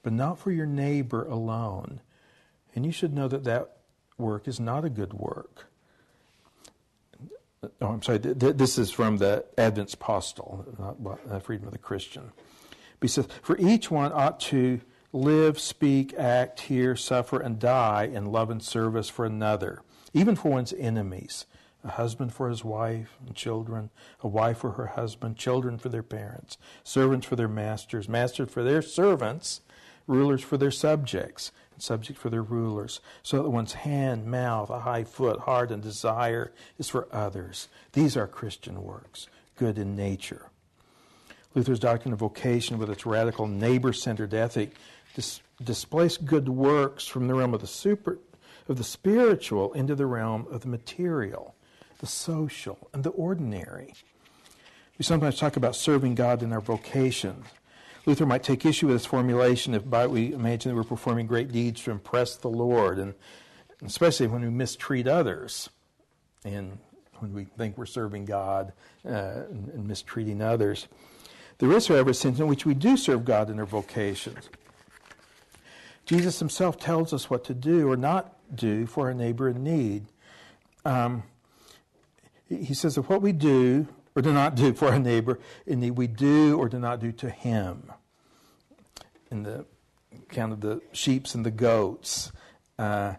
but 0.03 0.13
not 0.13 0.39
for 0.39 0.51
your 0.51 0.67
neighbor 0.67 1.27
alone, 1.27 2.01
and 2.75 2.87
you 2.87 2.93
should 2.93 3.13
know 3.13 3.29
that 3.29 3.45
that 3.45 3.77
work 4.19 4.49
is 4.49 4.59
not 4.59 4.85
a 4.85 4.91
good 4.91 5.13
work. 5.13 5.67
Oh, 7.63 7.87
I'm 7.87 8.03
sorry, 8.03 8.19
this 8.19 8.77
is 8.77 8.91
from 8.91 9.19
the 9.19 9.45
Advent's 9.57 9.95
Postil, 9.95 10.67
not 10.81 11.21
uh, 11.31 11.39
Freedom 11.39 11.67
of 11.67 11.73
the 11.73 11.79
Christian. 11.79 12.33
He 13.01 13.07
says, 13.07 13.29
For 13.41 13.57
each 13.59 13.89
one 13.89 14.13
ought 14.13 14.41
to 14.41 14.81
live, 15.13 15.61
speak, 15.61 16.13
act, 16.15 16.63
hear, 16.63 16.97
suffer, 16.97 17.39
and 17.39 17.61
die 17.61 18.11
in 18.13 18.27
love 18.27 18.51
and 18.51 18.61
service 18.61 19.09
for 19.09 19.25
another, 19.25 19.83
even 20.13 20.35
for 20.35 20.51
one's 20.51 20.73
enemies. 20.73 21.47
A 21.85 21.91
husband 21.91 22.33
for 22.33 22.49
his 22.49 22.65
wife 22.65 23.17
and 23.25 23.35
children, 23.35 23.91
a 24.21 24.29
wife 24.29 24.59
for 24.59 24.73
her 24.73 24.87
husband, 24.87 25.37
children 25.37 25.79
for 25.79 25.89
their 25.89 26.03
parents, 26.03 26.59
servants 26.83 27.27
for 27.27 27.37
their 27.37 27.49
masters, 27.49 28.09
masters 28.09 28.51
for 28.51 28.65
their 28.65 28.83
servants, 28.83 29.61
rulers 30.07 30.43
for 30.43 30.57
their 30.57 30.71
subjects, 30.71 31.53
and 31.83 31.87
subjects 31.87 32.23
for 32.23 32.31
their 32.31 32.43
rulers, 32.43 33.01
so 33.23 33.43
that 33.43 33.51
one's 33.51 33.73
hand, 33.73 34.27
mouth, 34.27 34.71
a 34.71 34.81
high 34.81 35.05
foot, 35.05 35.41
heart, 35.41 35.73
and 35.73 35.83
desire 35.83 36.53
is 36.79 36.89
for 36.89 37.09
others. 37.11 37.69
These 37.93 38.17
are 38.17 38.29
Christian 38.29 38.83
works, 38.85 39.27
good 39.57 39.79
in 39.79 39.97
nature. 39.97 40.47
Luther's 41.55 41.81
doctrine 41.81 42.13
of 42.13 42.21
vocation, 42.21 42.79
with 42.79 42.89
its 42.89 43.05
radical 43.05 43.47
neighbor 43.47 43.93
centered 43.93 44.33
ethic, 44.33 44.77
dis- 45.15 45.41
displace 45.63 46.17
good 46.17 46.49
works 46.49 47.07
from 47.07 47.27
the 47.27 47.35
realm 47.35 47.53
of 47.53 47.61
the 47.61 47.67
super 47.67 48.19
of 48.69 48.79
the 48.79 48.85
spiritual 48.85 49.73
into 49.73 49.97
the 49.97 50.07
realm 50.07 50.47
of 50.49 50.61
the 50.61 50.69
material, 50.69 51.57
the 51.99 52.07
social, 52.07 52.79
and 52.95 53.03
the 53.03 53.11
ordinary. 53.11 53.93
We 54.99 55.05
sometimes 55.05 55.37
talk 55.37 55.57
about 55.57 55.75
serving 55.75 56.15
God 56.15 56.45
in 56.45 56.53
our 56.53 56.61
vocation. 56.61 57.43
Luther 58.05 58.27
might 58.27 58.43
take 58.43 58.67
issue 58.67 58.89
with 58.89 58.97
this 58.97 59.07
formulation 59.07 59.75
if 59.75 59.89
by 59.89 60.07
we 60.07 60.33
imagine 60.33 60.71
that 60.71 60.77
we're 60.77 60.85
performing 60.85 61.27
great 61.27 61.53
deeds 61.53 61.83
to 61.85 61.91
impress 61.91 62.37
the 62.37 62.49
Lord, 62.49 62.99
and 62.99 63.15
especially 63.85 64.27
when 64.27 64.43
we 64.43 64.51
mistreat 64.51 65.07
others, 65.07 65.71
and 66.45 66.79
when 67.21 67.33
we 67.33 67.45
think 67.45 67.79
we're 67.79 67.87
serving 67.87 68.25
God 68.25 68.73
uh, 69.07 69.45
and, 69.49 69.69
and 69.69 69.87
mistreating 69.87 70.43
others. 70.43 70.89
There 71.59 71.71
is, 71.71 71.87
however, 71.87 72.11
a 72.11 72.15
sense 72.15 72.41
in 72.41 72.49
which 72.49 72.67
we 72.67 72.75
do 72.75 72.97
serve 72.97 73.25
God 73.25 73.49
in 73.49 73.61
our 73.61 73.67
vocations. 73.67 74.51
Jesus 76.05 76.41
himself 76.41 76.79
tells 76.81 77.13
us 77.13 77.31
what 77.31 77.45
to 77.45 77.55
do 77.55 77.89
or 77.89 77.97
not 77.97 78.37
do 78.53 78.87
for 78.87 79.09
a 79.09 79.15
neighbor 79.15 79.49
in 79.49 79.63
need. 79.63 80.07
Um, 80.85 81.23
he 82.49 82.75
says 82.75 82.97
that 82.97 83.09
what 83.09 83.23
we 83.23 83.31
do 83.33 83.87
or 84.15 84.23
do 84.23 84.33
not 84.33 84.55
do 84.55 84.73
for 84.75 84.89
our 84.89 84.99
neighbor 84.99 85.39
in 85.67 85.81
need, 85.81 85.93
we 85.93 86.07
do 86.07 86.59
or 86.59 86.69
do 86.69 86.79
not 86.79 87.01
do 87.01 87.13
to 87.13 87.31
him. 87.31 87.93
In 89.31 89.43
the 89.45 89.65
account 90.13 90.53
of 90.53 90.61
the 90.61 90.83
sheeps 90.93 91.35
and 91.35 91.47
the 91.47 91.51
goats, 91.51 92.33
uh, 92.79 93.15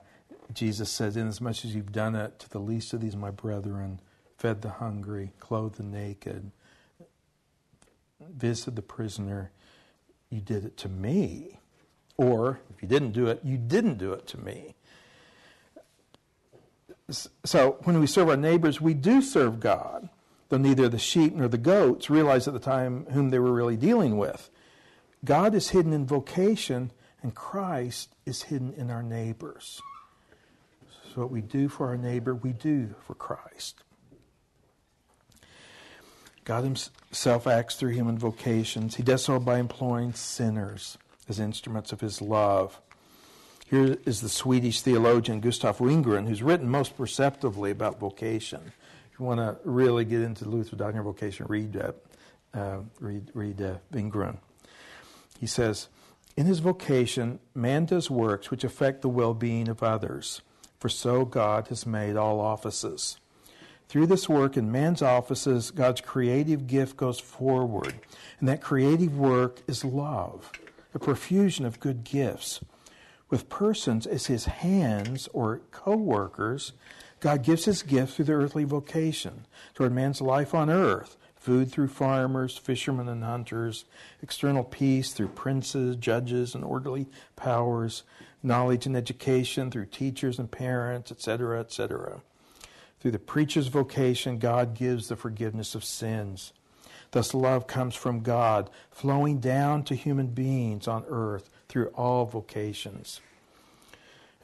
Jesus 0.54 0.92
says, 0.92 1.18
Inasmuch 1.18 1.66
as 1.66 1.76
you've 1.76 1.92
done 1.92 2.16
it 2.16 2.40
to 2.40 2.50
the 2.50 2.60
least 2.60 2.94
of 2.94 3.02
these, 3.02 3.16
my 3.16 3.32
brethren, 3.32 4.00
fed 4.38 4.62
the 4.62 4.70
hungry, 4.70 5.32
clothed 5.40 5.78
the 5.78 5.84
naked, 5.84 6.52
visited 8.20 8.76
the 8.76 8.82
prisoner, 8.82 9.52
you 10.30 10.42
did 10.42 10.66
it 10.66 10.78
to 10.78 10.90
me. 10.90 11.60
Or, 12.18 12.60
if 12.70 12.82
you 12.82 12.88
didn't 12.88 13.12
do 13.12 13.28
it, 13.28 13.40
you 13.44 13.58
didn't 13.58 13.98
do 13.98 14.14
it 14.14 14.28
to 14.28 14.40
me. 14.40 14.76
So, 17.10 17.78
when 17.84 18.00
we 18.00 18.08
serve 18.08 18.30
our 18.30 18.38
neighbors, 18.38 18.80
we 18.80 18.94
do 18.94 19.22
serve 19.22 19.60
God, 19.60 20.10
though 20.54 20.60
neither 20.60 20.88
the 20.88 21.00
sheep 21.00 21.34
nor 21.34 21.48
the 21.48 21.58
goats 21.58 22.12
realized 22.12 22.48
at 22.48 22.54
the 22.54 22.60
time 22.60 23.08
whom 23.08 23.32
they 23.32 23.40
were 23.40 23.52
really 23.52 23.76
dealing 23.76 24.18
with. 24.18 24.52
God 25.26 25.56
is 25.56 25.70
hidden 25.70 25.94
in 25.94 26.06
vocation, 26.06 26.92
and 27.24 27.34
Christ 27.34 28.14
is 28.28 28.44
hidden 28.44 28.72
in 28.78 28.92
our 28.92 29.02
neighbors. 29.02 29.82
So, 31.12 31.22
what 31.22 31.32
we 31.32 31.42
do 31.42 31.70
for 31.70 31.88
our 31.88 31.98
neighbor, 31.98 32.36
we 32.36 32.54
do 32.54 32.94
for 33.02 33.16
Christ. 33.16 33.84
God 36.44 36.64
Himself 36.66 37.48
acts 37.48 37.74
through 37.74 37.94
human 37.94 38.20
vocations. 38.20 38.94
He 38.94 39.02
does 39.02 39.24
so 39.24 39.40
by 39.40 39.58
employing 39.58 40.14
sinners 40.14 41.00
as 41.28 41.40
instruments 41.40 41.92
of 41.92 42.00
his 42.00 42.22
love. 42.22 42.80
Here 43.66 43.98
is 44.06 44.22
the 44.22 44.30
Swedish 44.30 44.82
theologian 44.82 45.40
Gustav 45.40 45.80
Wingren, 45.80 46.28
who's 46.28 46.44
written 46.44 46.70
most 46.70 46.96
perceptively 46.96 47.72
about 47.72 48.00
vocation. 48.00 48.72
If 49.14 49.20
you 49.20 49.26
want 49.26 49.42
to 49.42 49.58
really 49.64 50.06
get 50.06 50.22
into 50.22 50.50
Luther's 50.50 50.72
doctrine 50.72 50.98
of 50.98 51.06
vocation, 51.06 51.46
read, 51.48 51.78
uh, 51.78 51.92
uh, 52.52 52.80
read, 53.00 53.30
read 53.36 53.62
uh. 53.62 54.34
He 55.40 55.46
says, 55.46 55.88
In 56.36 56.48
his 56.48 56.58
vocation, 56.58 57.38
man 57.54 57.86
does 57.86 58.10
works 58.10 58.50
which 58.50 58.64
affect 58.64 59.04
the 59.04 59.10
well 59.10 59.36
being 59.36 59.70
of 59.70 59.84
others, 59.84 60.42
for 60.80 60.90
so 60.90 61.26
God 61.26 61.68
has 61.68 61.86
made 61.86 62.16
all 62.16 62.40
offices. 62.40 63.20
Through 63.88 64.08
this 64.08 64.28
work 64.28 64.58
in 64.58 64.72
man's 64.72 65.04
offices, 65.04 65.70
God's 65.70 66.02
creative 66.02 66.66
gift 66.66 66.98
goes 66.98 67.20
forward, 67.20 67.94
and 68.40 68.50
that 68.50 68.62
creative 68.62 69.16
work 69.16 69.62
is 69.68 69.86
love 69.86 70.52
a 70.96 70.98
profusion 70.98 71.66
of 71.66 71.80
good 71.80 72.04
gifts. 72.04 72.62
With 73.30 73.50
persons 73.50 74.08
as 74.08 74.26
his 74.26 74.46
hands 74.46 75.30
or 75.34 75.62
co 75.72 75.96
workers, 75.96 76.74
God 77.24 77.42
gives 77.42 77.64
his 77.64 77.84
gift 77.84 78.16
through 78.16 78.26
the 78.26 78.34
earthly 78.34 78.66
vocation 78.66 79.46
toward 79.74 79.94
man's 79.94 80.20
life 80.20 80.54
on 80.54 80.70
earth 80.70 81.16
food 81.38 81.72
through 81.72 81.88
farmers, 81.88 82.58
fishermen, 82.58 83.08
and 83.08 83.24
hunters, 83.24 83.86
external 84.22 84.66
peace 84.66 85.14
through 85.14 85.30
princes, 85.30 85.96
judges, 85.96 86.54
and 86.54 86.66
orderly 86.66 87.08
powers, 87.38 88.04
knowledge 88.42 88.86
and 88.86 88.98
education 88.98 89.72
through 89.72 89.86
teachers 89.86 90.38
and 90.38 90.52
parents, 90.52 91.14
etc., 91.14 91.62
etc. 91.62 92.22
Through 93.00 93.12
the 93.12 93.20
preacher's 93.20 93.68
vocation, 93.68 94.38
God 94.38 94.74
gives 94.74 95.08
the 95.08 95.16
forgiveness 95.16 95.76
of 95.76 95.86
sins. 95.86 96.52
Thus, 97.12 97.34
love 97.34 97.68
comes 97.68 97.96
from 97.96 98.20
God, 98.20 98.70
flowing 98.92 99.40
down 99.40 99.84
to 99.84 99.96
human 99.96 100.28
beings 100.28 100.90
on 100.90 101.06
earth 101.08 101.50
through 101.70 101.88
all 101.96 102.26
vocations. 102.26 103.22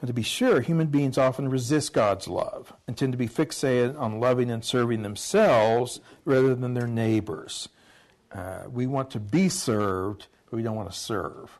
To 0.06 0.14
be 0.14 0.22
sure, 0.22 0.62
human 0.62 0.86
beings 0.86 1.18
often 1.18 1.50
resist 1.50 1.92
God's 1.92 2.26
love 2.26 2.72
and 2.86 2.96
tend 2.96 3.12
to 3.12 3.18
be 3.18 3.28
fixated 3.28 3.98
on 3.98 4.18
loving 4.18 4.50
and 4.50 4.64
serving 4.64 5.02
themselves 5.02 6.00
rather 6.24 6.54
than 6.54 6.72
their 6.72 6.86
neighbors. 6.86 7.68
Uh, 8.32 8.62
we 8.70 8.86
want 8.86 9.10
to 9.10 9.20
be 9.20 9.48
served, 9.48 10.26
but 10.48 10.56
we 10.56 10.62
don't 10.62 10.76
want 10.76 10.90
to 10.90 10.98
serve. 10.98 11.58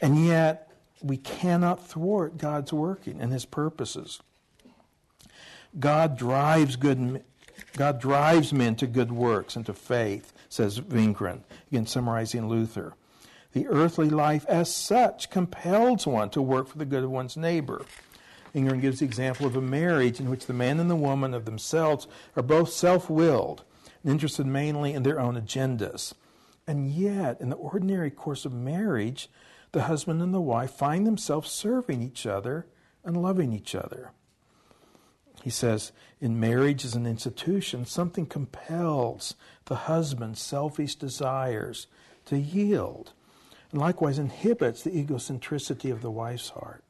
And 0.00 0.24
yet, 0.24 0.70
we 1.02 1.16
cannot 1.16 1.86
thwart 1.86 2.38
God's 2.38 2.72
working 2.72 3.20
and 3.20 3.32
his 3.32 3.44
purposes. 3.44 4.20
God 5.78 6.16
drives 6.16 6.76
good 6.76 7.24
God 7.74 8.00
drives 8.00 8.52
men 8.52 8.76
to 8.76 8.86
good 8.86 9.10
works 9.10 9.56
and 9.56 9.64
to 9.66 9.72
faith, 9.72 10.32
says 10.48 10.80
Wingren, 10.80 11.40
again 11.70 11.86
summarizing 11.86 12.48
Luther. 12.48 12.94
The 13.52 13.68
earthly 13.68 14.08
life 14.08 14.46
as 14.48 14.74
such 14.74 15.30
compels 15.30 16.06
one 16.06 16.30
to 16.30 16.40
work 16.40 16.68
for 16.68 16.78
the 16.78 16.84
good 16.84 17.04
of 17.04 17.10
one's 17.10 17.36
neighbor. 17.36 17.84
Wingren 18.54 18.80
gives 18.80 19.00
the 19.00 19.06
example 19.06 19.46
of 19.46 19.56
a 19.56 19.60
marriage 19.60 20.20
in 20.20 20.30
which 20.30 20.46
the 20.46 20.52
man 20.52 20.78
and 20.80 20.90
the 20.90 20.96
woman 20.96 21.34
of 21.34 21.44
themselves 21.44 22.06
are 22.36 22.42
both 22.42 22.70
self 22.70 23.08
willed 23.08 23.64
and 24.02 24.12
interested 24.12 24.46
mainly 24.46 24.92
in 24.92 25.02
their 25.02 25.20
own 25.20 25.40
agendas. 25.40 26.14
And 26.66 26.90
yet, 26.90 27.40
in 27.40 27.50
the 27.50 27.56
ordinary 27.56 28.10
course 28.10 28.44
of 28.44 28.52
marriage, 28.52 29.28
the 29.72 29.82
husband 29.82 30.22
and 30.22 30.32
the 30.32 30.40
wife 30.40 30.70
find 30.70 31.06
themselves 31.06 31.50
serving 31.50 32.02
each 32.02 32.26
other 32.26 32.66
and 33.04 33.20
loving 33.20 33.52
each 33.52 33.74
other. 33.74 34.12
He 35.42 35.50
says, 35.50 35.92
in 36.20 36.38
marriage 36.38 36.84
as 36.84 36.94
an 36.94 37.06
institution, 37.06 37.84
something 37.84 38.26
compels 38.26 39.34
the 39.64 39.74
husband's 39.74 40.40
selfish 40.40 40.94
desires 40.94 41.88
to 42.26 42.38
yield, 42.38 43.12
and 43.72 43.80
likewise 43.80 44.18
inhibits 44.18 44.82
the 44.82 44.90
egocentricity 44.90 45.90
of 45.90 46.02
the 46.02 46.10
wife's 46.10 46.50
heart. 46.50 46.84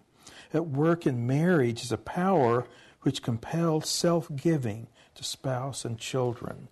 At 0.52 0.66
work 0.66 1.06
in 1.06 1.26
marriage 1.26 1.82
is 1.82 1.92
a 1.92 1.98
power 1.98 2.66
which 3.02 3.22
compels 3.22 3.88
self 3.88 4.28
giving 4.34 4.88
to 5.14 5.24
spouse 5.24 5.84
and 5.84 5.98
children. 5.98 6.68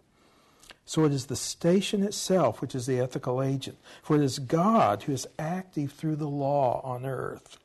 So 0.84 1.04
it 1.04 1.12
is 1.12 1.26
the 1.26 1.36
station 1.36 2.02
itself 2.02 2.60
which 2.60 2.74
is 2.74 2.86
the 2.86 2.98
ethical 2.98 3.42
agent, 3.42 3.78
for 4.02 4.16
it 4.16 4.22
is 4.22 4.38
God 4.38 5.04
who 5.04 5.12
is 5.12 5.26
active 5.38 5.92
through 5.92 6.16
the 6.16 6.28
law 6.28 6.80
on 6.82 7.06
earth. 7.06 7.58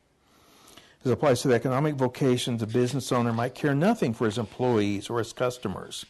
As 1.04 1.12
applies 1.12 1.41
to 1.41 1.48
the 1.48 1.56
economic 1.56 1.96
vocations, 1.96 2.62
a 2.62 2.68
business 2.68 3.12
owner 3.12 3.34
might 3.34 3.54
care 3.54 3.76
nothing 3.76 4.14
for 4.14 4.26
his 4.26 4.38
employees 4.38 5.10
or 5.10 5.20
his 5.20 5.34
customers. 5.34 6.06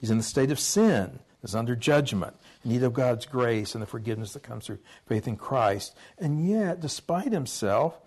He's 0.00 0.10
in 0.10 0.18
the 0.18 0.24
state 0.24 0.50
of 0.50 0.58
sin, 0.58 1.18
is 1.42 1.54
under 1.54 1.76
judgment, 1.76 2.36
need 2.64 2.82
of 2.82 2.92
God's 2.92 3.26
grace 3.26 3.74
and 3.74 3.82
the 3.82 3.86
forgiveness 3.86 4.32
that 4.32 4.42
comes 4.42 4.66
through 4.66 4.78
faith 5.06 5.28
in 5.28 5.36
Christ. 5.36 5.94
And 6.18 6.48
yet, 6.48 6.80
despite 6.80 7.32
himself, 7.32 7.98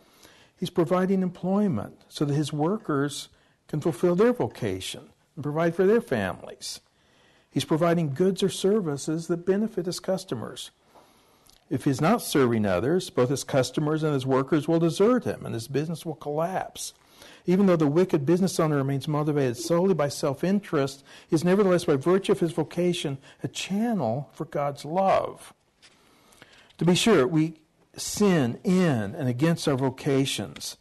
he's 0.58 0.70
providing 0.70 1.22
employment 1.22 2.02
so 2.10 2.26
that 2.26 2.34
his 2.34 2.54
workers 2.54 3.30
can 3.68 3.82
fulfill 3.82 4.16
their 4.16 4.34
vocation 4.34 5.10
and 5.36 5.44
provide 5.44 5.76
for 5.76 5.86
their 5.86 6.02
families. 6.02 6.82
He's 7.50 7.66
providing 7.66 8.14
goods 8.14 8.44
or 8.44 8.50
services 8.50 9.28
that 9.28 9.46
benefit 9.46 9.86
his 9.86 10.00
customers. 10.00 10.72
If 11.70 11.86
he's 11.86 12.02
not 12.02 12.22
serving 12.22 12.66
others, 12.66 13.10
both 13.10 13.30
his 13.30 13.44
customers 13.44 14.04
and 14.04 14.14
his 14.14 14.26
workers 14.26 14.68
will 14.68 14.80
desert 14.80 15.24
him 15.24 15.46
and 15.46 15.54
his 15.54 15.68
business 15.70 16.06
will 16.06 16.16
collapse. 16.16 16.94
Even 17.46 17.66
though 17.66 17.76
the 17.76 17.88
wicked 17.88 18.26
business 18.26 18.60
owner 18.60 18.78
remains 18.78 19.08
motivated 19.08 19.58
solely 19.58 19.94
by 19.94 20.10
self 20.10 20.44
interest, 20.44 21.04
he 21.28 21.36
is 21.36 21.44
nevertheless, 21.44 21.86
by 21.86 21.96
virtue 21.96 22.32
of 22.32 22.40
his 22.40 22.52
vocation, 22.52 23.18
a 23.44 23.48
channel 23.48 24.30
for 24.34 24.46
God's 24.46 24.86
love. 24.86 25.54
To 26.78 26.86
be 26.86 26.96
sure, 26.96 27.28
we 27.28 27.56
sin 27.96 28.60
in 28.64 29.16
and 29.16 29.28
against 29.28 29.68
our 29.68 29.76
vocations. 29.76 30.78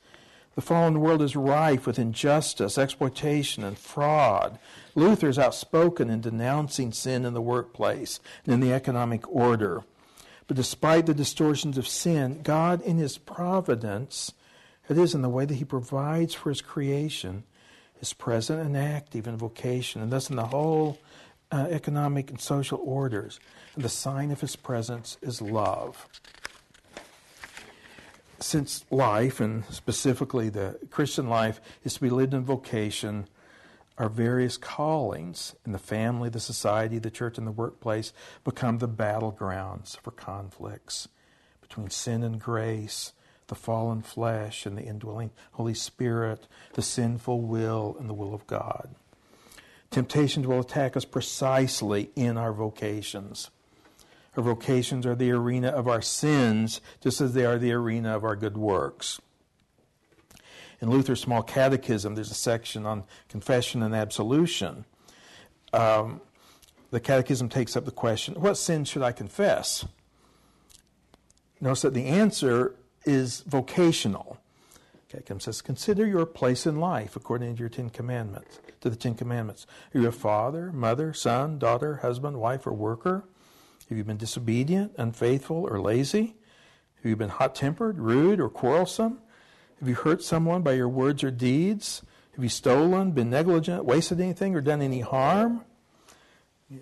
The 0.54 0.62
fallen 0.62 1.00
world 1.00 1.22
is 1.22 1.36
rife 1.36 1.86
with 1.86 1.98
injustice, 1.98 2.76
exploitation, 2.76 3.64
and 3.64 3.78
fraud. 3.78 4.58
Luther 4.94 5.28
is 5.28 5.38
outspoken 5.38 6.10
in 6.10 6.20
denouncing 6.20 6.92
sin 6.92 7.24
in 7.24 7.34
the 7.34 7.40
workplace 7.40 8.20
and 8.44 8.52
in 8.52 8.60
the 8.60 8.72
economic 8.72 9.26
order. 9.28 9.84
But 10.48 10.56
despite 10.56 11.06
the 11.06 11.14
distortions 11.14 11.78
of 11.78 11.86
sin, 11.86 12.42
God, 12.42 12.82
in 12.82 12.98
His 12.98 13.16
providence, 13.16 14.32
it 14.90 14.98
is 14.98 15.14
in 15.14 15.22
the 15.22 15.28
way 15.28 15.44
that 15.44 15.54
He 15.54 15.64
provides 15.64 16.34
for 16.34 16.50
His 16.50 16.60
creation, 16.60 17.44
is 18.00 18.12
present 18.12 18.60
and 18.60 18.76
active 18.76 19.26
in 19.26 19.36
vocation, 19.36 20.02
and 20.02 20.10
thus 20.10 20.30
in 20.30 20.36
the 20.36 20.46
whole 20.46 20.98
uh, 21.52 21.66
economic 21.70 22.30
and 22.30 22.40
social 22.40 22.80
orders. 22.82 23.38
And 23.74 23.84
the 23.84 23.88
sign 23.88 24.30
of 24.30 24.40
His 24.40 24.56
presence 24.56 25.16
is 25.22 25.40
love. 25.40 26.08
Since 28.40 28.84
life, 28.90 29.38
and 29.38 29.64
specifically 29.66 30.48
the 30.48 30.78
Christian 30.90 31.28
life, 31.28 31.60
is 31.84 31.94
to 31.94 32.00
be 32.00 32.10
lived 32.10 32.32
in 32.32 32.42
vocation, 32.42 33.28
our 33.98 34.08
various 34.08 34.56
callings 34.56 35.54
in 35.66 35.72
the 35.72 35.78
family, 35.78 36.30
the 36.30 36.40
society, 36.40 36.98
the 36.98 37.10
church, 37.10 37.36
and 37.36 37.46
the 37.46 37.52
workplace 37.52 38.14
become 38.44 38.78
the 38.78 38.88
battlegrounds 38.88 40.00
for 40.00 40.10
conflicts 40.10 41.06
between 41.60 41.90
sin 41.90 42.22
and 42.22 42.40
grace, 42.40 43.12
the 43.50 43.54
fallen 43.54 44.00
flesh 44.00 44.64
and 44.64 44.78
the 44.78 44.82
indwelling 44.82 45.30
Holy 45.52 45.74
Spirit, 45.74 46.46
the 46.72 46.82
sinful 46.82 47.42
will 47.42 47.96
and 47.98 48.08
the 48.08 48.14
will 48.14 48.32
of 48.32 48.46
God. 48.46 48.94
Temptations 49.90 50.46
will 50.46 50.60
attack 50.60 50.96
us 50.96 51.04
precisely 51.04 52.10
in 52.16 52.38
our 52.38 52.52
vocations. 52.52 53.50
Our 54.36 54.44
vocations 54.44 55.04
are 55.04 55.16
the 55.16 55.32
arena 55.32 55.68
of 55.68 55.88
our 55.88 56.00
sins, 56.00 56.80
just 57.02 57.20
as 57.20 57.34
they 57.34 57.44
are 57.44 57.58
the 57.58 57.72
arena 57.72 58.14
of 58.14 58.24
our 58.24 58.36
good 58.36 58.56
works. 58.56 59.20
In 60.80 60.88
Luther's 60.88 61.20
Small 61.20 61.42
Catechism, 61.42 62.14
there's 62.14 62.30
a 62.30 62.34
section 62.34 62.86
on 62.86 63.02
confession 63.28 63.82
and 63.82 63.94
absolution. 63.94 64.84
Um, 65.72 66.20
the 66.92 67.00
Catechism 67.00 67.48
takes 67.48 67.76
up 67.76 67.84
the 67.84 67.90
question 67.90 68.34
what 68.34 68.56
sin 68.56 68.84
should 68.84 69.02
I 69.02 69.10
confess? 69.12 69.84
Notice 71.60 71.82
that 71.82 71.94
the 71.94 72.06
answer 72.06 72.74
is 73.04 73.40
vocational. 73.40 74.38
Catechism 75.08 75.40
says, 75.40 75.62
Consider 75.62 76.06
your 76.06 76.26
place 76.26 76.66
in 76.66 76.78
life 76.78 77.16
according 77.16 77.56
to 77.56 77.60
your 77.60 77.68
Ten 77.68 77.90
Commandments, 77.90 78.60
to 78.80 78.88
the 78.90 78.96
Ten 78.96 79.14
Commandments. 79.14 79.66
Are 79.94 80.00
you 80.00 80.08
a 80.08 80.12
father, 80.12 80.70
mother, 80.72 81.12
son, 81.12 81.58
daughter, 81.58 81.96
husband, 81.96 82.38
wife, 82.38 82.66
or 82.66 82.72
worker? 82.72 83.24
Have 83.88 83.98
you 83.98 84.04
been 84.04 84.16
disobedient, 84.16 84.92
unfaithful, 84.98 85.66
or 85.68 85.80
lazy? 85.80 86.36
Have 86.96 87.06
you 87.06 87.16
been 87.16 87.30
hot 87.30 87.56
tempered, 87.56 87.98
rude, 87.98 88.40
or 88.40 88.48
quarrelsome? 88.48 89.20
Have 89.80 89.88
you 89.88 89.96
hurt 89.96 90.22
someone 90.22 90.62
by 90.62 90.74
your 90.74 90.88
words 90.88 91.24
or 91.24 91.30
deeds? 91.32 92.02
Have 92.34 92.44
you 92.44 92.50
stolen, 92.50 93.10
been 93.10 93.30
negligent, 93.30 93.84
wasted 93.84 94.20
anything, 94.20 94.54
or 94.54 94.60
done 94.60 94.80
any 94.80 95.00
harm? 95.00 95.64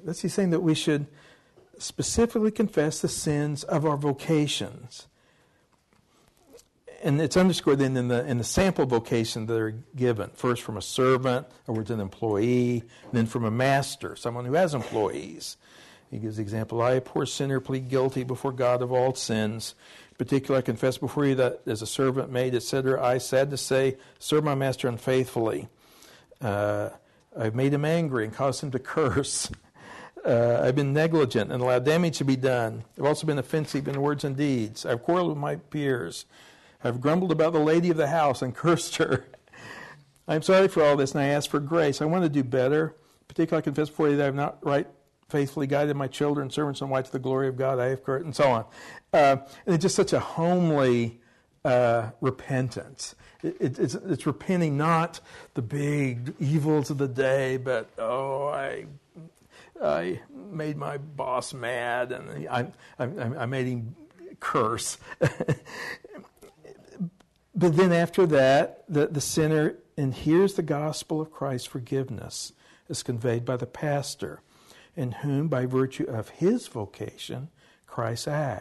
That's 0.04 0.20
he's 0.20 0.34
saying 0.34 0.50
that 0.50 0.60
we 0.60 0.74
should 0.74 1.06
specifically 1.78 2.50
confess 2.50 3.00
the 3.00 3.08
sins 3.08 3.64
of 3.64 3.86
our 3.86 3.96
vocations 3.96 5.06
and 7.02 7.20
it's 7.20 7.36
underscored 7.36 7.78
then 7.78 7.96
in 7.96 8.08
the 8.08 8.26
in 8.26 8.38
the 8.38 8.44
sample 8.44 8.86
vocation 8.86 9.46
that 9.46 9.58
are 9.58 9.74
given 9.94 10.30
first 10.30 10.62
from 10.62 10.76
a 10.76 10.82
servant, 10.82 11.46
or 11.66 11.76
words 11.76 11.90
an 11.90 12.00
employee, 12.00 12.84
then 13.12 13.26
from 13.26 13.44
a 13.44 13.50
master, 13.50 14.16
someone 14.16 14.44
who 14.44 14.54
has 14.54 14.74
employees. 14.74 15.56
He 16.10 16.18
gives 16.18 16.36
the 16.36 16.42
example: 16.42 16.82
I, 16.82 16.92
a 16.92 17.00
poor 17.00 17.26
sinner, 17.26 17.60
plead 17.60 17.88
guilty 17.88 18.24
before 18.24 18.52
God 18.52 18.82
of 18.82 18.92
all 18.92 19.14
sins. 19.14 19.74
In 20.10 20.16
particular, 20.16 20.58
I 20.58 20.62
confess 20.62 20.98
before 20.98 21.26
you 21.26 21.34
that 21.36 21.62
as 21.66 21.82
a 21.82 21.86
servant, 21.86 22.30
maid, 22.30 22.54
etc., 22.54 23.02
I, 23.04 23.18
sad 23.18 23.50
to 23.50 23.56
say, 23.56 23.96
serve 24.18 24.44
my 24.44 24.54
master 24.54 24.88
unfaithfully. 24.88 25.68
Uh, 26.40 26.90
I've 27.38 27.54
made 27.54 27.72
him 27.72 27.84
angry 27.84 28.24
and 28.24 28.32
caused 28.32 28.62
him 28.62 28.70
to 28.72 28.78
curse. 28.80 29.50
Uh, 30.24 30.60
I've 30.62 30.74
been 30.74 30.92
negligent 30.92 31.52
and 31.52 31.62
allowed 31.62 31.84
damage 31.84 32.18
to 32.18 32.24
be 32.24 32.36
done. 32.36 32.84
I've 32.98 33.04
also 33.04 33.26
been 33.26 33.38
offensive 33.38 33.86
in 33.86 34.00
words 34.00 34.24
and 34.24 34.36
deeds. 34.36 34.84
I've 34.84 35.02
quarreled 35.02 35.28
with 35.28 35.38
my 35.38 35.56
peers. 35.56 36.26
I've 36.82 37.00
grumbled 37.00 37.32
about 37.32 37.52
the 37.52 37.60
lady 37.60 37.90
of 37.90 37.96
the 37.96 38.08
house 38.08 38.42
and 38.42 38.54
cursed 38.54 38.96
her. 38.96 39.26
I'm 40.26 40.42
sorry 40.42 40.68
for 40.68 40.84
all 40.84 40.96
this, 40.96 41.12
and 41.12 41.22
I 41.22 41.28
ask 41.28 41.50
for 41.50 41.60
grace. 41.60 42.02
I 42.02 42.04
want 42.04 42.24
to 42.24 42.28
do 42.28 42.44
better. 42.44 42.94
Particularly, 43.28 43.62
I 43.62 43.64
confess 43.64 43.88
before 43.88 44.10
you 44.10 44.16
that 44.16 44.22
I 44.22 44.26
have 44.26 44.34
not 44.34 44.64
right 44.64 44.86
faithfully 45.28 45.66
guided 45.66 45.96
my 45.96 46.06
children, 46.06 46.50
servants, 46.50 46.80
and 46.80 46.90
wife 46.90 47.06
to 47.06 47.12
the 47.12 47.18
glory 47.18 47.48
of 47.48 47.56
God. 47.56 47.78
I 47.78 47.86
have 47.86 48.04
cursed, 48.04 48.24
and 48.24 48.36
so 48.36 48.50
on. 48.50 48.64
Uh, 49.12 49.36
and 49.66 49.74
it's 49.74 49.82
just 49.82 49.94
such 49.94 50.12
a 50.12 50.20
homely 50.20 51.20
uh, 51.64 52.10
repentance. 52.20 53.14
It, 53.42 53.56
it, 53.60 53.78
it's, 53.78 53.94
it's 53.94 54.26
repenting 54.26 54.76
not 54.76 55.20
the 55.54 55.62
big 55.62 56.34
evils 56.38 56.90
of 56.90 56.98
the 56.98 57.08
day, 57.08 57.56
but 57.56 57.90
oh, 57.98 58.48
I 58.48 58.86
I 59.82 60.20
made 60.32 60.76
my 60.76 60.98
boss 60.98 61.54
mad, 61.54 62.12
and 62.12 62.48
I, 62.48 62.66
I, 62.98 63.04
I 63.04 63.46
made 63.46 63.66
him 63.66 63.94
curse. 64.40 64.98
But 67.58 67.76
then 67.76 67.92
after 67.92 68.24
that, 68.26 68.84
the, 68.88 69.08
the 69.08 69.20
sinner, 69.20 69.74
and 69.96 70.14
here's 70.14 70.54
the 70.54 70.62
gospel 70.62 71.20
of 71.20 71.32
Christ's 71.32 71.66
forgiveness, 71.66 72.52
is 72.88 73.02
conveyed 73.02 73.44
by 73.44 73.56
the 73.56 73.66
pastor, 73.66 74.42
in 74.94 75.10
whom, 75.10 75.48
by 75.48 75.66
virtue 75.66 76.04
of 76.04 76.28
his 76.28 76.68
vocation, 76.68 77.48
Christ 77.84 78.28
acts. 78.28 78.54